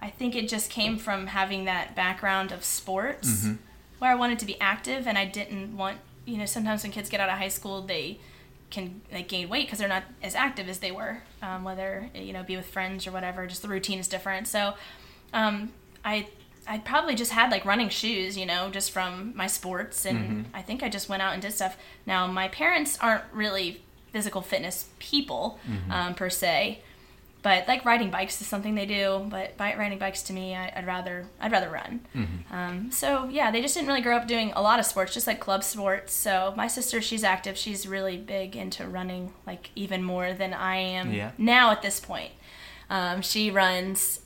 I 0.00 0.10
think 0.10 0.34
it 0.34 0.48
just 0.48 0.70
came 0.70 0.98
from 0.98 1.28
having 1.28 1.64
that 1.64 1.94
background 1.96 2.52
of 2.52 2.64
sports 2.64 3.46
where 3.98 4.10
I 4.10 4.14
wanted 4.14 4.38
to 4.40 4.46
be 4.46 4.60
active 4.60 5.06
and 5.06 5.16
I 5.16 5.24
didn't 5.24 5.76
want, 5.76 5.98
you 6.26 6.36
know, 6.36 6.44
sometimes 6.44 6.82
when 6.82 6.92
kids 6.92 7.08
get 7.08 7.18
out 7.20 7.28
of 7.30 7.38
high 7.38 7.48
school, 7.48 7.82
they 7.82 8.18
can 8.76 9.00
like 9.10 9.26
gain 9.28 9.48
weight 9.48 9.66
because 9.66 9.78
they're 9.78 9.88
not 9.88 10.04
as 10.22 10.34
active 10.34 10.68
as 10.68 10.80
they 10.80 10.92
were, 10.92 11.22
um, 11.42 11.64
whether 11.64 12.10
you 12.14 12.32
know 12.32 12.42
be 12.42 12.56
with 12.56 12.66
friends 12.66 13.06
or 13.06 13.10
whatever. 13.10 13.46
Just 13.46 13.62
the 13.62 13.68
routine 13.68 13.98
is 13.98 14.06
different. 14.06 14.46
So, 14.46 14.74
um, 15.32 15.72
I 16.04 16.28
I 16.68 16.78
probably 16.78 17.14
just 17.14 17.32
had 17.32 17.50
like 17.50 17.64
running 17.64 17.88
shoes, 17.88 18.36
you 18.36 18.44
know, 18.44 18.68
just 18.70 18.90
from 18.90 19.32
my 19.34 19.46
sports, 19.46 20.04
and 20.04 20.46
I 20.52 20.60
think 20.62 20.82
I 20.82 20.88
just 20.90 21.08
went 21.08 21.22
out 21.22 21.32
and 21.32 21.40
did 21.40 21.52
stuff. 21.54 21.76
Now 22.04 22.26
my 22.26 22.48
parents 22.48 22.98
aren't 23.00 23.24
really 23.32 23.80
physical 24.12 24.42
fitness 24.42 24.88
people 24.98 25.58
um, 25.90 26.14
per 26.14 26.28
se, 26.30 26.80
but 27.46 27.68
like 27.68 27.84
riding 27.84 28.10
bikes 28.10 28.40
is 28.40 28.46
something 28.48 28.74
they 28.74 28.86
do. 28.86 29.24
But 29.30 29.56
bi- 29.56 29.76
riding 29.76 29.98
bikes 29.98 30.20
to 30.24 30.32
me, 30.32 30.56
I, 30.56 30.72
I'd 30.74 30.84
rather 30.86 31.26
I'd 31.40 31.52
rather 31.52 31.70
run. 31.70 32.00
Um, 32.50 32.90
so 32.90 33.28
yeah, 33.30 33.52
they 33.52 33.62
just 33.62 33.74
didn't 33.74 33.86
really 33.86 34.00
grow 34.00 34.16
up 34.16 34.26
doing 34.26 34.52
a 34.56 34.60
lot 34.62 34.80
of 34.80 34.84
sports, 34.86 35.14
just 35.14 35.28
like 35.28 35.38
club 35.38 35.62
sports. 35.62 36.12
So 36.12 36.52
my 36.56 36.66
sister, 36.66 37.00
she's 37.00 37.22
active. 37.22 37.56
She's 37.56 37.86
really 37.86 38.16
big 38.16 38.56
into 38.56 38.84
running, 38.88 39.32
like 39.46 39.70
even 39.76 40.02
more 40.02 40.32
than 40.32 40.52
I 40.54 40.76
am 40.76 41.12
Yeah. 41.12 41.30
now 41.38 41.70
at 41.70 41.82
this 41.82 42.00
point. 42.00 42.32
Um, 42.90 43.22
she 43.22 43.50
runs, 43.52 44.20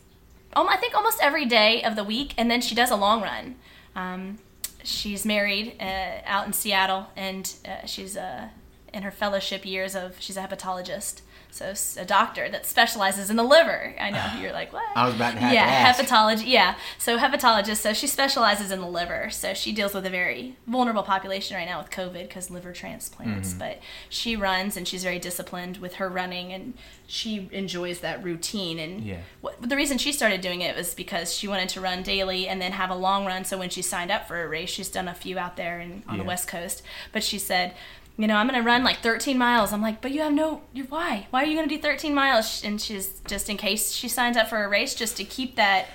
um, 0.54 0.66
I 0.68 0.76
think 0.78 0.94
almost 0.94 1.18
every 1.22 1.44
day 1.44 1.82
of 1.82 1.96
the 1.96 2.04
week, 2.04 2.32
and 2.38 2.50
then 2.50 2.60
she 2.62 2.74
does 2.74 2.90
a 2.90 2.96
long 2.96 3.20
run. 3.22 3.56
Um, 3.94 4.38
she's 4.82 5.26
married 5.26 5.76
uh, 5.80 6.20
out 6.24 6.46
in 6.46 6.52
Seattle, 6.54 7.08
and 7.16 7.52
uh, 7.68 7.84
she's 7.86 8.16
uh, 8.16 8.48
in 8.94 9.02
her 9.02 9.10
fellowship 9.10 9.66
years 9.66 9.94
of 9.94 10.16
she's 10.20 10.36
a 10.38 10.42
hepatologist. 10.42 11.20
So 11.50 11.74
a 12.00 12.04
doctor 12.04 12.48
that 12.48 12.64
specializes 12.66 13.30
in 13.30 13.36
the 13.36 13.42
liver. 13.42 13.94
I 14.00 14.10
know 14.10 14.32
you're 14.40 14.52
like 14.52 14.72
what? 14.72 14.84
I 14.94 15.06
was 15.06 15.14
about 15.14 15.32
to 15.32 15.40
have 15.40 15.52
yeah, 15.52 15.92
to 15.92 16.02
hepatology. 16.02 16.44
Yeah, 16.46 16.76
so 16.98 17.18
hepatologist. 17.18 17.78
So 17.78 17.92
she 17.92 18.06
specializes 18.06 18.70
in 18.70 18.80
the 18.80 18.86
liver. 18.86 19.30
So 19.30 19.54
she 19.54 19.72
deals 19.72 19.94
with 19.94 20.06
a 20.06 20.10
very 20.10 20.56
vulnerable 20.66 21.02
population 21.02 21.56
right 21.56 21.66
now 21.66 21.78
with 21.78 21.90
COVID 21.90 22.28
because 22.28 22.50
liver 22.50 22.72
transplants. 22.72 23.50
Mm-hmm. 23.50 23.58
But 23.58 23.78
she 24.08 24.36
runs 24.36 24.76
and 24.76 24.86
she's 24.86 25.02
very 25.02 25.18
disciplined 25.18 25.78
with 25.78 25.94
her 25.94 26.08
running, 26.08 26.52
and 26.52 26.74
she 27.06 27.48
enjoys 27.52 28.00
that 28.00 28.22
routine. 28.22 28.78
And 28.78 29.00
Yeah. 29.02 29.18
what, 29.40 29.60
the 29.60 29.76
reason 29.76 29.98
she 29.98 30.12
started 30.12 30.40
doing 30.40 30.60
it 30.60 30.76
was 30.76 30.94
because 30.94 31.34
she 31.34 31.48
wanted 31.48 31.68
to 31.70 31.80
run 31.80 32.02
daily 32.02 32.46
and 32.48 32.60
then 32.62 32.72
have 32.72 32.90
a 32.90 32.94
long 32.94 33.26
run. 33.26 33.44
So 33.44 33.58
when 33.58 33.70
she 33.70 33.82
signed 33.82 34.10
up 34.10 34.28
for 34.28 34.42
a 34.42 34.48
race, 34.48 34.70
she's 34.70 34.88
done 34.88 35.08
a 35.08 35.14
few 35.14 35.38
out 35.38 35.56
there 35.56 35.80
and 35.80 36.02
on 36.08 36.18
the 36.18 36.24
West 36.24 36.48
Coast. 36.48 36.82
But 37.12 37.24
she 37.24 37.38
said, 37.38 37.74
you 38.20 38.26
know, 38.28 38.36
I'm 38.36 38.46
going 38.48 38.60
to 38.60 38.66
run 38.66 38.84
like 38.84 38.98
13 38.98 39.38
miles. 39.38 39.72
I'm 39.72 39.80
like, 39.82 40.00
but 40.02 40.10
you 40.12 40.20
have 40.22 40.32
no, 40.32 40.60
you 40.72 40.84
why? 40.84 41.26
Why 41.30 41.42
are 41.42 41.46
you 41.46 41.56
going 41.56 41.68
to 41.68 41.74
do 41.74 41.80
13 41.80 42.14
miles? 42.14 42.62
And 42.64 42.80
she's 42.80 43.20
just 43.26 43.48
in 43.48 43.56
case 43.56 43.92
she 43.92 44.08
signs 44.08 44.36
up 44.36 44.48
for 44.48 44.62
a 44.62 44.68
race, 44.68 44.94
just 44.94 45.16
to 45.16 45.24
keep 45.24 45.56
that 45.56 45.86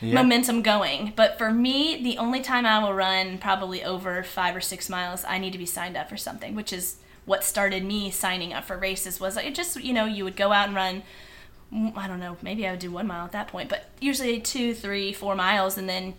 Yeah. 0.00 0.14
momentum 0.14 0.62
going. 0.62 1.12
But 1.14 1.38
for 1.38 1.50
me, 1.52 2.02
the 2.02 2.18
only 2.18 2.40
time 2.40 2.64
I 2.66 2.82
will 2.82 2.94
run 2.94 3.38
probably 3.38 3.84
over 3.84 4.22
five 4.22 4.56
or 4.56 4.60
six 4.60 4.88
miles, 4.88 5.24
I 5.26 5.38
need 5.38 5.52
to 5.52 5.58
be 5.58 5.66
signed 5.66 5.96
up 5.96 6.08
for 6.08 6.16
something, 6.16 6.54
which 6.54 6.72
is 6.72 6.96
what 7.26 7.44
started 7.44 7.84
me 7.84 8.10
signing 8.10 8.52
up 8.52 8.64
for 8.64 8.76
races. 8.76 9.20
Was 9.20 9.36
like 9.36 9.46
it 9.46 9.54
just 9.54 9.82
you 9.82 9.92
know 9.94 10.04
you 10.04 10.24
would 10.24 10.36
go 10.36 10.52
out 10.52 10.66
and 10.68 10.76
run. 10.76 11.02
mm, 11.72 11.96
I 11.96 12.06
don't 12.08 12.20
know, 12.20 12.36
maybe 12.42 12.66
I 12.66 12.70
would 12.72 12.80
do 12.80 12.90
one 12.90 13.06
mile 13.06 13.24
at 13.24 13.32
that 13.32 13.48
point, 13.48 13.68
but 13.70 13.86
usually 14.00 14.40
two, 14.40 14.74
three, 14.74 15.12
four 15.12 15.34
miles, 15.34 15.78
and 15.78 15.88
then 15.88 16.14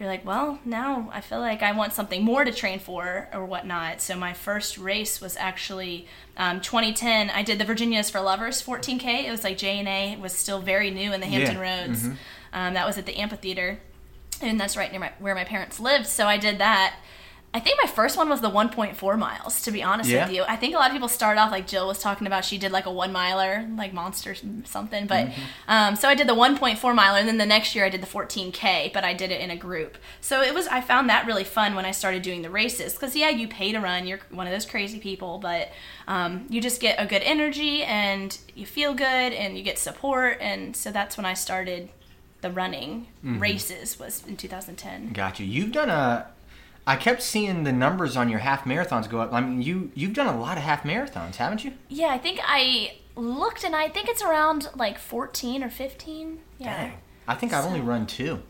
you're 0.00 0.08
like, 0.08 0.24
well, 0.24 0.58
now 0.64 1.10
I 1.12 1.20
feel 1.20 1.40
like 1.40 1.62
I 1.62 1.72
want 1.72 1.92
something 1.92 2.24
more 2.24 2.42
to 2.42 2.52
train 2.52 2.78
for 2.78 3.28
or 3.34 3.44
whatnot. 3.44 4.00
So 4.00 4.16
my 4.16 4.32
first 4.32 4.78
race 4.78 5.20
was 5.20 5.36
actually 5.36 6.06
um, 6.38 6.62
2010. 6.62 7.28
I 7.28 7.42
did 7.42 7.58
the 7.58 7.66
Virginia 7.66 7.98
is 7.98 8.08
for 8.08 8.18
Lovers 8.18 8.62
14K. 8.62 9.24
It 9.28 9.30
was 9.30 9.44
like 9.44 9.58
J 9.58 9.78
and 9.78 9.86
A 9.86 10.16
was 10.16 10.32
still 10.32 10.60
very 10.62 10.90
new 10.90 11.12
in 11.12 11.20
the 11.20 11.26
Hampton 11.26 11.56
Yeah, 11.56 11.82
Roads. 11.82 12.08
Um, 12.54 12.74
that 12.74 12.86
was 12.86 12.96
at 12.96 13.04
the 13.04 13.16
amphitheater, 13.16 13.78
and 14.40 14.58
that's 14.58 14.74
right 14.74 14.90
near 14.90 15.00
my, 15.00 15.12
where 15.18 15.34
my 15.34 15.44
parents 15.44 15.78
lived. 15.78 16.06
So 16.06 16.26
I 16.26 16.38
did 16.38 16.58
that. 16.58 16.96
I 17.52 17.58
think 17.58 17.80
my 17.82 17.90
first 17.90 18.16
one 18.16 18.28
was 18.28 18.40
the 18.40 18.48
1.4 18.50 19.18
miles. 19.18 19.62
To 19.62 19.72
be 19.72 19.82
honest 19.82 20.08
Yeah. 20.08 20.26
with 20.26 20.34
you, 20.36 20.44
I 20.46 20.54
think 20.54 20.72
a 20.72 20.78
lot 20.78 20.86
of 20.86 20.92
people 20.92 21.08
start 21.08 21.36
off 21.36 21.50
like 21.50 21.66
Jill 21.66 21.88
was 21.88 21.98
talking 21.98 22.28
about. 22.28 22.44
She 22.44 22.58
did 22.58 22.70
like 22.70 22.86
a 22.86 22.92
one 22.92 23.10
miler, 23.10 23.66
like 23.76 23.92
monster 23.92 24.36
something. 24.64 25.06
But 25.08 25.26
Mm-hmm. 25.26 25.40
um, 25.66 25.96
so 25.96 26.08
I 26.08 26.14
did 26.14 26.28
the 26.28 26.34
1.4 26.36 26.94
miler, 26.94 27.18
and 27.18 27.26
then 27.26 27.38
the 27.38 27.46
next 27.46 27.74
year 27.74 27.84
I 27.84 27.88
did 27.88 28.02
the 28.02 28.06
14k. 28.06 28.92
But 28.92 29.02
I 29.02 29.14
did 29.14 29.32
it 29.32 29.40
in 29.40 29.50
a 29.50 29.56
group. 29.56 29.98
So 30.20 30.42
it 30.42 30.54
was. 30.54 30.68
I 30.68 30.80
found 30.80 31.08
that 31.10 31.26
really 31.26 31.42
fun 31.42 31.74
when 31.74 31.84
I 31.84 31.90
started 31.90 32.22
doing 32.22 32.42
the 32.42 32.50
races 32.50 32.92
because 32.92 33.16
yeah, 33.16 33.30
you 33.30 33.48
pay 33.48 33.72
to 33.72 33.80
run. 33.80 34.06
You're 34.06 34.20
one 34.30 34.46
of 34.46 34.52
those 34.52 34.64
crazy 34.64 35.00
people, 35.00 35.38
but 35.38 35.70
um, 36.06 36.46
you 36.50 36.60
just 36.60 36.80
get 36.80 36.96
a 37.00 37.06
good 37.06 37.22
energy 37.22 37.82
and 37.82 38.38
you 38.54 38.64
feel 38.64 38.94
good 38.94 39.32
and 39.32 39.58
you 39.58 39.64
get 39.64 39.76
support. 39.76 40.38
And 40.40 40.76
so 40.76 40.92
that's 40.92 41.16
when 41.16 41.26
I 41.26 41.34
started 41.34 41.88
the 42.42 42.50
running 42.52 43.08
Mm-hmm. 43.24 43.40
races 43.40 43.98
was 43.98 44.24
in 44.26 44.36
2010. 44.36 45.12
Gotcha. 45.14 45.42
You've 45.44 45.72
done 45.72 45.90
a. 45.90 46.28
I 46.90 46.96
kept 46.96 47.22
seeing 47.22 47.62
the 47.62 47.70
numbers 47.70 48.16
on 48.16 48.28
your 48.28 48.40
half 48.40 48.64
marathons 48.64 49.08
go 49.08 49.20
up. 49.20 49.32
I 49.32 49.40
mean, 49.40 49.62
you 49.62 49.92
you've 49.94 50.12
done 50.12 50.26
a 50.26 50.36
lot 50.36 50.56
of 50.56 50.64
half 50.64 50.82
marathons, 50.82 51.36
haven't 51.36 51.64
you? 51.64 51.74
Yeah, 51.88 52.08
I 52.08 52.18
think 52.18 52.40
I 52.42 52.96
looked 53.14 53.62
and 53.62 53.76
I 53.76 53.88
think 53.88 54.08
it's 54.08 54.22
around 54.22 54.68
like 54.74 54.98
14 54.98 55.62
or 55.62 55.70
15. 55.70 56.40
Yeah. 56.58 56.76
Dang. 56.76 56.92
I 57.28 57.36
think 57.36 57.52
I've 57.52 57.64
only 57.64 57.80
run 57.80 58.08
two, 58.08 58.42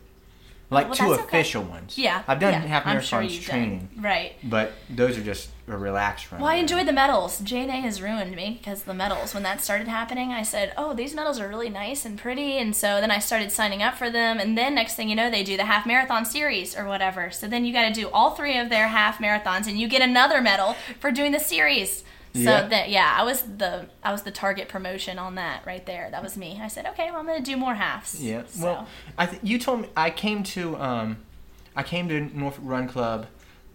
like 0.70 0.87
Well, 0.87 0.94
two 0.96 1.09
that's 1.11 1.22
okay. 1.22 1.38
official 1.40 1.62
ones. 1.62 1.98
Yeah. 1.98 2.22
I've 2.28 2.38
done 2.38 2.52
yeah, 2.52 2.61
half 2.61 2.85
marathons 2.85 3.02
sure 3.02 3.22
done- 3.22 3.40
training, 3.42 3.88
Right. 3.96 4.37
but 4.42 4.72
those 4.88 5.18
are 5.18 5.22
just 5.22 5.50
a 5.68 5.76
relaxed 5.76 6.30
run. 6.33 6.40
Well, 6.40 6.50
I 6.50 6.54
enjoyed 6.56 6.87
the 6.87 6.92
medals. 6.92 7.38
J&A 7.40 7.66
has 7.80 8.00
ruined 8.02 8.35
me 8.35 8.59
because 8.61 8.83
the 8.85 8.94
medals. 8.94 9.35
When 9.35 9.42
that 9.44 9.61
started 9.62 9.87
happening, 9.88 10.33
I 10.33 10.42
said, 10.42 10.72
"Oh, 10.76 10.94
these 10.94 11.14
medals 11.14 11.38
are 11.40 11.48
really 11.48 11.70
nice 11.70 12.04
and 12.04 12.18
pretty," 12.18 12.59
and 12.59 12.74
so 12.74 13.00
then 13.00 13.11
I 13.11 13.18
started 13.18 13.52
signing 13.52 13.83
up 13.83 13.94
for 13.96 14.11
them. 14.11 14.38
And 14.40 14.56
then 14.59 14.74
next 14.74 14.94
thing 14.94 15.09
you 15.09 15.16
know, 15.16 15.30
they 15.30 15.42
do 15.44 15.56
the 15.56 15.64
half 15.66 15.87
marathon 15.87 16.24
series 16.24 16.76
or 16.76 16.87
whatever. 16.87 17.30
So 17.30 17.46
then 17.46 17.64
you 17.64 17.72
got 17.72 17.87
to 17.88 17.92
do 17.94 18.09
all 18.12 18.30
three 18.33 18.59
of 18.59 18.68
their 18.68 18.88
half 18.88 19.18
marathons, 19.18 19.66
and 19.68 19.78
you 19.78 19.87
get 19.88 20.02
another 20.02 20.40
medal 20.40 20.74
for 20.98 21.11
doing 21.12 21.33
the 21.33 21.40
series. 21.40 22.02
So 22.33 22.38
Yeah. 22.40 22.69
that 22.69 22.90
yeah, 22.90 23.14
I 23.19 23.25
was 23.25 23.43
the 23.43 23.87
I 24.05 24.12
was 24.12 24.23
the 24.23 24.31
target 24.31 24.69
promotion 24.69 25.19
on 25.19 25.35
that 25.35 25.66
right 25.66 25.85
there. 25.85 26.09
That 26.11 26.23
was 26.23 26.37
me. 26.37 26.61
I 26.62 26.69
said, 26.69 26.87
"Okay, 26.87 27.11
well, 27.11 27.19
I'm 27.21 27.27
gonna 27.27 27.40
do 27.40 27.57
more 27.57 27.75
halves." 27.75 28.23
Yeah. 28.23 28.43
So. 28.47 28.64
Well, 28.64 28.88
I 29.19 29.27
th- 29.27 29.43
you 29.43 29.59
told 29.59 29.81
me 29.83 29.88
I 29.97 30.11
came 30.11 30.43
to 30.45 30.77
um, 30.77 31.16
I 31.75 31.83
came 31.83 32.09
to 32.09 32.21
Norfolk 32.21 32.62
Run 32.64 32.87
Club 32.88 33.27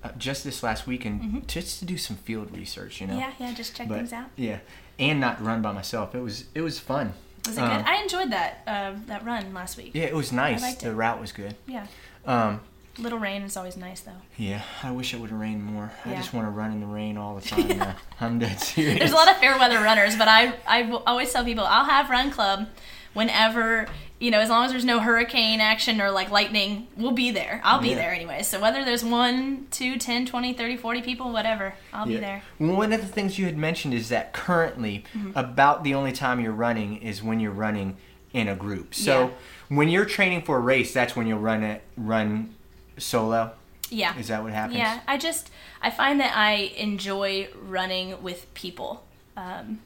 uh, 0.04 0.10
just 0.18 0.44
this 0.46 0.63
last 0.63 0.88
weekend 0.88 1.48
just 1.48 1.80
to 1.80 1.86
do 1.86 1.98
some 1.98 2.15
field 2.15 2.56
research. 2.56 3.02
You 3.02 3.08
know. 3.08 3.13
Mm-hmm. 3.13 3.41
yeah, 3.44 3.48
yeah, 3.50 3.54
just 3.54 3.76
check 3.76 3.89
But 3.89 3.98
things 3.98 4.13
out. 4.13 4.28
yeah, 4.38 4.60
and 5.00 5.20
not 5.20 5.44
run 5.44 5.62
by 5.62 5.74
myself. 5.74 6.15
It 6.15 6.22
was 6.22 6.46
it 6.56 6.62
was 6.62 6.80
fun. 6.80 7.13
Was 7.46 7.58
it 7.58 7.62
Um, 7.62 7.78
good? 7.78 7.86
I 7.86 8.02
enjoyed 8.02 8.32
that 8.32 8.63
uh, 8.65 8.94
that 9.08 9.26
run 9.26 9.54
last 9.54 9.76
week. 9.78 9.91
Yeah, 9.94 10.06
it 10.06 10.15
was 10.15 10.32
nice. 10.32 10.62
liked 10.62 10.80
the 10.82 10.96
route 10.96 11.20
was 11.20 11.32
good. 11.34 11.56
Yeah. 11.68 11.88
Um, 12.26 12.62
Little 12.97 13.19
rain 13.19 13.41
is 13.41 13.58
always 13.58 13.75
nice 13.77 14.01
though. 14.01 14.21
yeah, 14.38 14.62
I 14.81 14.91
wish 14.91 15.13
it 15.13 15.19
would 15.19 15.31
rain 15.31 15.41
rained 15.41 15.63
more. 15.63 15.91
I 16.05 16.15
just 16.15 16.34
want 16.34 16.47
to 16.47 16.51
run 16.51 16.71
in 16.71 16.79
the 16.79 16.86
rain 16.88 17.17
all 17.17 17.36
the 17.36 17.41
time. 17.47 17.67
now. 17.77 17.95
I'm 18.21 18.39
dead 18.39 18.60
serious. 18.62 18.99
There's 18.99 19.12
a 19.12 19.15
lot 19.15 19.29
of 19.29 19.38
fair 19.38 19.58
weather 19.58 19.79
runners, 19.79 20.15
but 20.15 20.27
I 20.27 20.53
I 20.67 20.89
always 21.05 21.31
tell 21.31 21.43
people 21.43 21.65
I'll 21.65 21.86
have 21.86 22.10
run 22.10 22.31
club 22.31 22.67
whenever 23.13 23.88
you 24.19 24.31
know 24.31 24.39
as 24.39 24.49
long 24.49 24.65
as 24.65 24.71
there's 24.71 24.86
no 24.86 24.99
hurricane 24.99 25.60
action 25.62 25.99
or 26.01 26.10
like 26.12 26.29
lightning 26.31 26.88
we'll 26.97 27.12
be 27.12 27.31
there 27.31 27.62
i'll 27.63 27.79
be 27.81 27.89
Yeah. 27.89 27.95
there 27.95 28.12
anyway 28.13 28.41
so 28.43 28.60
whether 28.62 28.84
there's 28.84 29.03
one 29.05 29.67
two 29.71 29.97
10 29.97 30.25
20 30.25 30.53
30 30.53 30.77
40 30.77 31.01
people 31.01 31.31
whatever 31.31 31.75
i'll 31.93 32.05
be 32.05 32.17
there 32.17 32.41
One 32.58 32.91
of 32.93 32.99
the 33.01 33.08
things 33.08 33.38
you 33.39 33.45
had 33.45 33.58
mentioned 33.58 33.93
is 33.93 34.10
that 34.10 34.34
currently, 34.34 35.03
Mm-hmm. 35.15 35.31
about 35.38 35.84
the 35.86 35.93
only 35.93 36.12
time 36.12 36.39
you're 36.41 36.51
running 36.53 36.97
is 36.97 37.23
when 37.23 37.39
you're 37.39 37.51
running 37.51 37.95
in 38.34 38.49
a 38.49 38.55
group. 38.55 38.93
So 38.93 39.31
when 39.69 39.88
you're 39.88 40.03
training 40.05 40.41
for 40.41 40.58
a 40.58 40.60
race, 40.60 40.93
that's 40.93 41.15
when 41.15 41.25
you'll 41.27 41.39
run 41.39 41.63
it 41.63 41.84
run 41.95 42.53
solo. 42.97 43.51
yeah 43.89 44.17
Is 44.17 44.27
that 44.29 44.41
what 44.43 44.53
happens? 44.53 44.77
yeah 44.77 44.99
i 45.08 45.17
just 45.17 45.49
i 45.81 45.89
find 45.89 46.19
that 46.19 46.34
i 46.36 46.53
enjoy 46.77 47.47
running 47.62 48.21
with 48.23 48.51
people 48.53 49.03
um, 49.38 49.79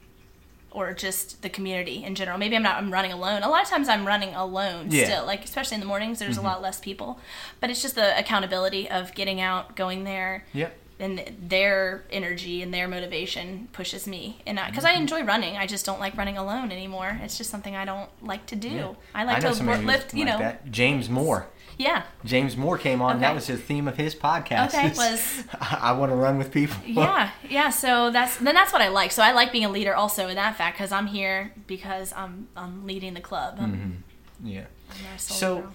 or 0.72 0.94
just 0.94 1.42
the 1.42 1.50
community 1.50 2.04
in 2.04 2.14
general 2.16 2.38
maybe 2.38 2.56
i'm 2.56 2.62
not 2.64 2.76
i'm 2.78 2.92
running 2.94 3.12
alone 3.12 3.42
a 3.44 3.50
lot 3.50 3.64
of 3.64 3.68
times 3.70 3.90
i'm 3.90 4.06
running 4.06 4.34
alone 4.36 4.88
Yeah. 4.92 5.06
still 5.06 5.26
like 5.26 5.44
especially 5.44 5.76
in 5.76 5.82
the 5.82 5.88
mornings 5.88 6.20
there's 6.20 6.38
a 6.38 6.42
lot 6.42 6.62
less 6.62 6.80
people 6.80 7.20
but 7.60 7.70
it's 7.70 7.82
just 7.82 7.96
the 7.96 8.18
accountability 8.18 8.90
of 8.90 9.14
getting 9.16 9.42
out 9.42 9.76
going 9.76 10.04
there 10.04 10.46
Yep. 10.54 10.78
and 11.00 11.32
their 11.48 12.04
energy 12.12 12.62
and 12.62 12.72
their 12.74 12.88
motivation 12.88 13.68
pushes 13.74 14.06
me 14.06 14.42
and 14.46 14.60
because 14.70 14.86
I, 14.86 14.92
enjoy 14.94 15.24
running 15.24 15.58
i 15.58 15.66
just 15.66 15.86
don't 15.86 16.00
like 16.00 16.16
running 16.16 16.38
alone 16.38 16.72
anymore 16.72 17.20
it's 17.24 17.38
just 17.38 17.50
something 17.50 17.76
i 17.76 17.84
don't 17.84 18.10
like 18.24 18.46
to 18.48 18.56
do 18.56 18.70
Yeah. 18.70 18.94
i 19.16 19.24
like 19.24 19.42
know 19.42 19.54
to 19.54 19.64
lift 19.80 20.14
you 20.14 20.24
like 20.26 20.34
know 20.34 20.40
that. 20.40 20.70
James 20.72 21.10
Moore. 21.10 21.48
Yeah 21.80 22.04
James 22.24 22.56
Moore 22.56 22.78
came 22.78 23.02
on. 23.02 23.14
and 23.14 23.24
That 23.24 23.34
was 23.34 23.48
the 23.48 23.58
theme 23.58 23.88
of 23.88 23.96
his 23.98 24.14
podcast. 24.14 24.68
Okay, 24.76 24.90
was- 24.98 25.44
I, 25.60 25.92
want 25.94 26.12
to 26.12 26.16
run 26.16 26.38
with 26.38 26.52
people. 26.52 26.78
yeah 26.86 27.32
yeah 27.50 27.70
so 27.72 28.12
that's 28.12 28.38
then 28.38 28.54
that's 28.54 28.72
what 28.74 28.82
i 28.84 28.90
like 28.90 29.12
so 29.12 29.24
i 29.24 29.32
like 29.32 29.52
being 29.52 29.66
a 29.66 29.70
leader 29.70 29.96
also 29.96 30.28
in 30.28 30.36
that 30.36 30.56
fact 30.58 30.78
because 30.78 30.92
i'm 30.92 31.08
here 31.08 31.54
because 31.66 32.14
i'm 32.14 32.48
i'm 32.56 32.86
leading 32.86 33.14
the 33.16 33.22
club 33.22 33.56
I'm, 33.60 34.04
yeah. 34.44 34.66
I'm 34.92 34.98
not 35.04 35.16
a 35.16 35.20
solo 35.20 35.40
So- 35.40 35.62
girl. 35.62 35.74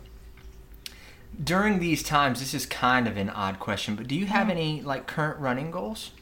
During 1.43 1.81
these 1.81 2.05
times, 2.05 2.39
this 2.39 2.55
is 2.55 2.65
kind 2.65 3.09
of 3.09 3.17
an 3.17 3.29
odd 3.29 3.59
question, 3.59 3.97
but 3.97 4.07
do 4.07 4.15
you 4.15 4.25
Mm-hmm. 4.25 4.35
have 4.35 4.49
any 4.51 4.83
like 4.83 5.09
current 5.09 5.41
running 5.41 5.73
goals? 5.73 6.13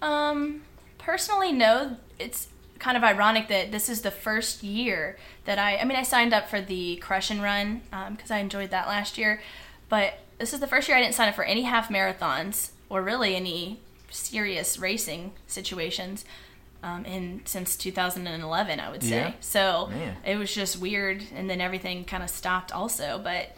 Um, 0.00 0.62
personally, 0.96 1.52
no. 1.52 1.98
It's 2.18 2.48
kind 2.78 2.96
of 2.96 3.04
ironic 3.04 3.48
that 3.48 3.72
this 3.72 3.88
is 3.88 4.02
the 4.02 4.10
first 4.10 4.62
year 4.62 5.16
that 5.44 5.58
I. 5.58 5.76
I 5.76 5.84
mean, 5.84 5.96
I 5.96 6.02
signed 6.02 6.32
up 6.32 6.48
for 6.48 6.60
the 6.60 6.96
Crush 6.96 7.30
and 7.30 7.42
Run 7.42 7.82
because 8.10 8.30
I 8.30 8.38
enjoyed 8.38 8.70
that 8.70 8.86
last 8.86 9.18
year, 9.18 9.40
but 9.88 10.18
this 10.38 10.52
is 10.52 10.60
the 10.60 10.66
first 10.66 10.88
year 10.88 10.96
I 10.96 11.00
didn't 11.00 11.14
sign 11.14 11.28
up 11.28 11.34
for 11.34 11.44
any 11.44 11.62
half 11.62 11.88
marathons 11.88 12.70
or 12.88 13.02
really 13.02 13.34
any 13.34 13.80
serious 14.10 14.78
racing 14.78 15.32
situations. 15.46 16.24
Um, 16.80 17.04
in 17.04 17.42
since 17.44 17.76
2011, 17.76 18.78
I 18.78 18.88
would 18.88 19.02
say. 19.02 19.08
Yeah. 19.08 19.32
So 19.40 19.88
Man. 19.90 20.16
it 20.24 20.36
was 20.36 20.54
just 20.54 20.78
weird, 20.78 21.24
and 21.34 21.50
then 21.50 21.60
everything 21.60 22.04
kind 22.04 22.22
of 22.22 22.30
stopped 22.30 22.70
also. 22.70 23.20
But 23.22 23.56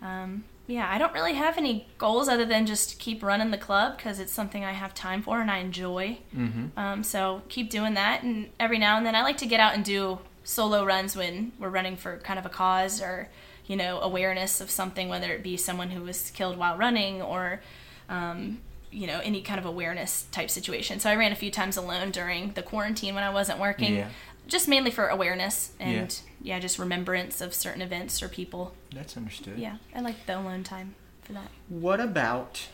um, 0.00 0.44
yeah, 0.72 0.90
I 0.90 0.96
don't 0.96 1.12
really 1.12 1.34
have 1.34 1.58
any 1.58 1.86
goals 1.98 2.28
other 2.28 2.46
than 2.46 2.64
just 2.64 2.98
keep 2.98 3.22
running 3.22 3.50
the 3.50 3.58
club 3.58 3.98
because 3.98 4.18
it's 4.18 4.32
something 4.32 4.64
I 4.64 4.72
have 4.72 4.94
time 4.94 5.22
for 5.22 5.38
and 5.38 5.50
I 5.50 5.58
enjoy. 5.58 6.18
Mm-hmm. 6.34 6.78
Um, 6.78 7.02
so 7.02 7.42
keep 7.50 7.68
doing 7.68 7.92
that, 7.94 8.22
and 8.22 8.48
every 8.58 8.78
now 8.78 8.96
and 8.96 9.04
then 9.04 9.14
I 9.14 9.22
like 9.22 9.36
to 9.38 9.46
get 9.46 9.60
out 9.60 9.74
and 9.74 9.84
do 9.84 10.18
solo 10.44 10.82
runs 10.82 11.14
when 11.14 11.52
we're 11.58 11.68
running 11.68 11.96
for 11.96 12.16
kind 12.18 12.38
of 12.38 12.46
a 12.46 12.48
cause 12.48 13.02
or 13.02 13.28
you 13.66 13.76
know 13.76 14.00
awareness 14.00 14.62
of 14.62 14.70
something, 14.70 15.10
whether 15.10 15.30
it 15.32 15.42
be 15.42 15.58
someone 15.58 15.90
who 15.90 16.04
was 16.04 16.30
killed 16.30 16.56
while 16.56 16.78
running 16.78 17.20
or 17.20 17.60
um, 18.08 18.58
you 18.90 19.06
know 19.06 19.20
any 19.22 19.42
kind 19.42 19.60
of 19.60 19.66
awareness 19.66 20.24
type 20.32 20.48
situation. 20.48 21.00
So 21.00 21.10
I 21.10 21.16
ran 21.16 21.32
a 21.32 21.36
few 21.36 21.50
times 21.50 21.76
alone 21.76 22.12
during 22.12 22.52
the 22.52 22.62
quarantine 22.62 23.14
when 23.14 23.24
I 23.24 23.30
wasn't 23.30 23.58
working. 23.58 23.96
Yeah. 23.96 24.08
Just 24.46 24.68
mainly 24.68 24.90
for 24.90 25.08
awareness 25.08 25.72
and 25.78 26.18
yeah, 26.40 26.58
just 26.58 26.78
remembrance 26.78 27.40
of 27.40 27.54
certain 27.54 27.80
events 27.80 28.22
or 28.22 28.28
people. 28.28 28.74
That's 28.92 29.16
understood. 29.16 29.58
Yeah, 29.58 29.76
I 29.94 30.00
like 30.00 30.26
the 30.26 30.38
alone 30.38 30.64
time 30.64 30.94
for 31.22 31.32
that. 31.32 31.48
What 31.68 32.00
about 32.00 32.68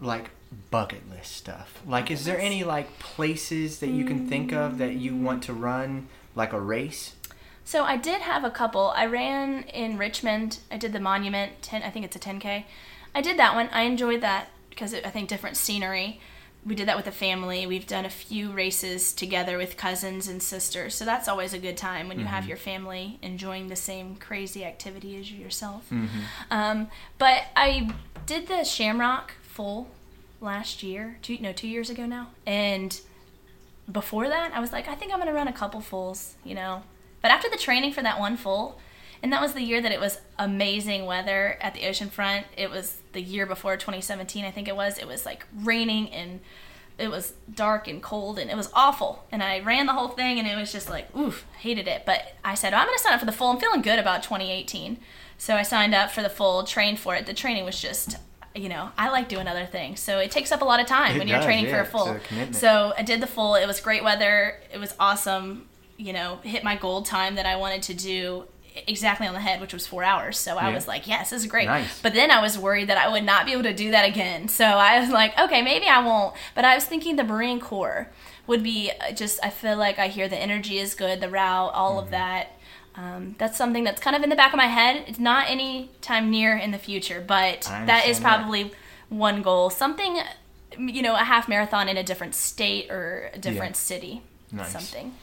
like 0.00 0.30
bucket 0.70 1.08
list 1.08 1.36
stuff? 1.36 1.80
Like, 1.86 2.10
is 2.10 2.24
there 2.24 2.36
list? 2.36 2.46
any 2.46 2.64
like 2.64 2.98
places 2.98 3.78
that 3.80 3.88
you 3.88 4.04
can 4.04 4.26
think 4.28 4.52
of 4.52 4.78
that 4.78 4.94
you 4.94 5.16
want 5.16 5.42
to 5.44 5.52
run 5.52 6.08
like 6.34 6.52
a 6.52 6.60
race? 6.60 7.14
So 7.64 7.84
I 7.84 7.96
did 7.96 8.22
have 8.22 8.42
a 8.42 8.50
couple. 8.50 8.92
I 8.96 9.06
ran 9.06 9.62
in 9.64 9.96
Richmond. 9.96 10.58
I 10.72 10.76
did 10.76 10.92
the 10.92 11.00
Monument 11.00 11.62
10. 11.62 11.82
I 11.82 11.90
think 11.90 12.04
it's 12.04 12.16
a 12.16 12.18
10k. 12.18 12.64
I 13.14 13.20
did 13.20 13.38
that 13.38 13.54
one. 13.54 13.68
I 13.72 13.82
enjoyed 13.82 14.22
that 14.22 14.48
because 14.70 14.92
it, 14.92 15.06
I 15.06 15.10
think 15.10 15.28
different 15.28 15.56
scenery. 15.56 16.20
We 16.64 16.74
did 16.74 16.88
that 16.88 16.96
with 16.96 17.06
the 17.06 17.12
family. 17.12 17.66
We've 17.66 17.86
done 17.86 18.04
a 18.04 18.10
few 18.10 18.50
races 18.52 19.14
together 19.14 19.56
with 19.56 19.76
cousins 19.78 20.28
and 20.28 20.42
sisters. 20.42 20.94
So 20.94 21.06
that's 21.06 21.26
always 21.26 21.54
a 21.54 21.58
good 21.58 21.76
time 21.76 22.06
when 22.06 22.18
you 22.18 22.26
have 22.26 22.46
your 22.46 22.58
family 22.58 23.18
enjoying 23.22 23.68
the 23.68 23.76
same 23.76 24.16
crazy 24.16 24.62
activity 24.64 25.16
as 25.18 25.30
you 25.32 25.38
yourself. 25.42 25.90
Um, 26.50 26.88
but 27.16 27.44
I 27.56 27.90
did 28.26 28.46
the 28.46 28.64
Shamrock 28.64 29.32
full 29.42 29.88
last 30.40 30.82
year, 30.82 31.16
two 31.22 31.38
no 31.40 31.52
two 31.52 31.68
years 31.68 31.88
ago 31.88 32.04
now, 32.06 32.28
and 32.46 33.00
before 33.90 34.28
that 34.28 34.52
I 34.54 34.60
was 34.60 34.72
like, 34.72 34.86
I 34.86 34.94
think 34.94 35.12
I'm 35.12 35.18
gonna 35.18 35.32
run 35.32 35.48
a 35.48 35.52
couple 35.52 35.80
fulls, 35.80 36.34
you 36.44 36.54
know. 36.54 36.82
But 37.22 37.30
after 37.30 37.48
the 37.50 37.56
training 37.56 37.92
for 37.92 38.02
that 38.02 38.18
one 38.20 38.36
full, 38.36 38.78
and 39.22 39.32
that 39.32 39.40
was 39.40 39.52
the 39.52 39.62
year 39.62 39.80
that 39.80 39.92
it 39.92 40.00
was 40.00 40.20
amazing 40.38 41.04
weather 41.06 41.58
at 41.60 41.74
the 41.74 41.86
ocean 41.86 42.08
front. 42.08 42.46
It 42.56 42.70
was 42.70 42.98
the 43.12 43.20
year 43.20 43.46
before 43.46 43.76
2017, 43.76 44.44
I 44.44 44.50
think 44.50 44.68
it 44.68 44.76
was. 44.76 44.98
It 44.98 45.06
was 45.06 45.26
like 45.26 45.44
raining 45.54 46.10
and 46.10 46.40
it 46.98 47.10
was 47.10 47.32
dark 47.54 47.88
and 47.88 48.02
cold 48.02 48.38
and 48.38 48.50
it 48.50 48.56
was 48.56 48.70
awful. 48.74 49.24
And 49.32 49.42
I 49.42 49.60
ran 49.60 49.86
the 49.86 49.92
whole 49.94 50.08
thing 50.08 50.38
and 50.38 50.46
it 50.46 50.56
was 50.56 50.70
just 50.72 50.88
like, 50.90 51.14
oof, 51.16 51.44
hated 51.58 51.88
it. 51.88 52.04
But 52.06 52.34
I 52.44 52.54
said, 52.54 52.72
I'm 52.74 52.86
going 52.86 52.96
to 52.96 53.02
sign 53.02 53.12
up 53.14 53.20
for 53.20 53.26
the 53.26 53.32
full. 53.32 53.48
I'm 53.48 53.58
feeling 53.58 53.82
good 53.82 53.98
about 53.98 54.22
2018. 54.22 54.98
So 55.38 55.54
I 55.54 55.62
signed 55.62 55.94
up 55.94 56.10
for 56.10 56.22
the 56.22 56.28
full, 56.28 56.64
trained 56.64 56.98
for 56.98 57.14
it. 57.14 57.24
The 57.26 57.32
training 57.34 57.64
was 57.64 57.80
just, 57.80 58.18
you 58.54 58.68
know, 58.68 58.90
I 58.98 59.08
like 59.10 59.28
doing 59.28 59.48
other 59.48 59.64
things. 59.64 60.00
So 60.00 60.18
it 60.18 60.30
takes 60.30 60.52
up 60.52 60.60
a 60.60 60.64
lot 60.66 60.80
of 60.80 60.86
time 60.86 61.16
It 61.16 61.18
when 61.18 61.28
you're 61.28 61.38
does, 61.38 61.46
training 61.46 61.66
yeah, 61.66 61.76
for 61.76 61.80
a 61.80 61.86
full. 61.86 62.08
a. 62.30 62.52
So 62.52 62.92
I 62.96 63.02
did 63.02 63.22
the 63.22 63.26
full. 63.26 63.54
It 63.54 63.66
was 63.66 63.80
great 63.80 64.04
weather. 64.04 64.60
It 64.72 64.78
was 64.78 64.94
awesome. 65.00 65.66
You 65.96 66.12
know, 66.12 66.36
hit 66.42 66.64
my 66.64 66.76
goal 66.76 67.02
time 67.02 67.36
that 67.36 67.46
I 67.46 67.56
wanted 67.56 67.82
to 67.84 67.94
do 67.94 68.44
exactly 68.86 69.26
on 69.26 69.34
the 69.34 69.40
head, 69.40 69.60
which 69.60 69.72
was 69.72 69.86
four 69.86 70.04
hours. 70.04 70.38
So 70.38 70.56
I 70.58 70.68
Yeah. 70.68 70.74
was 70.74 70.86
like, 70.88 71.06
yes, 71.06 71.30
this 71.30 71.42
is 71.42 71.46
great. 71.48 71.66
Nice. 71.66 72.00
But 72.02 72.14
then 72.14 72.30
I 72.30 72.40
was 72.40 72.58
worried 72.58 72.88
that 72.88 72.98
I 72.98 73.08
would 73.08 73.24
not 73.24 73.46
be 73.46 73.52
able 73.52 73.62
to 73.64 73.74
do 73.74 73.90
that 73.90 74.04
again. 74.04 74.48
So 74.48 74.64
I 74.64 75.00
was 75.00 75.10
like, 75.10 75.38
okay, 75.38 75.62
maybe 75.62 75.86
I 75.86 76.04
won't. 76.04 76.34
But 76.54 76.64
I 76.64 76.74
was 76.74 76.84
thinking 76.84 77.16
the 77.16 77.24
Marine 77.24 77.60
Corps 77.60 78.08
would 78.46 78.62
be 78.62 78.90
uh, 79.00 79.12
just, 79.12 79.38
I 79.44 79.50
feel 79.50 79.76
like 79.76 79.98
I 79.98 80.08
hear 80.08 80.28
the 80.28 80.36
energy 80.38 80.78
is 80.78 80.94
good, 80.94 81.20
the 81.20 81.28
route, 81.30 81.72
all 81.72 81.96
Mm-hmm. 81.96 82.04
of 82.06 82.10
that. 82.10 82.48
Um, 82.96 83.36
that's 83.38 83.56
something 83.56 83.84
that's 83.84 84.00
kind 84.00 84.16
of 84.16 84.22
in 84.22 84.30
the 84.30 84.36
back 84.36 84.52
of 84.52 84.56
my 84.56 84.66
head. 84.66 85.04
It's 85.06 85.18
not 85.20 85.48
any 85.48 85.90
time 86.00 86.28
near 86.30 86.56
in 86.56 86.70
the 86.72 86.78
future, 86.78 87.22
but 87.24 87.62
that 87.62 88.06
is 88.08 88.16
understand 88.16 88.16
that. 88.16 88.20
probably 88.22 88.72
one 89.08 89.42
goal. 89.42 89.70
Something, 89.70 90.18
you 90.78 91.00
know, 91.00 91.14
a 91.14 91.18
half 91.24 91.48
marathon 91.48 91.88
in 91.88 91.96
a 91.96 92.02
different 92.02 92.34
state 92.34 92.90
or 92.90 93.30
a 93.32 93.38
different 93.38 93.76
city. 93.76 94.22
Nice. 94.52 94.72
Something. 94.72 95.14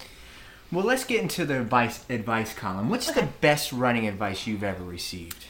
Well, 0.71 0.85
let's 0.85 1.05
get 1.05 1.21
into 1.21 1.45
the 1.45 1.61
advice 1.61 2.03
advice 2.09 2.53
column. 2.53 2.89
What's 2.89 3.11
the 3.11 3.29
best 3.39 3.71
running 3.71 4.05
advice 4.07 4.45
you've 4.45 4.63
ever 4.63 4.83
received? 4.83 5.45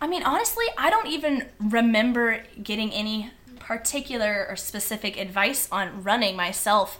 I 0.00 0.06
mean, 0.06 0.22
honestly, 0.24 0.66
I 0.76 0.90
don't 0.90 1.06
even 1.06 1.46
remember 1.60 2.42
getting 2.62 2.92
any 2.92 3.30
particular 3.60 4.46
or 4.48 4.56
specific 4.56 5.16
advice 5.18 5.68
on 5.70 6.02
running 6.02 6.36
myself. 6.36 6.98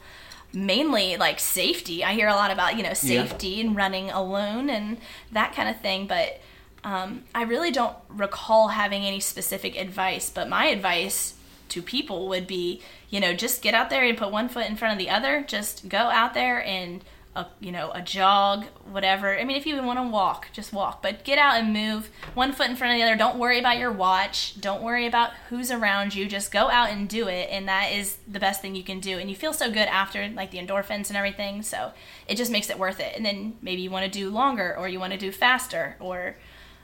Mainly 0.53 1.17
like 1.17 1.41
safety. 1.41 2.05
I 2.05 2.15
hear 2.15 2.29
a 2.29 2.35
lot 2.35 2.51
about, 2.51 2.77
you 2.77 2.83
know, 2.83 2.95
safety 2.95 3.61
and 3.61 3.77
running 3.77 4.11
alone 4.11 4.71
and 4.71 4.97
that 5.33 5.53
kind 5.53 5.69
of 5.69 5.81
thing, 5.81 6.07
but 6.07 6.41
um, 6.85 7.25
I 7.35 7.43
really 7.43 7.73
don't 7.73 7.97
recall 8.09 8.69
having 8.69 9.03
any 9.05 9.21
specific 9.21 9.77
advice. 9.77 10.31
But 10.31 10.49
my 10.49 10.67
advice 10.67 11.35
to 11.71 11.83
people 11.83 12.29
would 12.29 12.47
be, 12.47 12.81
you 13.11 13.21
know, 13.21 13.35
just 13.35 13.61
get 13.61 13.75
out 13.75 13.91
there 13.91 14.05
and 14.05 14.17
put 14.17 14.31
one 14.31 14.49
foot 14.49 14.67
in 14.67 14.77
front 14.77 14.93
of 14.93 14.99
the 14.99 15.11
other. 15.11 15.45
Just 15.47 15.89
go 15.89 15.99
out 15.99 16.33
there 16.33 16.65
and 16.65 17.05
a 17.37 17.47
you 17.61 17.71
know 17.71 17.91
a 17.93 18.01
jog 18.03 18.65
whatever. 18.91 19.39
I 19.39 19.45
mean 19.45 19.57
if 19.57 19.67
you 19.67 19.75
even 19.75 19.87
want 19.87 19.99
to 19.99 20.09
walk 20.09 20.49
just 20.53 20.73
walk. 20.73 21.03
But 21.03 21.23
get 21.25 21.39
out 21.39 21.57
and 21.57 21.73
move 21.73 22.11
one 22.35 22.53
foot 22.53 22.69
in 22.71 22.77
front 22.77 22.93
of 22.95 22.99
the 22.99 23.05
other. 23.05 23.17
Don't 23.17 23.39
worry 23.39 23.59
about 23.59 23.79
your 23.79 23.93
watch. 23.93 24.61
Don't 24.61 24.83
worry 24.83 25.07
about 25.07 25.31
who's 25.51 25.71
around 25.71 26.15
you. 26.15 26.27
Just 26.27 26.51
go 26.51 26.71
out 26.71 26.89
and 26.91 27.09
do 27.09 27.29
it 27.29 27.49
and 27.51 27.69
that 27.69 27.93
is 27.93 28.17
the 28.27 28.41
best 28.41 28.63
thing 28.63 28.75
you 28.75 28.83
can 28.83 29.01
do. 29.01 29.19
And 29.19 29.29
you 29.31 29.37
feel 29.37 29.53
so 29.53 29.69
good 29.71 29.89
after 29.89 30.27
like 30.31 30.51
the 30.51 30.59
endorphins 30.59 31.09
and 31.09 31.17
everything 31.17 31.63
so 31.63 31.93
it 32.27 32.37
just 32.37 32.51
makes 32.51 32.71
it 32.71 32.79
worth 32.79 32.99
it. 33.01 33.15
And 33.15 33.25
then 33.25 33.57
maybe 33.63 33.83
you 33.83 33.91
want 33.91 34.11
to 34.11 34.11
do 34.11 34.31
longer 34.31 34.75
or 34.77 34.89
you 34.89 34.99
want 34.99 35.13
to 35.13 35.19
do 35.19 35.31
faster 35.31 35.97
or 36.01 36.37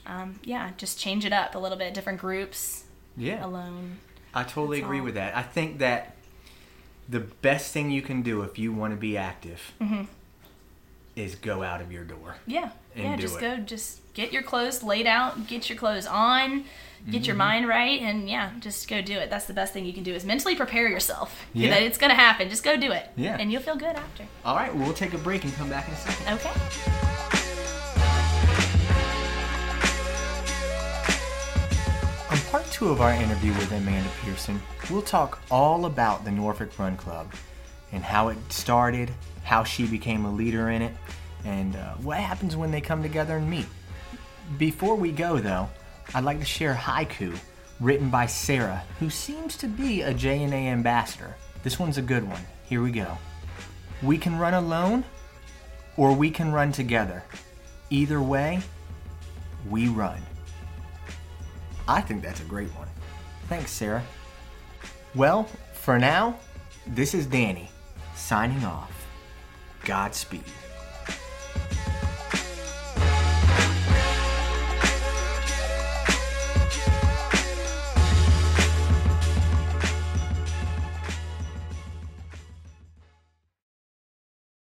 um, 0.06 0.38
yeah 0.44 0.70
just 0.76 0.98
change 0.98 1.24
it 1.24 1.32
up 1.32 1.54
a 1.54 1.58
little 1.58 1.78
bit. 1.78 1.94
Different 1.94 2.20
groups 2.20 2.84
Yeah. 3.16 3.44
alone. 3.44 3.98
I 4.34 4.42
totally 4.44 4.78
That's 4.80 4.86
agree 4.86 4.98
all. 4.98 5.04
with 5.04 5.14
that. 5.14 5.36
I 5.36 5.42
think 5.42 5.78
that 5.78 6.16
the 7.08 7.20
best 7.20 7.72
thing 7.72 7.90
you 7.90 8.00
can 8.02 8.22
do 8.22 8.42
if 8.42 8.58
you 8.58 8.72
want 8.72 8.92
to 8.92 8.96
be 8.96 9.16
active 9.16 9.72
Mm-hmm. 9.80 10.04
Is 11.16 11.34
go 11.34 11.62
out 11.62 11.80
of 11.80 11.92
your 11.92 12.04
door. 12.04 12.36
Yeah. 12.46 12.70
And 12.94 13.04
yeah, 13.04 13.16
do 13.16 13.22
just 13.22 13.36
it. 13.36 13.40
go 13.40 13.56
just 13.58 14.00
get 14.14 14.32
your 14.32 14.42
clothes 14.42 14.82
laid 14.82 15.06
out, 15.06 15.46
get 15.46 15.68
your 15.68 15.78
clothes 15.78 16.06
on, 16.06 16.64
get 17.10 17.20
Mm-hmm. 17.22 17.24
your 17.24 17.34
mind 17.36 17.66
right 17.68 18.00
and 18.00 18.28
yeah, 18.30 18.52
just 18.60 18.88
go 18.88 19.02
do 19.02 19.14
it. 19.18 19.28
That's 19.28 19.46
the 19.46 19.52
best 19.54 19.72
thing 19.72 19.84
you 19.84 19.92
can 19.92 20.04
do 20.04 20.14
is 20.14 20.24
mentally 20.24 20.54
prepare 20.54 20.88
yourself. 20.88 21.44
Yeah. 21.54 21.70
That 21.70 21.82
it's 21.82 21.98
gonna 21.98 22.14
happen. 22.14 22.48
Just 22.48 22.62
go 22.64 22.76
do 22.76 22.92
it. 22.92 23.08
Yeah. 23.16 23.36
And 23.38 23.50
you'll 23.52 23.62
feel 23.62 23.76
good 23.76 23.96
after. 23.96 24.24
All 24.44 24.56
right, 24.56 24.74
we'll 24.74 24.94
take 24.94 25.12
a 25.12 25.18
break 25.18 25.44
and 25.44 25.52
come 25.54 25.68
back 25.68 25.88
in 25.88 25.94
a 25.94 25.96
second. 25.96 26.34
Okay. 26.38 26.52
On 32.30 32.38
part 32.50 32.64
two 32.70 32.88
of 32.88 33.00
our 33.02 33.12
interview 33.12 33.52
with 33.52 33.70
Amanda 33.72 34.08
Pearson, 34.22 34.60
we'll 34.90 35.02
talk 35.02 35.42
all 35.50 35.84
about 35.84 36.24
the 36.24 36.30
Norfolk 36.30 36.78
Run 36.78 36.96
Club 36.96 37.30
and 37.92 38.02
how 38.02 38.28
it 38.28 38.38
started, 38.50 39.10
how 39.44 39.64
she 39.64 39.86
became 39.86 40.24
a 40.24 40.32
leader 40.32 40.70
in 40.70 40.82
it, 40.82 40.94
and 41.44 41.76
uh, 41.76 41.94
what 41.94 42.18
happens 42.18 42.56
when 42.56 42.70
they 42.70 42.80
come 42.80 43.02
together 43.02 43.36
and 43.36 43.48
meet. 43.48 43.66
Before 44.58 44.94
we 44.94 45.12
go, 45.12 45.38
though, 45.38 45.68
I'd 46.14 46.24
like 46.24 46.40
to 46.40 46.44
share 46.44 46.74
haiku 46.74 47.36
written 47.80 48.10
by 48.10 48.26
Sarah, 48.26 48.82
who 48.98 49.10
seems 49.10 49.56
to 49.58 49.66
be 49.66 50.02
a 50.02 50.14
J&A 50.14 50.46
ambassador. 50.46 51.36
This 51.62 51.78
one's 51.78 51.98
a 51.98 52.02
good 52.02 52.28
one. 52.28 52.40
Here 52.64 52.82
we 52.82 52.92
go. 52.92 53.18
We 54.02 54.18
can 54.18 54.38
run 54.38 54.54
alone, 54.54 55.04
or 55.96 56.12
we 56.12 56.30
can 56.30 56.52
run 56.52 56.72
together. 56.72 57.24
Either 57.90 58.22
way, 58.22 58.60
we 59.68 59.88
run. 59.88 60.20
I 61.88 62.00
think 62.00 62.22
that's 62.22 62.40
a 62.40 62.44
great 62.44 62.70
one. 62.70 62.88
Thanks, 63.48 63.70
Sarah. 63.70 64.02
Well, 65.14 65.44
for 65.74 65.98
now, 65.98 66.38
this 66.86 67.14
is 67.14 67.26
Danny 67.26 67.71
signing 68.22 68.64
off. 68.64 69.08
Godspeed. 69.84 70.44